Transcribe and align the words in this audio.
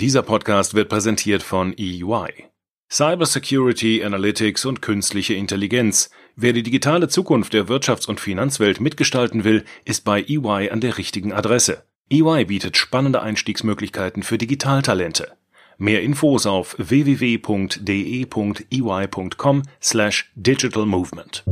Dieser 0.00 0.22
Podcast 0.22 0.74
wird 0.74 0.88
präsentiert 0.88 1.42
von 1.42 1.72
EY. 1.78 2.44
Cybersecurity, 2.90 4.04
Analytics 4.04 4.66
und 4.66 4.82
künstliche 4.82 5.34
Intelligenz. 5.34 6.10
Wer 6.36 6.52
die 6.52 6.62
digitale 6.62 7.08
Zukunft 7.08 7.52
der 7.54 7.66
Wirtschafts- 7.66 8.06
und 8.08 8.20
Finanzwelt 8.20 8.80
mitgestalten 8.80 9.44
will, 9.44 9.64
ist 9.84 10.04
bei 10.04 10.22
EY 10.22 10.70
an 10.70 10.80
der 10.80 10.98
richtigen 10.98 11.32
Adresse. 11.32 11.84
EY 12.10 12.44
bietet 12.44 12.76
spannende 12.76 13.22
Einstiegsmöglichkeiten 13.22 14.22
für 14.22 14.36
Digitaltalente. 14.38 15.32
Mehr 15.78 16.02
Infos 16.02 16.46
auf 16.46 16.76
www.de.ey.com 16.78 17.42
slash 19.82 20.30
digitalmovement. 20.36 21.44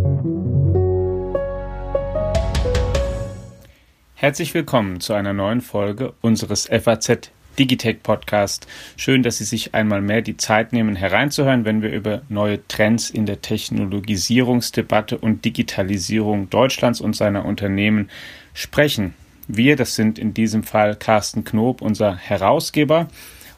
Herzlich 4.23 4.55
willkommen 4.55 5.01
zu 5.01 5.15
einer 5.15 5.33
neuen 5.33 5.61
Folge 5.61 6.15
unseres 6.21 6.69
FAZ 6.69 7.33
Digitech 7.59 8.05
Podcast. 8.05 8.69
Schön, 8.97 9.25
dass 9.25 9.39
Sie 9.39 9.45
sich 9.45 9.75
einmal 9.75 10.01
mehr 10.01 10.23
die 10.23 10.37
Zeit 10.37 10.73
nehmen, 10.73 10.95
hereinzuhören, 10.95 11.65
wenn 11.65 11.83
wir 11.83 11.91
über 11.91 12.23
neue 12.29 12.65
Trends 12.69 13.11
in 13.11 13.27
der 13.27 13.43
Technologisierungsdebatte 13.43 15.19
und 15.19 15.45
Digitalisierung 15.45 16.49
Deutschlands 16.51 17.01
und 17.01 17.17
seiner 17.17 17.45
Unternehmen 17.45 18.11
sprechen. 18.55 19.15
Wir, 19.49 19.75
das 19.75 19.97
sind 19.97 20.21
in 20.21 20.35
diesem 20.35 20.63
Fall 20.63 20.95
Carsten 20.95 21.43
Knob, 21.43 21.83
unser 21.83 22.15
Herausgeber, 22.15 23.09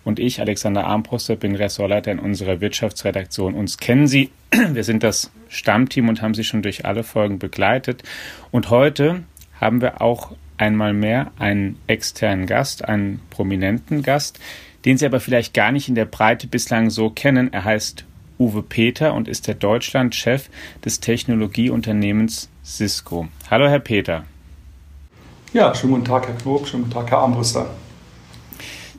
und 0.03 0.19
ich, 0.19 0.41
Alexander 0.41 0.87
Armbruster, 0.87 1.37
bin 1.37 1.57
Ressortleiter 1.57 2.11
in 2.11 2.19
unserer 2.19 2.63
Wirtschaftsredaktion. 2.63 3.53
Uns 3.53 3.77
kennen 3.77 4.07
Sie. 4.07 4.31
Wir 4.73 4.85
sind 4.85 5.03
das 5.03 5.31
Stammteam 5.51 6.09
und 6.09 6.23
haben 6.23 6.33
Sie 6.33 6.45
schon 6.45 6.63
durch 6.63 6.87
alle 6.87 7.05
Folgen 7.05 7.39
begleitet. 7.39 8.03
Und 8.51 8.71
heute 8.71 9.25
haben 9.61 9.83
wir 9.83 10.01
auch 10.01 10.33
einmal 10.57 10.93
mehr 10.93 11.33
einen 11.39 11.79
externen 11.87 12.47
Gast, 12.47 12.85
einen 12.85 13.21
prominenten 13.31 14.03
Gast, 14.03 14.39
den 14.85 14.99
Sie 14.99 15.07
aber 15.07 15.21
vielleicht 15.21 15.55
gar 15.55 15.73
nicht 15.73 15.89
in 15.89 15.95
der 15.95 16.05
Breite 16.05 16.47
bislang 16.47 16.91
so 16.91 17.11
kennen. 17.11 17.53
Er 17.53 17.65
heißt 17.65 18.05
Uwe 18.39 18.63
Peter 18.63 19.15
und 19.15 19.29
ist 19.29 19.47
der 19.47 19.55
Deutschlandchef 19.55 20.51
des 20.85 21.01
Technologieunternehmens 21.01 22.49
Cisco. 22.65 23.29
Hallo, 23.51 23.69
Herr 23.69 23.81
Peter. 23.81 24.25
Ja, 25.53 25.75
schönen 25.75 25.95
guten 25.95 26.05
Tag, 26.05 26.27
Herr 26.27 26.35
Knob, 26.35 26.67
schönen 26.67 26.85
guten 26.85 26.95
Tag, 26.95 27.11
Herr 27.11 27.19
Armbruster. 27.19 27.71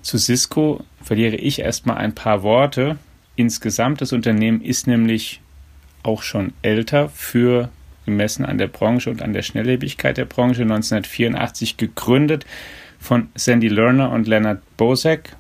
Zu 0.02 0.18
Cisco 0.18 0.84
verliere 1.04 1.36
ich 1.36 1.60
erstmal 1.60 1.98
ein 1.98 2.16
paar 2.16 2.44
Worte. 2.44 2.98
Insgesamt 3.36 4.02
das 4.02 4.14
Unternehmen 4.14 4.62
ist 4.62 4.88
nämlich 4.88 5.42
auch 6.04 6.22
schon 6.22 6.54
älter 6.62 7.10
für 7.10 7.70
gemessen 8.06 8.46
an 8.46 8.58
der 8.58 8.68
Branche 8.68 9.10
und 9.10 9.22
an 9.22 9.34
der 9.34 9.42
Schnelllebigkeit 9.42 10.18
der 10.18 10.26
Branche, 10.26 10.62
1984 10.62 11.78
gegründet 11.78 12.46
von 13.00 13.30
Sandy 13.36 13.68
Lerner 13.68 14.12
und 14.12 14.28
Leonard 14.28 14.62
Bozek, 14.78 15.36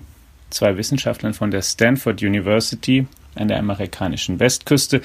zwei 0.49 0.77
Wissenschaftlern 0.77 1.33
von 1.33 1.51
der 1.51 1.61
Stanford 1.61 2.21
University 2.21 3.07
an 3.35 3.47
der 3.47 3.59
amerikanischen 3.59 4.39
Westküste, 4.39 5.01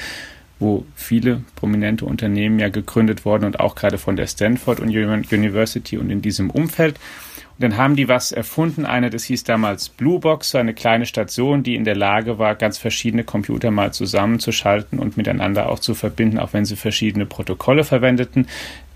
wo 0.60 0.84
viele 0.94 1.42
prominente 1.56 2.04
Unternehmen 2.04 2.58
ja 2.58 2.68
gegründet 2.68 3.24
wurden 3.24 3.44
und 3.44 3.58
auch 3.58 3.74
gerade 3.74 3.98
von 3.98 4.16
der 4.16 4.26
Stanford 4.26 4.80
University 4.80 5.98
und 5.98 6.10
in 6.10 6.22
diesem 6.22 6.50
Umfeld. 6.50 7.00
Und 7.58 7.64
dann 7.64 7.76
haben 7.76 7.96
die 7.96 8.08
was 8.08 8.30
erfunden. 8.30 8.86
Eine, 8.86 9.10
das 9.10 9.24
hieß 9.24 9.44
damals 9.44 9.88
Bluebox, 9.88 10.50
so 10.50 10.58
eine 10.58 10.74
kleine 10.74 11.06
Station, 11.06 11.62
die 11.62 11.74
in 11.74 11.84
der 11.84 11.96
Lage 11.96 12.38
war, 12.38 12.54
ganz 12.54 12.78
verschiedene 12.78 13.24
Computer 13.24 13.70
mal 13.70 13.92
zusammenzuschalten 13.92 14.98
und 14.98 15.16
miteinander 15.16 15.68
auch 15.70 15.78
zu 15.78 15.94
verbinden, 15.94 16.38
auch 16.38 16.52
wenn 16.52 16.64
sie 16.64 16.76
verschiedene 16.76 17.26
Protokolle 17.26 17.84
verwendeten. 17.84 18.46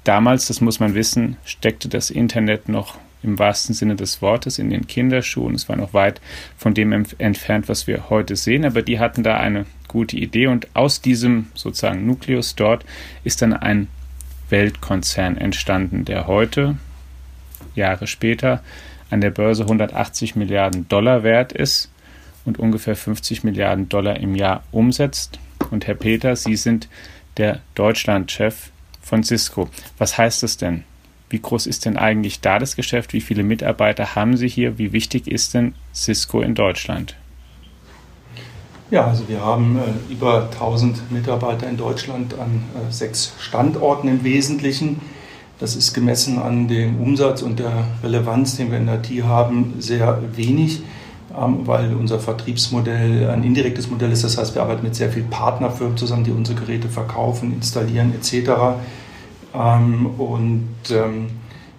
Damals, 0.04 0.46
das 0.46 0.60
muss 0.60 0.80
man 0.80 0.94
wissen, 0.94 1.38
steckte 1.44 1.88
das 1.88 2.10
Internet 2.10 2.68
noch 2.68 2.98
im 3.22 3.38
wahrsten 3.38 3.74
Sinne 3.74 3.96
des 3.96 4.20
Wortes 4.22 4.58
in 4.58 4.68
den 4.68 4.86
Kinderschuhen. 4.86 5.54
Es 5.54 5.68
war 5.68 5.76
noch 5.76 5.94
weit 5.94 6.20
von 6.56 6.74
dem 6.74 6.92
entfernt, 7.18 7.68
was 7.68 7.86
wir 7.86 8.10
heute 8.10 8.36
sehen, 8.36 8.66
aber 8.66 8.82
die 8.82 8.98
hatten 8.98 9.22
da 9.22 9.38
eine 9.38 9.64
gute 9.94 10.16
Idee 10.16 10.48
und 10.48 10.66
aus 10.74 11.00
diesem 11.00 11.46
sozusagen 11.54 12.04
Nukleus 12.04 12.56
dort 12.56 12.84
ist 13.22 13.42
dann 13.42 13.52
ein 13.52 13.86
Weltkonzern 14.50 15.38
entstanden, 15.38 16.04
der 16.04 16.26
heute 16.26 16.76
Jahre 17.76 18.08
später 18.08 18.62
an 19.10 19.20
der 19.20 19.30
Börse 19.30 19.62
180 19.62 20.34
Milliarden 20.34 20.88
Dollar 20.88 21.22
wert 21.22 21.52
ist 21.52 21.92
und 22.44 22.58
ungefähr 22.58 22.96
50 22.96 23.44
Milliarden 23.44 23.88
Dollar 23.88 24.16
im 24.18 24.34
Jahr 24.34 24.64
umsetzt. 24.72 25.38
Und 25.70 25.86
Herr 25.86 25.94
Peter, 25.94 26.34
Sie 26.34 26.56
sind 26.56 26.88
der 27.36 27.60
Deutschlandchef 27.76 28.70
von 29.00 29.22
Cisco. 29.22 29.70
Was 29.96 30.18
heißt 30.18 30.42
das 30.42 30.56
denn? 30.56 30.82
Wie 31.30 31.40
groß 31.40 31.68
ist 31.68 31.84
denn 31.84 31.96
eigentlich 31.96 32.40
da 32.40 32.58
das 32.58 32.74
Geschäft? 32.74 33.12
Wie 33.12 33.20
viele 33.20 33.44
Mitarbeiter 33.44 34.16
haben 34.16 34.36
Sie 34.36 34.48
hier? 34.48 34.76
Wie 34.76 34.92
wichtig 34.92 35.28
ist 35.28 35.54
denn 35.54 35.74
Cisco 35.94 36.42
in 36.42 36.56
Deutschland? 36.56 37.14
Ja, 38.90 39.06
also 39.06 39.26
wir 39.28 39.40
haben 39.40 39.78
äh, 39.78 40.12
über 40.12 40.48
1000 40.52 41.10
Mitarbeiter 41.10 41.66
in 41.68 41.78
Deutschland 41.78 42.34
an 42.34 42.62
äh, 42.74 42.92
sechs 42.92 43.32
Standorten 43.38 44.08
im 44.08 44.24
Wesentlichen. 44.24 45.00
Das 45.58 45.74
ist 45.74 45.94
gemessen 45.94 46.38
an 46.38 46.68
dem 46.68 47.00
Umsatz 47.00 47.40
und 47.40 47.58
der 47.60 47.86
Relevanz, 48.02 48.56
den 48.56 48.70
wir 48.70 48.78
in 48.78 48.86
der 48.86 48.96
IT 48.96 49.24
haben, 49.24 49.74
sehr 49.78 50.18
wenig, 50.36 50.82
ähm, 51.34 51.66
weil 51.66 51.94
unser 51.94 52.20
Vertriebsmodell 52.20 53.30
ein 53.30 53.42
indirektes 53.42 53.88
Modell 53.88 54.12
ist. 54.12 54.22
Das 54.22 54.36
heißt, 54.36 54.54
wir 54.54 54.62
arbeiten 54.62 54.82
mit 54.82 54.94
sehr 54.94 55.10
vielen 55.10 55.30
Partnerfirmen 55.30 55.96
zusammen, 55.96 56.24
die 56.24 56.32
unsere 56.32 56.60
Geräte 56.60 56.90
verkaufen, 56.90 57.54
installieren 57.54 58.12
etc. 58.14 58.50
Ähm, 59.54 60.06
und 60.18 60.68
ähm, 60.90 61.28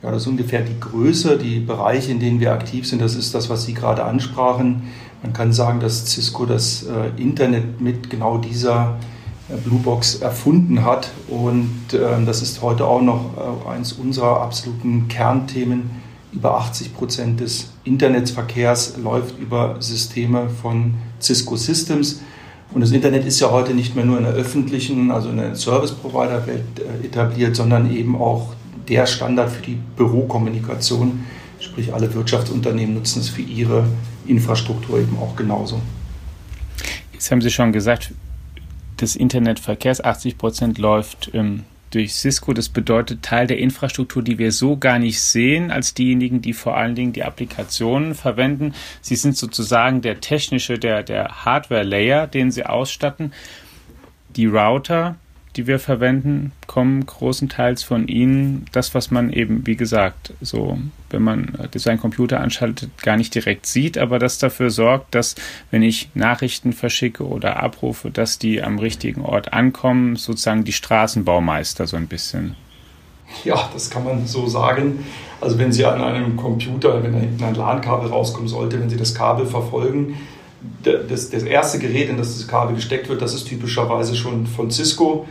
ja, 0.01 0.11
das 0.11 0.23
ist 0.23 0.27
ungefähr 0.27 0.61
die 0.61 0.79
Größe, 0.79 1.37
die 1.37 1.59
Bereiche, 1.59 2.11
in 2.11 2.19
denen 2.19 2.39
wir 2.39 2.51
aktiv 2.51 2.87
sind. 2.87 3.01
Das 3.01 3.15
ist 3.15 3.35
das, 3.35 3.49
was 3.49 3.65
Sie 3.65 3.75
gerade 3.75 4.03
ansprachen. 4.03 4.83
Man 5.25 5.33
kann 5.33 5.53
sagen, 5.53 5.79
dass 5.79 6.05
Cisco 6.05 6.45
das 6.45 6.83
äh, 6.83 7.19
Internet 7.19 7.81
mit 7.81 8.11
genau 8.11 8.37
dieser 8.37 8.99
Bluebox 9.63 10.17
erfunden 10.17 10.85
hat. 10.85 11.09
Und 11.27 11.93
äh, 11.93 12.23
das 12.23 12.43
ist 12.43 12.61
heute 12.61 12.85
auch 12.85 13.01
noch 13.01 13.31
äh, 13.35 13.69
eines 13.71 13.93
unserer 13.93 14.41
absoluten 14.41 15.07
Kernthemen. 15.07 15.89
Über 16.31 16.57
80 16.57 16.93
Prozent 16.93 17.39
des 17.39 17.71
Internetverkehrs 17.85 18.97
läuft 18.97 19.39
über 19.39 19.77
Systeme 19.79 20.47
von 20.61 20.93
Cisco 21.19 21.55
Systems. 21.55 22.21
Und 22.71 22.81
das 22.81 22.91
Internet 22.91 23.25
ist 23.25 23.39
ja 23.39 23.49
heute 23.49 23.73
nicht 23.73 23.95
mehr 23.95 24.05
nur 24.05 24.19
in 24.19 24.25
der 24.25 24.33
öffentlichen, 24.33 25.09
also 25.09 25.29
in 25.29 25.37
der 25.37 25.55
Service-Provider-Welt 25.55 26.81
äh, 27.01 27.07
etabliert, 27.07 27.55
sondern 27.55 27.91
eben 27.91 28.15
auch 28.15 28.53
der 28.87 29.07
Standard 29.07 29.49
für 29.49 29.63
die 29.63 29.79
Bürokommunikation. 29.97 31.25
Sprich, 31.65 31.93
alle 31.93 32.13
Wirtschaftsunternehmen 32.13 32.93
nutzen 32.93 33.19
es 33.19 33.29
für 33.29 33.41
ihre 33.41 33.87
Infrastruktur 34.27 34.99
eben 34.99 35.17
auch 35.17 35.35
genauso. 35.35 35.81
Jetzt 37.11 37.31
haben 37.31 37.41
Sie 37.41 37.49
schon 37.49 37.73
gesagt, 37.73 38.13
des 39.01 39.15
Internetverkehrs, 39.15 40.03
80 40.03 40.37
Prozent 40.37 40.77
läuft 40.77 41.31
ähm, 41.33 41.63
durch 41.89 42.13
Cisco. 42.13 42.53
Das 42.53 42.69
bedeutet 42.69 43.23
Teil 43.23 43.47
der 43.47 43.57
Infrastruktur, 43.57 44.21
die 44.21 44.37
wir 44.37 44.51
so 44.51 44.77
gar 44.77 44.99
nicht 44.99 45.19
sehen, 45.19 45.71
als 45.71 45.93
diejenigen, 45.93 46.41
die 46.41 46.53
vor 46.53 46.77
allen 46.77 46.93
Dingen 46.93 47.13
die 47.13 47.23
Applikationen 47.23 48.13
verwenden. 48.13 48.73
Sie 49.01 49.15
sind 49.15 49.35
sozusagen 49.35 50.01
der 50.01 50.21
technische, 50.21 50.77
der, 50.77 51.03
der 51.03 51.45
Hardware-Layer, 51.45 52.27
den 52.27 52.51
sie 52.51 52.65
ausstatten. 52.65 53.33
Die 54.35 54.45
Router, 54.45 55.15
die 55.57 55.67
wir 55.67 55.79
verwenden, 55.79 56.51
kommen 56.67 57.05
großenteils 57.05 57.83
von 57.83 58.07
Ihnen. 58.07 58.65
Das, 58.71 58.93
was 58.93 59.11
man 59.11 59.31
eben, 59.31 59.65
wie 59.65 59.75
gesagt, 59.75 60.33
so, 60.41 60.77
wenn 61.09 61.21
man 61.21 61.57
seinen 61.75 61.99
Computer 61.99 62.39
anschaltet, 62.39 62.89
gar 63.01 63.17
nicht 63.17 63.33
direkt 63.33 63.65
sieht, 63.65 63.97
aber 63.97 64.19
das 64.19 64.37
dafür 64.37 64.69
sorgt, 64.69 65.15
dass, 65.15 65.35
wenn 65.71 65.83
ich 65.83 66.09
Nachrichten 66.13 66.73
verschicke 66.73 67.25
oder 67.25 67.61
abrufe, 67.61 68.11
dass 68.11 68.39
die 68.39 68.61
am 68.61 68.79
richtigen 68.79 69.21
Ort 69.21 69.53
ankommen, 69.53 70.15
sozusagen 70.15 70.63
die 70.63 70.73
Straßenbaumeister 70.73 71.87
so 71.87 71.97
ein 71.97 72.07
bisschen. 72.07 72.55
Ja, 73.43 73.69
das 73.73 73.89
kann 73.89 74.03
man 74.03 74.27
so 74.27 74.47
sagen. 74.47 75.05
Also 75.41 75.57
wenn 75.57 75.71
Sie 75.71 75.85
an 75.85 76.01
einem 76.01 76.37
Computer, 76.37 77.03
wenn 77.03 77.13
da 77.13 77.19
hinten 77.19 77.43
ein 77.43 77.55
LAN-Kabel 77.55 78.09
rauskommen 78.09 78.47
sollte, 78.47 78.79
wenn 78.79 78.89
Sie 78.89 78.97
das 78.97 79.13
Kabel 79.13 79.45
verfolgen, 79.45 80.15
das, 80.83 81.29
das 81.29 81.43
erste 81.43 81.79
Gerät, 81.79 82.09
in 82.09 82.17
das 82.17 82.37
das 82.37 82.47
Kabel 82.47 82.75
gesteckt 82.75 83.09
wird, 83.09 83.21
das 83.21 83.33
ist 83.33 83.45
typischerweise 83.45 84.15
schon 84.15 84.47
von 84.47 84.71
Cisco. 84.71 85.27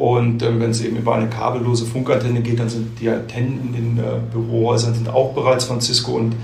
Und 0.00 0.42
ähm, 0.42 0.60
wenn 0.60 0.70
es 0.70 0.80
eben 0.80 0.96
über 0.96 1.14
eine 1.14 1.28
kabellose 1.28 1.84
Funkantenne 1.84 2.40
geht, 2.40 2.58
dann 2.58 2.70
sind 2.70 2.98
die 2.98 3.10
Antennen 3.10 3.60
in 3.66 3.72
den 3.74 3.98
äh, 3.98 4.18
Bürohäusern 4.32 4.94
sind 4.94 5.10
auch 5.10 5.34
bereits 5.34 5.66
von 5.66 5.82
Cisco 5.82 6.12
und 6.12 6.34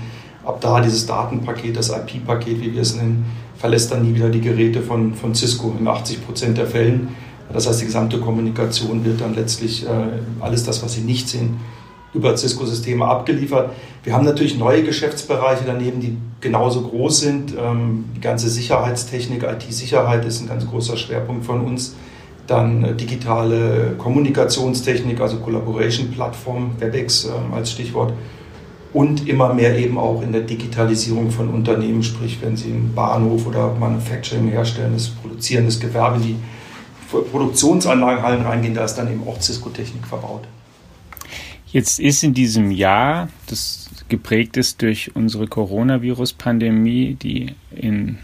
ab 0.45 0.61
da 0.61 0.79
dieses 0.79 1.07
Datenpaket, 1.07 1.75
das 1.75 1.89
IP-Paket, 1.89 2.61
wie 2.61 2.75
wir 2.75 2.83
es 2.83 2.95
nennen, 2.95 3.25
verlässt 3.57 3.91
dann 3.91 4.03
nie 4.03 4.13
wieder 4.13 4.29
die 4.29 4.41
Geräte 4.41 4.83
von, 4.83 5.15
von 5.15 5.33
Cisco 5.33 5.75
in 5.79 5.87
80 5.87 6.23
Prozent 6.23 6.59
der 6.59 6.67
Fällen. 6.67 7.15
Das 7.51 7.67
heißt, 7.67 7.81
die 7.81 7.85
gesamte 7.85 8.19
Kommunikation 8.19 9.03
wird 9.03 9.21
dann 9.21 9.33
letztlich 9.33 9.87
äh, 9.87 9.89
alles 10.39 10.63
das, 10.63 10.83
was 10.83 10.93
Sie 10.93 11.01
nicht 11.01 11.27
sehen, 11.27 11.57
über 12.13 12.37
Cisco-Systeme 12.37 13.05
abgeliefert. 13.05 13.71
Wir 14.03 14.13
haben 14.13 14.25
natürlich 14.25 14.59
neue 14.59 14.83
Geschäftsbereiche 14.83 15.63
daneben, 15.65 15.99
die 15.99 16.15
genauso 16.41 16.83
groß 16.83 17.21
sind. 17.21 17.55
Ähm, 17.59 18.05
die 18.15 18.21
ganze 18.21 18.49
Sicherheitstechnik, 18.49 19.41
IT-Sicherheit 19.41 20.25
ist 20.25 20.41
ein 20.41 20.47
ganz 20.47 20.67
großer 20.67 20.95
Schwerpunkt 20.95 21.43
von 21.43 21.61
uns. 21.61 21.95
Dann 22.47 22.83
äh, 22.83 22.95
digitale 22.95 23.95
Kommunikationstechnik, 23.97 25.21
also 25.21 25.37
Collaboration-Plattform, 25.37 26.71
WebEx 26.79 27.25
äh, 27.25 27.55
als 27.55 27.71
Stichwort. 27.71 28.13
und 28.93 29.27
immer 29.27 29.53
mehr 29.53 29.77
eben 29.77 29.97
auch 29.97 30.21
in 30.23 30.31
der 30.31 30.41
Digitalisierung 30.41 31.29
von 31.29 31.49
Unternehmen, 31.49 32.01
sprich 32.01 32.39
wenn 32.41 32.55
sie 32.55 32.71
einen 32.71 32.95
Bahnhof 32.95 33.45
oder 33.45 33.73
Manufacturing 33.75 34.47
herstellen, 34.47 34.93
das 34.93 35.09
produzierendes 35.09 35.79
Gewerbe, 35.79 36.19
die 36.19 36.35
Produktionsanlagenhallen 37.11 38.41
reingehen, 38.41 38.73
da 38.73 38.85
ist 38.85 38.95
dann 38.95 39.11
eben 39.11 39.21
auch 39.27 39.39
Cisco-Technik 39.39 40.05
verbaut. 40.07 40.47
Jetzt 41.67 41.99
ist 41.99 42.23
in 42.23 42.33
diesem 42.33 42.71
Jahr, 42.71 43.29
das 43.47 43.89
geprägt 44.09 44.57
ist 44.57 44.81
durch 44.81 45.15
unsere 45.15 45.47
Coronavirus-Pandemie, 45.47 47.15
die 47.21 47.53
in, 47.75 48.17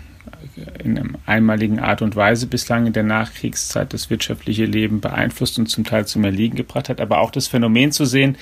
in 0.83 0.97
einer 0.97 1.09
einmaligen 1.25 1.79
Art 1.79 2.01
und 2.01 2.15
Weise 2.15 2.47
bislang 2.47 2.88
in 2.88 2.94
der 2.94 3.03
Nachkriegszeit 3.03 3.94
das 3.94 4.09
wirtschaftliche 4.09 4.65
Leben 4.65 5.01
beeinflusst 5.01 5.57
und 5.57 5.67
zum 5.67 5.83
Teil 5.83 6.05
zum 6.05 6.23
Erliegen 6.23 6.55
gebracht 6.55 6.89
hat, 6.89 7.01
aber 7.01 7.19
auch 7.19 7.31
das 7.31 7.47
Phänomen 7.47 7.91
zu 7.91 8.05
sehen, 8.05 8.38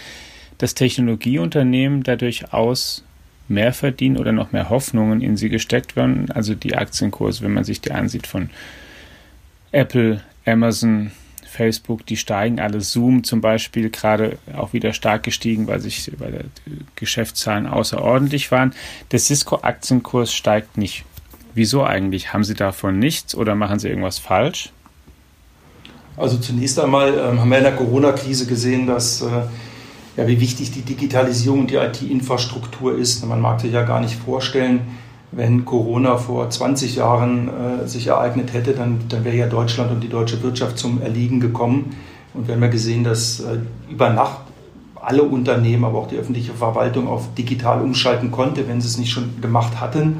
dass 0.57 0.75
Technologieunternehmen 0.75 2.03
dadurch 2.03 2.53
aus 2.53 3.03
mehr 3.47 3.73
verdienen 3.73 4.17
oder 4.17 4.31
noch 4.31 4.51
mehr 4.51 4.69
Hoffnungen 4.69 5.21
in 5.21 5.37
sie 5.37 5.49
gesteckt 5.49 5.95
werden. 5.95 6.31
Also 6.31 6.55
die 6.55 6.75
Aktienkurse, 6.75 7.43
wenn 7.43 7.53
man 7.53 7.63
sich 7.63 7.81
die 7.81 7.91
ansieht 7.91 8.27
von 8.27 8.49
Apple, 9.71 10.21
Amazon, 10.45 11.11
Facebook, 11.45 12.05
die 12.05 12.17
steigen 12.17 12.59
alle. 12.59 12.81
Zoom 12.81 13.23
zum 13.23 13.41
Beispiel 13.41 13.89
gerade 13.89 14.37
auch 14.55 14.73
wieder 14.73 14.93
stark 14.93 15.23
gestiegen, 15.23 15.67
weil 15.67 15.81
sich 15.81 16.11
weil 16.17 16.45
Geschäftszahlen 16.95 17.67
außerordentlich 17.67 18.51
waren. 18.51 18.73
Der 19.11 19.19
Cisco-Aktienkurs 19.19 20.33
steigt 20.33 20.77
nicht. 20.77 21.03
Wieso 21.53 21.83
eigentlich? 21.83 22.33
Haben 22.33 22.43
Sie 22.43 22.53
davon 22.53 22.99
nichts 22.99 23.35
oder 23.35 23.55
machen 23.55 23.79
Sie 23.79 23.89
irgendwas 23.89 24.19
falsch? 24.19 24.71
Also 26.17 26.37
zunächst 26.37 26.79
einmal 26.79 27.13
ähm, 27.17 27.39
haben 27.39 27.49
wir 27.49 27.57
in 27.57 27.63
der 27.63 27.75
Corona-Krise 27.75 28.45
gesehen, 28.45 28.87
dass 28.87 29.21
äh, 29.21 29.25
ja, 30.17 30.27
wie 30.27 30.39
wichtig 30.39 30.71
die 30.71 30.81
Digitalisierung 30.81 31.61
und 31.61 31.71
die 31.71 31.75
IT-Infrastruktur 31.75 32.97
ist. 32.97 33.25
Man 33.25 33.41
mag 33.41 33.61
sich 33.61 33.71
ja 33.71 33.83
gar 33.83 34.01
nicht 34.01 34.15
vorstellen, 34.15 34.81
wenn 35.31 35.63
Corona 35.63 36.17
vor 36.17 36.49
20 36.49 36.97
Jahren 36.97 37.49
äh, 37.49 37.87
sich 37.87 38.07
ereignet 38.07 38.53
hätte, 38.53 38.73
dann, 38.73 38.99
dann 39.07 39.23
wäre 39.23 39.35
ja 39.35 39.47
Deutschland 39.47 39.91
und 39.91 40.01
die 40.01 40.09
deutsche 40.09 40.43
Wirtschaft 40.43 40.77
zum 40.77 41.01
Erliegen 41.01 41.39
gekommen. 41.39 41.95
Und 42.33 42.47
wir 42.47 42.55
haben 42.55 42.61
ja 42.61 42.67
gesehen, 42.67 43.03
dass 43.03 43.39
äh, 43.39 43.59
über 43.89 44.09
Nacht 44.09 44.39
alle 44.95 45.23
Unternehmen, 45.23 45.85
aber 45.85 45.99
auch 45.99 46.07
die 46.07 46.17
öffentliche 46.17 46.53
Verwaltung 46.53 47.07
auf 47.07 47.33
digital 47.33 47.81
umschalten 47.81 48.29
konnte, 48.31 48.67
wenn 48.67 48.81
sie 48.81 48.87
es 48.87 48.97
nicht 48.97 49.11
schon 49.11 49.41
gemacht 49.41 49.79
hatten. 49.79 50.19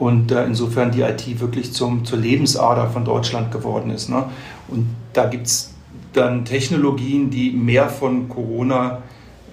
Und 0.00 0.32
äh, 0.32 0.44
insofern 0.46 0.90
die 0.90 1.02
IT 1.02 1.40
wirklich 1.40 1.72
zum, 1.72 2.04
zur 2.04 2.18
Lebensader 2.18 2.88
von 2.88 3.04
Deutschland 3.04 3.52
geworden 3.52 3.90
ist. 3.90 4.08
Ne? 4.08 4.24
Und 4.66 4.86
da 5.12 5.26
gibt 5.26 5.46
es 5.46 5.74
dann 6.14 6.44
Technologien, 6.44 7.30
die 7.30 7.52
mehr 7.52 7.88
von 7.88 8.28
Corona 8.28 9.02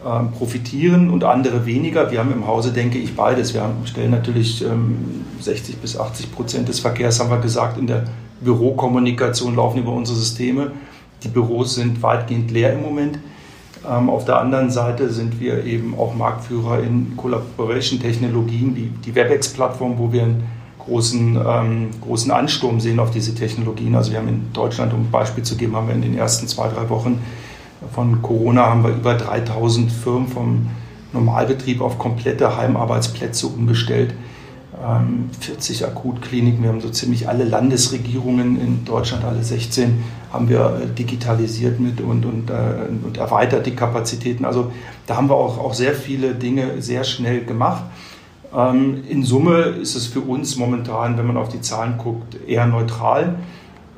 ähm, 0.06 0.32
profitieren 0.32 1.10
und 1.10 1.24
andere 1.24 1.66
weniger. 1.66 2.12
Wir 2.12 2.20
haben 2.20 2.32
im 2.32 2.48
Hause, 2.48 2.72
denke 2.72 2.98
ich, 2.98 3.16
beides. 3.16 3.54
Wir 3.54 3.62
haben, 3.62 3.86
stellen 3.86 4.12
natürlich 4.12 4.64
60 5.40 5.76
ähm, 5.76 5.82
bis 5.82 6.00
80 6.00 6.32
Prozent 6.32 6.70
des 6.70 6.80
Verkehrs, 6.80 7.20
haben 7.20 7.30
wir 7.30 7.40
gesagt, 7.40 7.78
in 7.78 7.88
der 7.88 8.06
Bürokommunikation 8.40 9.56
laufen 9.56 9.80
über 9.80 9.92
unsere 9.92 10.18
Systeme. 10.18 10.72
Die 11.24 11.28
Büros 11.28 11.76
sind 11.76 12.02
weitgehend 12.02 12.52
leer 12.52 12.74
im 12.74 12.84
Moment. 12.84 13.20
Ähm, 13.90 14.10
auf 14.10 14.26
der 14.26 14.40
anderen 14.40 14.70
Seite 14.70 15.10
sind 15.10 15.40
wir 15.40 15.64
eben 15.64 15.98
auch 15.98 16.16
Marktführer 16.16 16.82
in 16.82 17.16
Collaboration-Technologien, 17.16 18.76
wie 18.76 18.92
die 19.06 19.16
WebEx-Plattform, 19.16 19.98
wo 19.98 20.12
wir 20.12 20.24
einen 20.24 20.44
großen, 20.80 21.40
ähm, 21.48 21.90
großen 22.02 22.32
Ansturm 22.32 22.80
sehen 22.80 23.00
auf 23.00 23.12
diese 23.12 23.34
Technologien. 23.36 23.96
Also 23.96 24.12
wir 24.12 24.20
haben 24.20 24.28
in 24.28 24.54
Deutschland, 24.54 24.94
um 24.94 25.02
ein 25.02 25.12
Beispiel 25.12 25.44
zu 25.44 25.56
geben, 25.56 25.76
haben 25.76 25.88
wir 25.88 25.96
in 25.96 26.02
den 26.02 26.18
ersten 26.18 26.48
zwei, 26.48 26.68
drei 26.68 26.90
Wochen 26.90 27.22
von 27.94 28.22
Corona 28.22 28.66
haben 28.66 28.84
wir 28.84 28.92
über 28.92 29.14
3000 29.14 29.92
Firmen 29.92 30.28
vom 30.28 30.68
Normalbetrieb 31.14 31.82
auf 31.82 31.98
komplette 31.98 32.58
Heimarbeitsplätze 32.58 33.48
umgestellt. 33.48 34.14
40 35.40 35.82
ähm, 35.82 35.88
Akutkliniken, 35.88 36.62
wir 36.62 36.70
haben 36.70 36.82
so 36.82 36.90
ziemlich 36.90 37.28
alle 37.28 37.46
Landesregierungen 37.46 38.62
in 38.62 38.86
Deutschland, 38.86 39.24
alle 39.24 39.44
16, 39.44 40.04
haben 40.32 40.50
wir 40.50 40.82
äh, 40.84 40.88
digitalisiert 40.94 41.80
mit 41.80 42.00
und, 42.00 42.26
und, 42.26 42.50
äh, 42.50 42.54
und 43.04 43.18
erweitert 43.18 43.66
die 43.66 43.76
Kapazitäten. 43.76 44.46
Also 44.46 44.72
da 45.08 45.16
haben 45.16 45.30
wir 45.30 45.36
auch, 45.36 45.58
auch 45.58 45.74
sehr 45.74 45.96
viele 45.96 46.36
Dinge 46.36 46.82
sehr 46.82 47.04
schnell 47.04 47.44
gemacht. 47.44 47.84
Ähm, 48.56 49.04
in 49.10 49.24
Summe 49.24 49.62
ist 49.62 49.96
es 49.96 50.06
für 50.06 50.22
uns 50.22 50.58
momentan, 50.58 51.18
wenn 51.18 51.26
man 51.26 51.38
auf 51.38 51.50
die 51.50 51.62
Zahlen 51.62 51.98
guckt, 51.98 52.38
eher 52.48 52.68
neutral. 52.68 53.36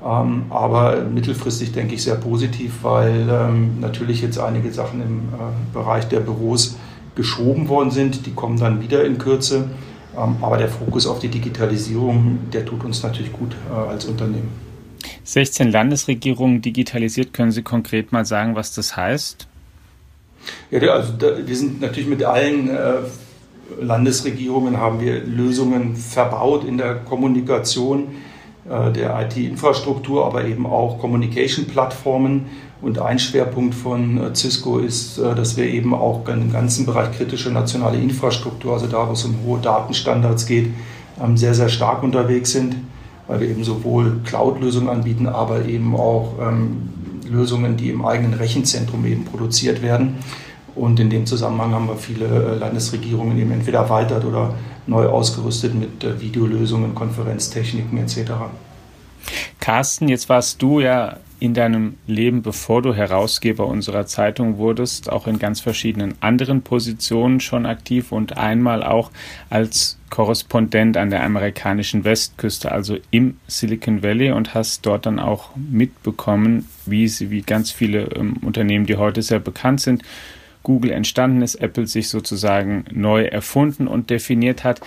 Ähm, 0.02 0.44
aber 0.50 1.02
mittelfristig 1.02 1.74
denke 1.74 1.96
ich 1.96 2.04
sehr 2.04 2.16
positiv, 2.16 2.84
weil 2.84 3.28
natürlich 3.82 4.22
jetzt 4.22 4.40
einige 4.40 4.72
Sachen 4.72 5.02
im 5.02 5.18
äh, 5.18 5.74
Bereich 5.74 6.08
der 6.08 6.22
Büros 6.22 6.78
geschoben 7.16 7.68
worden 7.68 7.92
sind. 7.92 8.26
Die 8.26 8.32
kommen 8.32 8.58
dann 8.58 8.82
wieder 8.82 9.04
in 9.04 9.18
Kürze. 9.18 9.66
Ähm, 10.20 10.38
aber 10.42 10.58
der 10.58 10.70
Fokus 10.70 11.08
auf 11.08 11.20
die 11.20 11.30
Digitalisierung, 11.30 12.40
der 12.52 12.66
tut 12.66 12.84
uns 12.84 13.04
natürlich 13.04 13.32
gut 13.32 13.56
äh, 13.70 13.74
als 13.74 14.06
Unternehmen. 14.06 14.50
16 15.24 15.72
Landesregierungen 15.72 16.62
digitalisiert. 16.62 17.34
Können 17.34 17.52
Sie 17.52 17.62
konkret 17.62 18.12
mal 18.12 18.26
sagen, 18.26 18.56
was 18.56 18.74
das 18.74 18.98
heißt? 18.98 19.48
Ja, 20.72 20.80
also 20.94 21.14
da, 21.14 21.46
wir 21.46 21.56
sind 21.56 21.82
natürlich 21.82 22.10
mit 22.10 22.24
allen 22.24 22.70
äh, 22.70 22.94
Landesregierungen 23.80 24.78
haben 24.78 25.00
wir 25.00 25.24
Lösungen 25.24 25.96
verbaut 25.96 26.64
in 26.64 26.78
der 26.78 26.96
Kommunikation 26.96 28.16
äh, 28.70 28.92
der 28.92 29.20
IT-Infrastruktur, 29.22 30.26
aber 30.26 30.46
eben 30.46 30.66
auch 30.66 31.00
Communication-Plattformen. 31.00 32.48
Und 32.82 33.00
ein 33.00 33.20
Schwerpunkt 33.20 33.76
von 33.76 34.22
äh, 34.22 34.34
Cisco 34.34 34.80
ist, 34.80 35.18
äh, 35.18 35.36
dass 35.36 35.58
wir 35.58 35.66
eben 35.66 35.94
auch 35.94 36.28
im 36.28 36.52
ganzen 36.52 36.86
Bereich 36.86 37.12
kritische 37.12 37.52
nationale 37.52 37.98
Infrastruktur, 37.98 38.74
also 38.74 38.88
da, 38.88 39.08
wo 39.08 39.14
es 39.14 39.26
um 39.26 39.36
hohe 39.46 39.60
Datenstandards 39.60 40.46
geht, 40.46 40.70
ähm, 41.22 41.36
sehr, 41.36 41.54
sehr 41.54 41.70
stark 41.70 42.04
unterwegs 42.04 42.52
sind, 42.52 42.76
weil 43.28 43.42
wir 43.42 43.50
eben 43.50 43.64
sowohl 43.64 44.20
Cloud-Lösungen 44.24 44.90
anbieten, 44.90 45.28
aber 45.28 45.66
eben 45.66 45.96
auch 45.96 46.36
ähm, 46.42 46.90
Lösungen, 47.30 47.76
die 47.76 47.90
im 47.90 48.06
eigenen 48.06 48.34
Rechenzentrum 48.34 49.06
eben 49.06 49.26
produziert 49.26 49.82
werden. 49.82 50.16
Und 50.76 51.00
in 51.00 51.10
dem 51.10 51.26
Zusammenhang 51.26 51.74
haben 51.74 51.88
wir 51.88 51.98
viele 51.98 52.56
Landesregierungen 52.56 53.38
eben 53.38 53.52
entweder 53.52 53.80
erweitert 53.80 54.24
oder 54.24 54.54
neu 54.88 55.08
ausgerüstet 55.08 55.76
mit 55.76 56.04
äh, 56.06 56.22
Videolösungen, 56.22 56.96
Konferenztechniken 56.96 57.98
etc. 57.98 58.32
Carsten, 59.60 60.08
jetzt 60.08 60.30
warst 60.30 60.62
du 60.62 60.80
ja 60.80 61.18
in 61.40 61.54
deinem 61.54 61.96
Leben, 62.06 62.42
bevor 62.42 62.82
du 62.82 62.94
Herausgeber 62.94 63.66
unserer 63.66 64.06
Zeitung 64.06 64.58
wurdest, 64.58 65.10
auch 65.10 65.26
in 65.26 65.40
ganz 65.40 65.62
verschiedenen 65.62 66.16
anderen 66.20 66.62
Positionen 66.62 67.40
schon 67.40 67.66
aktiv 67.66 68.12
und 68.12 68.38
einmal 68.38 68.84
auch 68.84 69.10
als 69.50 69.98
Korrespondent 70.10 70.98
an 70.98 71.12
der 71.12 71.24
amerikanischen 71.24 72.04
Westküste, 72.04 72.72
also 72.72 72.98
im 73.12 73.38
Silicon 73.48 74.04
Valley 74.04 74.32
und 74.32 74.54
hast 74.54 74.86
dort 74.86 75.06
dann 75.06 75.20
auch 75.20 75.52
mitbekommen, 75.56 76.68
wie, 76.86 77.08
sie, 77.08 77.32
wie 77.32 77.42
ganz 77.42 77.72
viele 77.72 78.10
ähm, 78.16 78.38
Unternehmen, 78.42 78.86
die 78.86 78.98
heute 78.98 79.22
sehr 79.22 79.40
bekannt 79.40 79.82
sind, 79.82 80.04
Google 80.64 80.92
entstanden 80.92 81.42
ist, 81.42 81.56
Apple 81.56 81.88
sich 81.88 82.10
sozusagen 82.10 82.84
neu 82.92 83.24
erfunden 83.24 83.88
und 83.88 84.10
definiert 84.10 84.64
hat. 84.66 84.82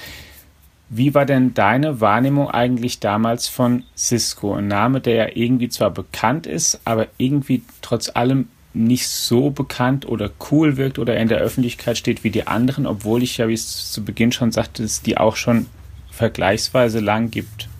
Wie 0.94 1.14
war 1.14 1.24
denn 1.24 1.54
deine 1.54 2.02
Wahrnehmung 2.02 2.50
eigentlich 2.50 3.00
damals 3.00 3.48
von 3.48 3.84
Cisco? 3.96 4.56
Ein 4.56 4.68
Name, 4.68 5.00
der 5.00 5.14
ja 5.14 5.26
irgendwie 5.34 5.70
zwar 5.70 5.90
bekannt 5.90 6.46
ist, 6.46 6.82
aber 6.84 7.06
irgendwie 7.16 7.62
trotz 7.80 8.10
allem 8.14 8.48
nicht 8.74 9.08
so 9.08 9.48
bekannt 9.48 10.06
oder 10.06 10.30
cool 10.50 10.76
wirkt 10.76 10.98
oder 10.98 11.16
in 11.16 11.28
der 11.28 11.38
Öffentlichkeit 11.38 11.96
steht 11.96 12.24
wie 12.24 12.30
die 12.30 12.46
anderen, 12.46 12.86
obwohl 12.86 13.22
ich 13.22 13.38
ja, 13.38 13.48
wie 13.48 13.54
es 13.54 13.90
zu 13.90 14.04
Beginn 14.04 14.32
schon 14.32 14.52
sagte, 14.52 14.82
es 14.82 15.00
die 15.00 15.16
auch 15.16 15.36
schon 15.36 15.64
vergleichsweise 16.10 17.00
lang 17.00 17.30
gibt. 17.30 17.70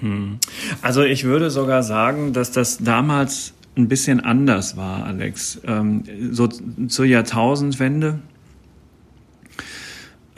Hm. 0.00 0.38
Also 0.80 1.02
ich 1.02 1.24
würde 1.24 1.50
sogar 1.50 1.82
sagen, 1.82 2.32
dass 2.32 2.50
das 2.50 2.78
damals 2.78 3.52
ein 3.76 3.88
bisschen 3.88 4.20
anders 4.20 4.78
war, 4.78 5.04
Alex. 5.04 5.60
Ähm, 5.66 6.04
so 6.30 6.48
zur 6.48 7.04
Jahrtausendwende 7.04 8.20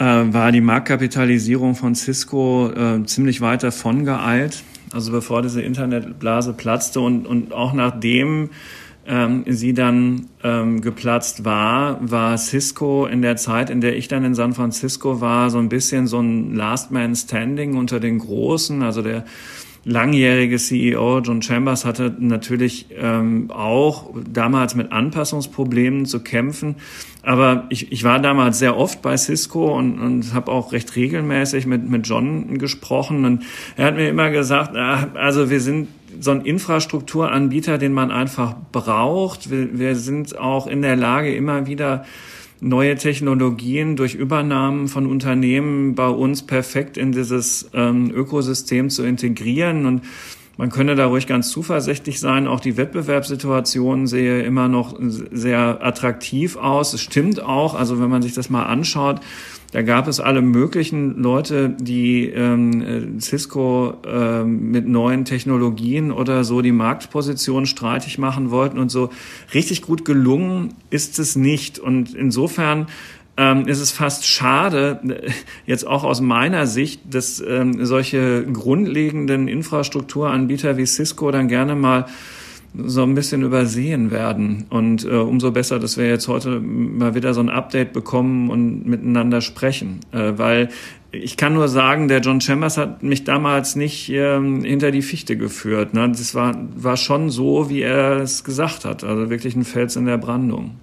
war 0.04 0.52
die 0.52 0.60
Marktkapitalisierung 0.60 1.74
von 1.74 1.94
Cisco 1.94 2.70
äh, 2.70 3.04
ziemlich 3.04 3.40
weit 3.40 3.62
davon 3.62 4.04
geeilt. 4.04 4.64
Also 4.92 5.12
bevor 5.12 5.42
diese 5.42 5.62
Internetblase 5.62 6.52
platzte 6.52 7.00
und, 7.00 7.26
und 7.26 7.52
auch 7.52 7.72
nachdem 7.72 8.50
ähm, 9.06 9.44
sie 9.48 9.74
dann 9.74 10.26
ähm, 10.44 10.80
geplatzt 10.80 11.44
war, 11.44 11.98
war 12.00 12.36
Cisco 12.38 13.06
in 13.06 13.22
der 13.22 13.36
Zeit, 13.36 13.70
in 13.70 13.80
der 13.80 13.96
ich 13.96 14.08
dann 14.08 14.24
in 14.24 14.34
San 14.34 14.52
Francisco 14.52 15.20
war, 15.20 15.50
so 15.50 15.58
ein 15.58 15.68
bisschen 15.68 16.06
so 16.06 16.20
ein 16.20 16.54
Last 16.54 16.90
Man 16.90 17.16
Standing 17.16 17.76
unter 17.76 18.00
den 18.00 18.18
Großen. 18.18 18.82
Also 18.82 19.02
der 19.02 19.24
langjährige 19.84 20.58
CEO 20.58 21.20
John 21.20 21.42
Chambers 21.42 21.84
hatte 21.84 22.14
natürlich 22.18 22.86
ähm, 22.96 23.50
auch 23.50 24.10
damals 24.32 24.74
mit 24.74 24.92
Anpassungsproblemen 24.92 26.06
zu 26.06 26.20
kämpfen. 26.20 26.76
Aber 27.22 27.66
ich, 27.68 27.92
ich 27.92 28.04
war 28.04 28.18
damals 28.20 28.58
sehr 28.58 28.76
oft 28.76 29.02
bei 29.02 29.16
Cisco 29.16 29.76
und, 29.76 29.98
und 29.98 30.34
habe 30.34 30.50
auch 30.50 30.72
recht 30.72 30.96
regelmäßig 30.96 31.66
mit, 31.66 31.88
mit 31.88 32.06
John 32.06 32.58
gesprochen. 32.58 33.24
Und 33.24 33.44
er 33.76 33.86
hat 33.86 33.96
mir 33.96 34.08
immer 34.08 34.30
gesagt, 34.30 34.76
also 34.76 35.50
wir 35.50 35.60
sind 35.60 35.88
so 36.20 36.30
ein 36.30 36.42
Infrastrukturanbieter, 36.42 37.78
den 37.78 37.92
man 37.92 38.10
einfach 38.10 38.54
braucht. 38.72 39.50
Wir, 39.50 39.78
wir 39.78 39.96
sind 39.96 40.38
auch 40.38 40.66
in 40.66 40.82
der 40.82 40.96
Lage, 40.96 41.34
immer 41.34 41.66
wieder 41.66 42.04
neue 42.62 42.94
Technologien 42.94 43.96
durch 43.96 44.14
Übernahmen 44.14 44.86
von 44.86 45.06
Unternehmen 45.06 45.96
bei 45.96 46.08
uns 46.08 46.44
perfekt 46.44 46.96
in 46.96 47.10
dieses 47.10 47.68
ähm, 47.74 48.12
Ökosystem 48.14 48.88
zu 48.88 49.02
integrieren 49.02 49.84
und 49.84 50.02
man 50.58 50.70
könne 50.70 50.94
da 50.94 51.06
ruhig 51.06 51.26
ganz 51.26 51.50
zuversichtlich 51.50 52.20
sein. 52.20 52.46
Auch 52.46 52.60
die 52.60 52.76
Wettbewerbssituation 52.76 54.06
sehe 54.06 54.42
immer 54.42 54.68
noch 54.68 54.96
sehr 55.00 55.84
attraktiv 55.84 56.56
aus. 56.56 56.92
Es 56.92 57.00
stimmt 57.00 57.42
auch. 57.42 57.74
Also 57.74 57.98
wenn 58.00 58.10
man 58.10 58.22
sich 58.22 58.34
das 58.34 58.50
mal 58.50 58.64
anschaut, 58.64 59.20
da 59.72 59.80
gab 59.80 60.06
es 60.06 60.20
alle 60.20 60.42
möglichen 60.42 61.22
Leute, 61.22 61.70
die 61.70 62.26
ähm, 62.26 63.18
Cisco 63.20 63.94
ähm, 64.06 64.70
mit 64.70 64.86
neuen 64.86 65.24
Technologien 65.24 66.12
oder 66.12 66.44
so 66.44 66.60
die 66.60 66.72
Marktposition 66.72 67.64
streitig 67.64 68.18
machen 68.18 68.50
wollten 68.50 68.78
und 68.78 68.90
so. 68.90 69.08
Richtig 69.54 69.80
gut 69.80 70.04
gelungen 70.04 70.74
ist 70.90 71.18
es 71.18 71.36
nicht. 71.36 71.78
Und 71.78 72.14
insofern 72.14 72.86
ähm, 73.38 73.66
ist 73.66 73.80
es 73.80 73.92
fast 73.92 74.26
schade, 74.26 75.00
jetzt 75.66 75.86
auch 75.86 76.04
aus 76.04 76.20
meiner 76.20 76.66
Sicht, 76.66 77.00
dass 77.08 77.40
ähm, 77.40 77.86
solche 77.86 78.44
grundlegenden 78.44 79.48
Infrastrukturanbieter 79.48 80.76
wie 80.76 80.84
Cisco 80.84 81.30
dann 81.30 81.48
gerne 81.48 81.74
mal 81.76 82.06
so 82.74 83.02
ein 83.02 83.14
bisschen 83.14 83.42
übersehen 83.42 84.10
werden. 84.10 84.66
Und 84.70 85.04
äh, 85.04 85.10
umso 85.10 85.50
besser, 85.50 85.78
dass 85.78 85.96
wir 85.96 86.08
jetzt 86.08 86.26
heute 86.28 86.60
mal 86.60 87.14
wieder 87.14 87.34
so 87.34 87.40
ein 87.40 87.50
Update 87.50 87.92
bekommen 87.92 88.48
und 88.50 88.86
miteinander 88.86 89.40
sprechen. 89.40 90.00
Äh, 90.12 90.32
weil 90.36 90.70
ich 91.10 91.36
kann 91.36 91.52
nur 91.52 91.68
sagen, 91.68 92.08
der 92.08 92.20
John 92.20 92.40
Chambers 92.40 92.78
hat 92.78 93.02
mich 93.02 93.24
damals 93.24 93.76
nicht 93.76 94.08
ähm, 94.08 94.64
hinter 94.64 94.90
die 94.90 95.02
Fichte 95.02 95.36
geführt. 95.36 95.92
Ne? 95.92 96.08
Das 96.08 96.34
war, 96.34 96.56
war 96.74 96.96
schon 96.96 97.28
so, 97.28 97.68
wie 97.68 97.82
er 97.82 98.20
es 98.20 98.44
gesagt 98.44 98.86
hat. 98.86 99.04
Also 99.04 99.28
wirklich 99.28 99.54
ein 99.54 99.64
Fels 99.64 99.96
in 99.96 100.06
der 100.06 100.16
Brandung. 100.16 100.76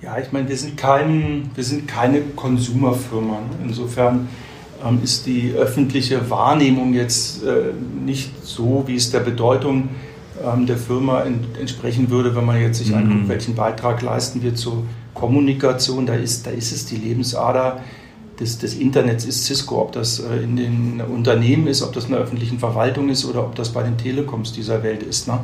Ja, 0.00 0.16
ich 0.18 0.30
meine, 0.30 0.48
wir 0.48 0.56
sind, 0.56 0.76
kein, 0.76 1.50
wir 1.56 1.64
sind 1.64 1.88
keine 1.88 2.20
Konsumerfirma. 2.20 3.40
Ne? 3.40 3.48
Insofern 3.64 4.28
ist 5.02 5.26
die 5.26 5.52
öffentliche 5.52 6.30
Wahrnehmung 6.30 6.94
jetzt 6.94 7.42
äh, 7.42 7.72
nicht 8.04 8.30
so, 8.44 8.84
wie 8.86 8.96
es 8.96 9.10
der 9.10 9.20
Bedeutung 9.20 9.88
ähm, 10.44 10.66
der 10.66 10.76
Firma 10.76 11.24
entsprechen 11.58 12.10
würde, 12.10 12.34
wenn 12.36 12.44
man 12.44 12.60
jetzt 12.60 12.78
sich 12.78 12.90
mhm. 12.90 12.96
anguckt, 12.96 13.28
welchen 13.28 13.54
Beitrag 13.54 14.02
leisten 14.02 14.42
wir 14.42 14.54
zur 14.54 14.84
Kommunikation. 15.14 16.06
Da 16.06 16.14
ist, 16.14 16.46
da 16.46 16.50
ist 16.50 16.72
es 16.72 16.86
die 16.86 16.96
Lebensader 16.96 17.80
des, 18.38 18.58
des 18.58 18.74
Internets, 18.74 19.24
ist 19.24 19.46
Cisco, 19.46 19.80
ob 19.80 19.92
das 19.92 20.20
äh, 20.20 20.42
in 20.42 20.56
den 20.56 21.00
Unternehmen 21.00 21.66
ist, 21.66 21.82
ob 21.82 21.92
das 21.92 22.04
in 22.04 22.12
der 22.12 22.20
öffentlichen 22.20 22.58
Verwaltung 22.58 23.08
ist 23.08 23.24
oder 23.24 23.42
ob 23.42 23.54
das 23.56 23.70
bei 23.70 23.82
den 23.82 23.98
Telekoms 23.98 24.52
dieser 24.52 24.82
Welt 24.82 25.02
ist. 25.02 25.26
Ne? 25.26 25.40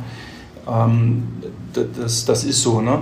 Ähm, 0.69 1.25
das, 1.73 2.25
das 2.25 2.45
ist 2.45 2.63
so. 2.63 2.81
Ne? 2.81 3.01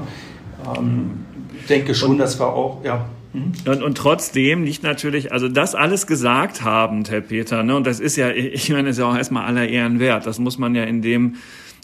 ich 1.60 1.66
denke 1.66 1.92
schon, 1.92 2.18
dass 2.18 2.38
wir 2.38 2.46
auch, 2.46 2.84
ja. 2.84 3.04
Mhm. 3.32 3.52
Und, 3.66 3.82
und 3.82 3.96
trotzdem 3.96 4.64
liegt 4.64 4.82
natürlich, 4.82 5.32
also 5.32 5.48
das 5.48 5.74
alles 5.74 6.06
gesagt 6.06 6.62
haben, 6.62 7.04
Herr 7.08 7.20
Peter, 7.20 7.62
ne, 7.62 7.76
und 7.76 7.86
das 7.86 8.00
ist 8.00 8.16
ja, 8.16 8.30
ich 8.30 8.70
meine, 8.70 8.88
das 8.88 8.96
ist 8.96 9.00
ja 9.00 9.10
auch 9.10 9.16
erstmal 9.16 9.44
aller 9.44 9.68
Ehren 9.68 10.00
wert. 10.00 10.26
Das 10.26 10.38
muss 10.38 10.58
man 10.58 10.74
ja 10.74 10.84
in 10.84 11.02
dem 11.02 11.36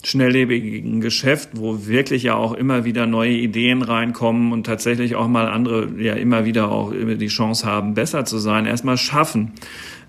schnelllebigen 0.03 1.01
Geschäft, 1.01 1.49
wo 1.53 1.85
wirklich 1.85 2.23
ja 2.23 2.35
auch 2.35 2.53
immer 2.53 2.85
wieder 2.85 3.05
neue 3.05 3.33
Ideen 3.33 3.81
reinkommen 3.81 4.53
und 4.53 4.65
tatsächlich 4.65 5.15
auch 5.15 5.27
mal 5.27 5.49
andere 5.49 5.89
ja 5.97 6.13
immer 6.13 6.45
wieder 6.45 6.71
auch 6.71 6.93
die 6.93 7.27
Chance 7.27 7.67
haben, 7.67 7.95
besser 7.95 8.23
zu 8.23 8.37
sein, 8.37 8.65
erstmal 8.65 8.97
schaffen. 8.97 9.51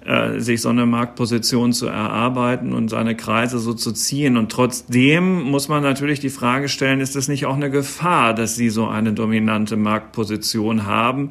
Äh, 0.04 0.40
sich 0.40 0.62
so 0.62 0.70
eine 0.70 0.86
Marktposition 0.86 1.74
zu 1.74 1.86
erarbeiten 1.86 2.72
und 2.72 2.88
seine 2.88 3.14
Kreise 3.14 3.58
so 3.58 3.74
zu 3.74 3.92
ziehen. 3.92 4.38
Und 4.38 4.50
trotzdem 4.50 5.42
muss 5.42 5.68
man 5.68 5.82
natürlich 5.82 6.20
die 6.20 6.30
Frage 6.30 6.70
stellen, 6.70 7.00
ist 7.00 7.16
es 7.16 7.28
nicht 7.28 7.44
auch 7.44 7.54
eine 7.54 7.70
Gefahr, 7.70 8.32
dass 8.32 8.56
sie 8.56 8.70
so 8.70 8.86
eine 8.86 9.12
dominante 9.12 9.76
Marktposition 9.76 10.86
haben? 10.86 11.30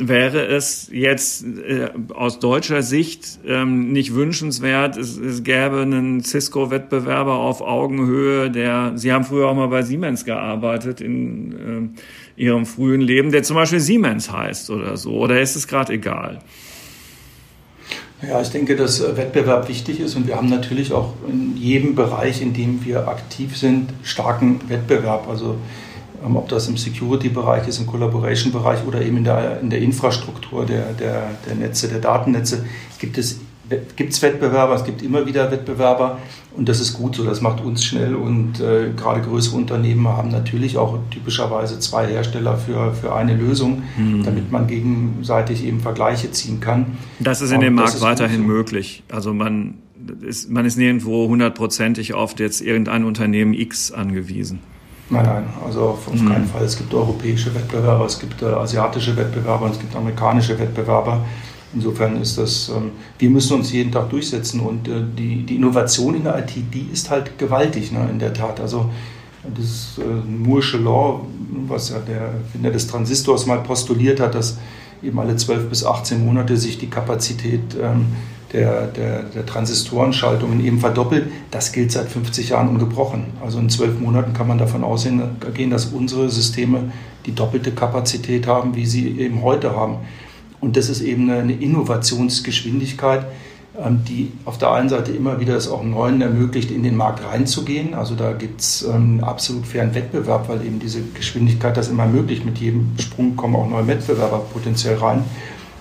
wäre 0.00 0.46
es 0.46 0.90
jetzt 0.92 1.44
äh, 1.44 1.88
aus 2.14 2.38
deutscher 2.38 2.82
Sicht 2.82 3.40
ähm, 3.44 3.90
nicht 3.90 4.14
wünschenswert, 4.14 4.96
es, 4.96 5.16
es 5.16 5.42
gäbe 5.42 5.80
einen 5.80 6.22
Cisco-Wettbewerber 6.22 7.34
auf 7.34 7.62
Augenhöhe, 7.62 8.48
der, 8.50 8.92
Sie 8.94 9.12
haben 9.12 9.24
früher 9.24 9.48
auch 9.48 9.56
mal 9.56 9.66
bei 9.66 9.82
Siemens 9.82 10.24
gearbeitet 10.24 11.00
in 11.00 11.94
äh, 12.36 12.40
Ihrem 12.40 12.64
frühen 12.64 13.00
Leben, 13.00 13.32
der 13.32 13.42
zum 13.42 13.56
Beispiel 13.56 13.80
Siemens 13.80 14.30
heißt 14.30 14.70
oder 14.70 14.96
so, 14.96 15.14
oder 15.14 15.40
ist 15.40 15.56
es 15.56 15.66
gerade 15.66 15.94
egal? 15.94 16.38
Ja, 18.20 18.40
ich 18.40 18.48
denke, 18.50 18.74
dass 18.74 19.00
äh, 19.00 19.16
Wettbewerb 19.16 19.68
wichtig 19.68 20.00
ist 20.00 20.16
und 20.16 20.26
wir 20.26 20.36
haben 20.36 20.48
natürlich 20.48 20.92
auch 20.92 21.14
in 21.28 21.56
jedem 21.56 21.94
Bereich, 21.94 22.42
in 22.42 22.52
dem 22.52 22.84
wir 22.84 23.06
aktiv 23.06 23.56
sind, 23.56 23.90
starken 24.02 24.60
Wettbewerb. 24.68 25.28
Also 25.28 25.56
ähm, 26.24 26.36
ob 26.36 26.48
das 26.48 26.66
im 26.66 26.76
Security-Bereich 26.76 27.68
ist, 27.68 27.78
im 27.78 27.86
Collaboration-Bereich 27.86 28.84
oder 28.86 29.02
eben 29.02 29.18
in 29.18 29.24
der, 29.24 29.60
in 29.60 29.70
der 29.70 29.78
Infrastruktur 29.80 30.66
der, 30.66 30.92
der, 30.94 31.30
der 31.46 31.54
Netze, 31.54 31.86
der 31.86 32.00
Datennetze, 32.00 32.64
gibt 32.98 33.18
es 33.18 33.38
gibt 33.96 34.12
es 34.12 34.22
Wettbewerber, 34.22 34.74
es 34.74 34.84
gibt 34.84 35.02
immer 35.02 35.26
wieder 35.26 35.50
Wettbewerber 35.50 36.18
und 36.56 36.68
das 36.68 36.80
ist 36.80 36.94
gut 36.94 37.16
so, 37.16 37.24
das 37.24 37.40
macht 37.40 37.62
uns 37.62 37.84
schnell 37.84 38.14
und 38.14 38.60
äh, 38.60 38.90
gerade 38.96 39.20
größere 39.20 39.56
Unternehmen 39.56 40.08
haben 40.08 40.30
natürlich 40.30 40.76
auch 40.78 40.98
typischerweise 41.10 41.78
zwei 41.78 42.06
Hersteller 42.06 42.56
für, 42.56 42.92
für 42.92 43.14
eine 43.14 43.34
Lösung, 43.34 43.82
mhm. 43.96 44.24
damit 44.24 44.50
man 44.50 44.66
gegenseitig 44.66 45.64
eben 45.64 45.80
Vergleiche 45.80 46.30
ziehen 46.30 46.60
kann. 46.60 46.98
Das 47.20 47.40
ist 47.40 47.52
in 47.52 47.60
dem 47.60 47.74
Markt 47.74 48.00
weiterhin 48.00 48.42
so. 48.42 48.46
möglich. 48.46 49.02
Also 49.10 49.34
man 49.34 49.74
ist, 50.22 50.50
man 50.50 50.64
ist 50.64 50.76
nirgendwo 50.76 51.28
hundertprozentig 51.28 52.14
auf 52.14 52.38
jetzt 52.38 52.60
irgendein 52.60 53.04
Unternehmen 53.04 53.54
X 53.54 53.92
angewiesen. 53.92 54.60
Nein, 55.10 55.24
nein, 55.24 55.44
also 55.64 55.82
auf, 55.82 56.06
auf 56.06 56.20
mhm. 56.20 56.28
keinen 56.28 56.46
Fall. 56.46 56.64
Es 56.64 56.76
gibt 56.76 56.92
europäische 56.92 57.54
Wettbewerber, 57.54 58.04
es 58.04 58.18
gibt 58.18 58.42
äh, 58.42 58.46
asiatische 58.46 59.16
Wettbewerber, 59.16 59.70
es 59.70 59.78
gibt 59.78 59.96
amerikanische 59.96 60.58
Wettbewerber. 60.58 61.24
Insofern 61.74 62.20
ist 62.20 62.38
das, 62.38 62.70
ähm, 62.70 62.92
wir 63.18 63.28
müssen 63.28 63.54
uns 63.54 63.72
jeden 63.72 63.92
Tag 63.92 64.08
durchsetzen 64.10 64.60
und 64.60 64.88
äh, 64.88 65.02
die, 65.16 65.44
die 65.44 65.56
Innovation 65.56 66.14
in 66.14 66.24
der 66.24 66.38
IT, 66.38 66.52
die 66.72 66.88
ist 66.92 67.10
halt 67.10 67.38
gewaltig, 67.38 67.92
ne, 67.92 68.08
in 68.10 68.18
der 68.18 68.32
Tat. 68.32 68.58
Also 68.60 68.90
das 69.54 69.98
äh, 69.98 70.02
Moore'sche 70.02 70.78
Law, 70.78 71.20
was 71.68 71.90
ja 71.90 71.98
der 71.98 72.20
Erfinder 72.20 72.70
des 72.70 72.86
Transistors 72.86 73.46
mal 73.46 73.58
postuliert 73.58 74.18
hat, 74.18 74.34
dass 74.34 74.58
eben 75.02 75.18
alle 75.18 75.36
12 75.36 75.68
bis 75.68 75.84
18 75.84 76.24
Monate 76.24 76.56
sich 76.56 76.78
die 76.78 76.88
Kapazität 76.88 77.60
ähm, 77.80 78.06
der, 78.52 78.86
der, 78.86 79.24
der 79.24 79.44
Transistorenschaltungen 79.44 80.64
eben 80.64 80.80
verdoppelt, 80.80 81.30
das 81.50 81.72
gilt 81.72 81.92
seit 81.92 82.08
50 82.08 82.48
Jahren 82.50 82.68
ungebrochen. 82.68 83.26
Also 83.42 83.58
in 83.58 83.68
zwölf 83.68 84.00
Monaten 84.00 84.32
kann 84.32 84.48
man 84.48 84.56
davon 84.56 84.84
ausgehen, 84.84 85.70
dass 85.70 85.86
unsere 85.86 86.30
Systeme 86.30 86.92
die 87.26 87.34
doppelte 87.34 87.72
Kapazität 87.72 88.46
haben, 88.46 88.74
wie 88.74 88.86
sie 88.86 89.18
eben 89.18 89.42
heute 89.42 89.76
haben. 89.76 89.98
Und 90.60 90.76
das 90.76 90.88
ist 90.88 91.00
eben 91.00 91.30
eine 91.30 91.52
Innovationsgeschwindigkeit, 91.52 93.26
ähm, 93.78 94.00
die 94.08 94.32
auf 94.44 94.58
der 94.58 94.72
einen 94.72 94.88
Seite 94.88 95.12
immer 95.12 95.38
wieder 95.40 95.56
es 95.56 95.68
auch 95.68 95.84
Neuen 95.84 96.20
ermöglicht, 96.20 96.70
in 96.70 96.82
den 96.82 96.96
Markt 96.96 97.24
reinzugehen. 97.24 97.94
Also 97.94 98.14
da 98.14 98.32
gibt 98.32 98.60
es 98.60 98.82
ähm, 98.82 98.94
einen 98.94 99.24
absolut 99.24 99.66
fairen 99.66 99.94
Wettbewerb, 99.94 100.48
weil 100.48 100.64
eben 100.64 100.80
diese 100.80 101.00
Geschwindigkeit 101.14 101.76
das 101.76 101.88
immer 101.88 102.04
ermöglicht. 102.04 102.44
Mit 102.44 102.58
jedem 102.58 102.90
Sprung 102.98 103.36
kommen 103.36 103.54
auch 103.56 103.68
neue 103.68 103.86
Wettbewerber 103.86 104.38
potenziell 104.52 104.96
rein. 104.96 105.24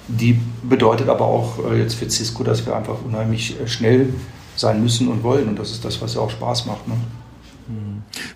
Die 0.08 0.40
bedeutet 0.64 1.10
aber 1.10 1.26
auch 1.26 1.60
äh, 1.72 1.80
jetzt 1.82 1.96
für 1.96 2.10
Cisco, 2.10 2.44
dass 2.44 2.66
wir 2.66 2.76
einfach 2.76 2.98
unheimlich 3.06 3.60
äh, 3.60 3.68
schnell 3.68 4.14
sein 4.56 4.82
müssen 4.82 5.08
und 5.08 5.24
wollen. 5.24 5.48
Und 5.50 5.60
das 5.60 5.72
ist 5.72 5.84
das, 5.84 6.02
was 6.02 6.14
ja 6.14 6.22
auch 6.22 6.30
Spaß 6.30 6.66
macht. 6.68 6.88
Ne? 6.88 6.96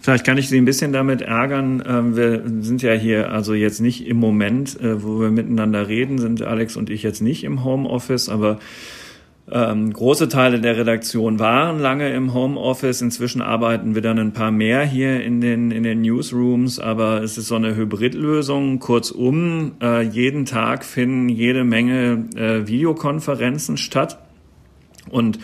Vielleicht 0.01 0.25
kann 0.25 0.37
ich 0.37 0.49
Sie 0.49 0.57
ein 0.57 0.65
bisschen 0.65 0.93
damit 0.93 1.21
ärgern. 1.21 1.83
Ähm, 1.87 2.15
wir 2.15 2.43
sind 2.61 2.81
ja 2.81 2.93
hier 2.93 3.31
also 3.31 3.53
jetzt 3.53 3.79
nicht 3.79 4.07
im 4.07 4.17
Moment, 4.17 4.79
äh, 4.79 5.03
wo 5.03 5.19
wir 5.19 5.31
miteinander 5.31 5.87
reden, 5.87 6.17
sind 6.17 6.41
Alex 6.41 6.77
und 6.77 6.89
ich 6.89 7.03
jetzt 7.03 7.21
nicht 7.21 7.43
im 7.43 7.63
Homeoffice, 7.63 8.29
aber 8.29 8.59
ähm, 9.53 9.91
große 9.91 10.29
Teile 10.29 10.61
der 10.61 10.77
Redaktion 10.77 11.37
waren 11.37 11.79
lange 11.79 12.13
im 12.13 12.33
Homeoffice. 12.33 13.01
Inzwischen 13.01 13.41
arbeiten 13.41 13.95
wir 13.95 14.01
dann 14.01 14.17
ein 14.17 14.31
paar 14.31 14.51
mehr 14.51 14.85
hier 14.85 15.21
in 15.23 15.41
den, 15.41 15.71
in 15.71 15.83
den 15.83 16.01
Newsrooms, 16.01 16.79
aber 16.79 17.21
es 17.21 17.37
ist 17.37 17.47
so 17.47 17.55
eine 17.55 17.75
Hybridlösung. 17.75 18.79
Kurzum, 18.79 19.73
äh, 19.81 20.03
jeden 20.03 20.45
Tag 20.45 20.85
finden 20.85 21.27
jede 21.27 21.65
Menge 21.65 22.29
äh, 22.35 22.67
Videokonferenzen 22.67 23.75
statt. 23.75 24.19
Und 25.09 25.39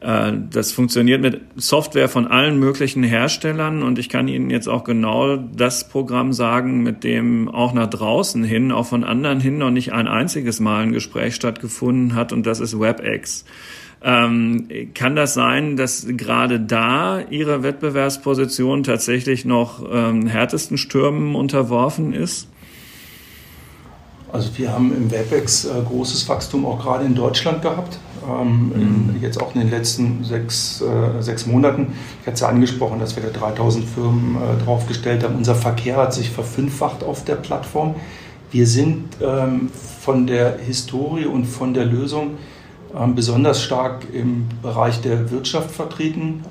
das 0.00 0.72
funktioniert 0.72 1.20
mit 1.20 1.42
Software 1.56 2.08
von 2.08 2.26
allen 2.26 2.58
möglichen 2.58 3.02
Herstellern 3.02 3.82
und 3.82 3.98
ich 3.98 4.08
kann 4.08 4.28
Ihnen 4.28 4.48
jetzt 4.48 4.66
auch 4.66 4.84
genau 4.84 5.36
das 5.36 5.88
Programm 5.88 6.32
sagen, 6.32 6.82
mit 6.82 7.04
dem 7.04 7.48
auch 7.48 7.74
nach 7.74 7.88
draußen 7.88 8.42
hin, 8.42 8.72
auch 8.72 8.86
von 8.86 9.04
anderen 9.04 9.40
hin 9.40 9.58
noch 9.58 9.70
nicht 9.70 9.92
ein 9.92 10.08
einziges 10.08 10.58
Mal 10.58 10.84
ein 10.84 10.92
Gespräch 10.92 11.34
stattgefunden 11.34 12.14
hat 12.14 12.32
und 12.32 12.46
das 12.46 12.60
ist 12.60 12.80
WebEx. 12.80 13.44
Ähm, 14.02 14.68
kann 14.94 15.16
das 15.16 15.34
sein, 15.34 15.76
dass 15.76 16.06
gerade 16.08 16.58
da 16.58 17.20
Ihre 17.28 17.62
Wettbewerbsposition 17.62 18.82
tatsächlich 18.82 19.44
noch 19.44 19.84
ähm, 19.92 20.26
härtesten 20.26 20.78
Stürmen 20.78 21.34
unterworfen 21.34 22.14
ist? 22.14 22.48
Also 24.32 24.50
wir 24.56 24.72
haben 24.72 24.94
im 24.94 25.10
WebEx 25.10 25.64
äh, 25.64 25.70
großes 25.86 26.28
Wachstum 26.28 26.64
auch 26.66 26.80
gerade 26.80 27.04
in 27.04 27.14
Deutschland 27.14 27.62
gehabt. 27.62 27.98
Ähm, 28.28 28.68
mhm. 28.68 29.14
in, 29.16 29.22
jetzt 29.22 29.40
auch 29.40 29.54
in 29.54 29.62
den 29.62 29.70
letzten 29.70 30.24
sechs, 30.24 30.82
äh, 30.82 31.22
sechs 31.22 31.46
Monaten. 31.46 31.94
Ich 32.20 32.26
hatte 32.26 32.34
es 32.34 32.40
ja 32.40 32.48
angesprochen, 32.48 33.00
dass 33.00 33.16
wir 33.16 33.22
da 33.22 33.30
3000 33.30 33.88
Firmen 33.88 34.36
äh, 34.36 34.64
draufgestellt 34.64 35.24
haben. 35.24 35.36
Unser 35.36 35.54
Verkehr 35.54 35.96
hat 35.96 36.12
sich 36.14 36.30
verfünffacht 36.30 37.02
auf 37.02 37.24
der 37.24 37.36
Plattform. 37.36 37.94
Wir 38.50 38.66
sind 38.66 39.16
ähm, 39.22 39.70
von 40.00 40.26
der 40.26 40.58
Historie 40.58 41.26
und 41.26 41.46
von 41.46 41.72
der 41.72 41.84
Lösung 41.86 42.32
ähm, 42.98 43.14
besonders 43.14 43.62
stark 43.62 44.06
im 44.12 44.48
Bereich 44.62 45.00
der 45.00 45.30
Wirtschaft 45.30 45.70
vertreten. 45.70 46.44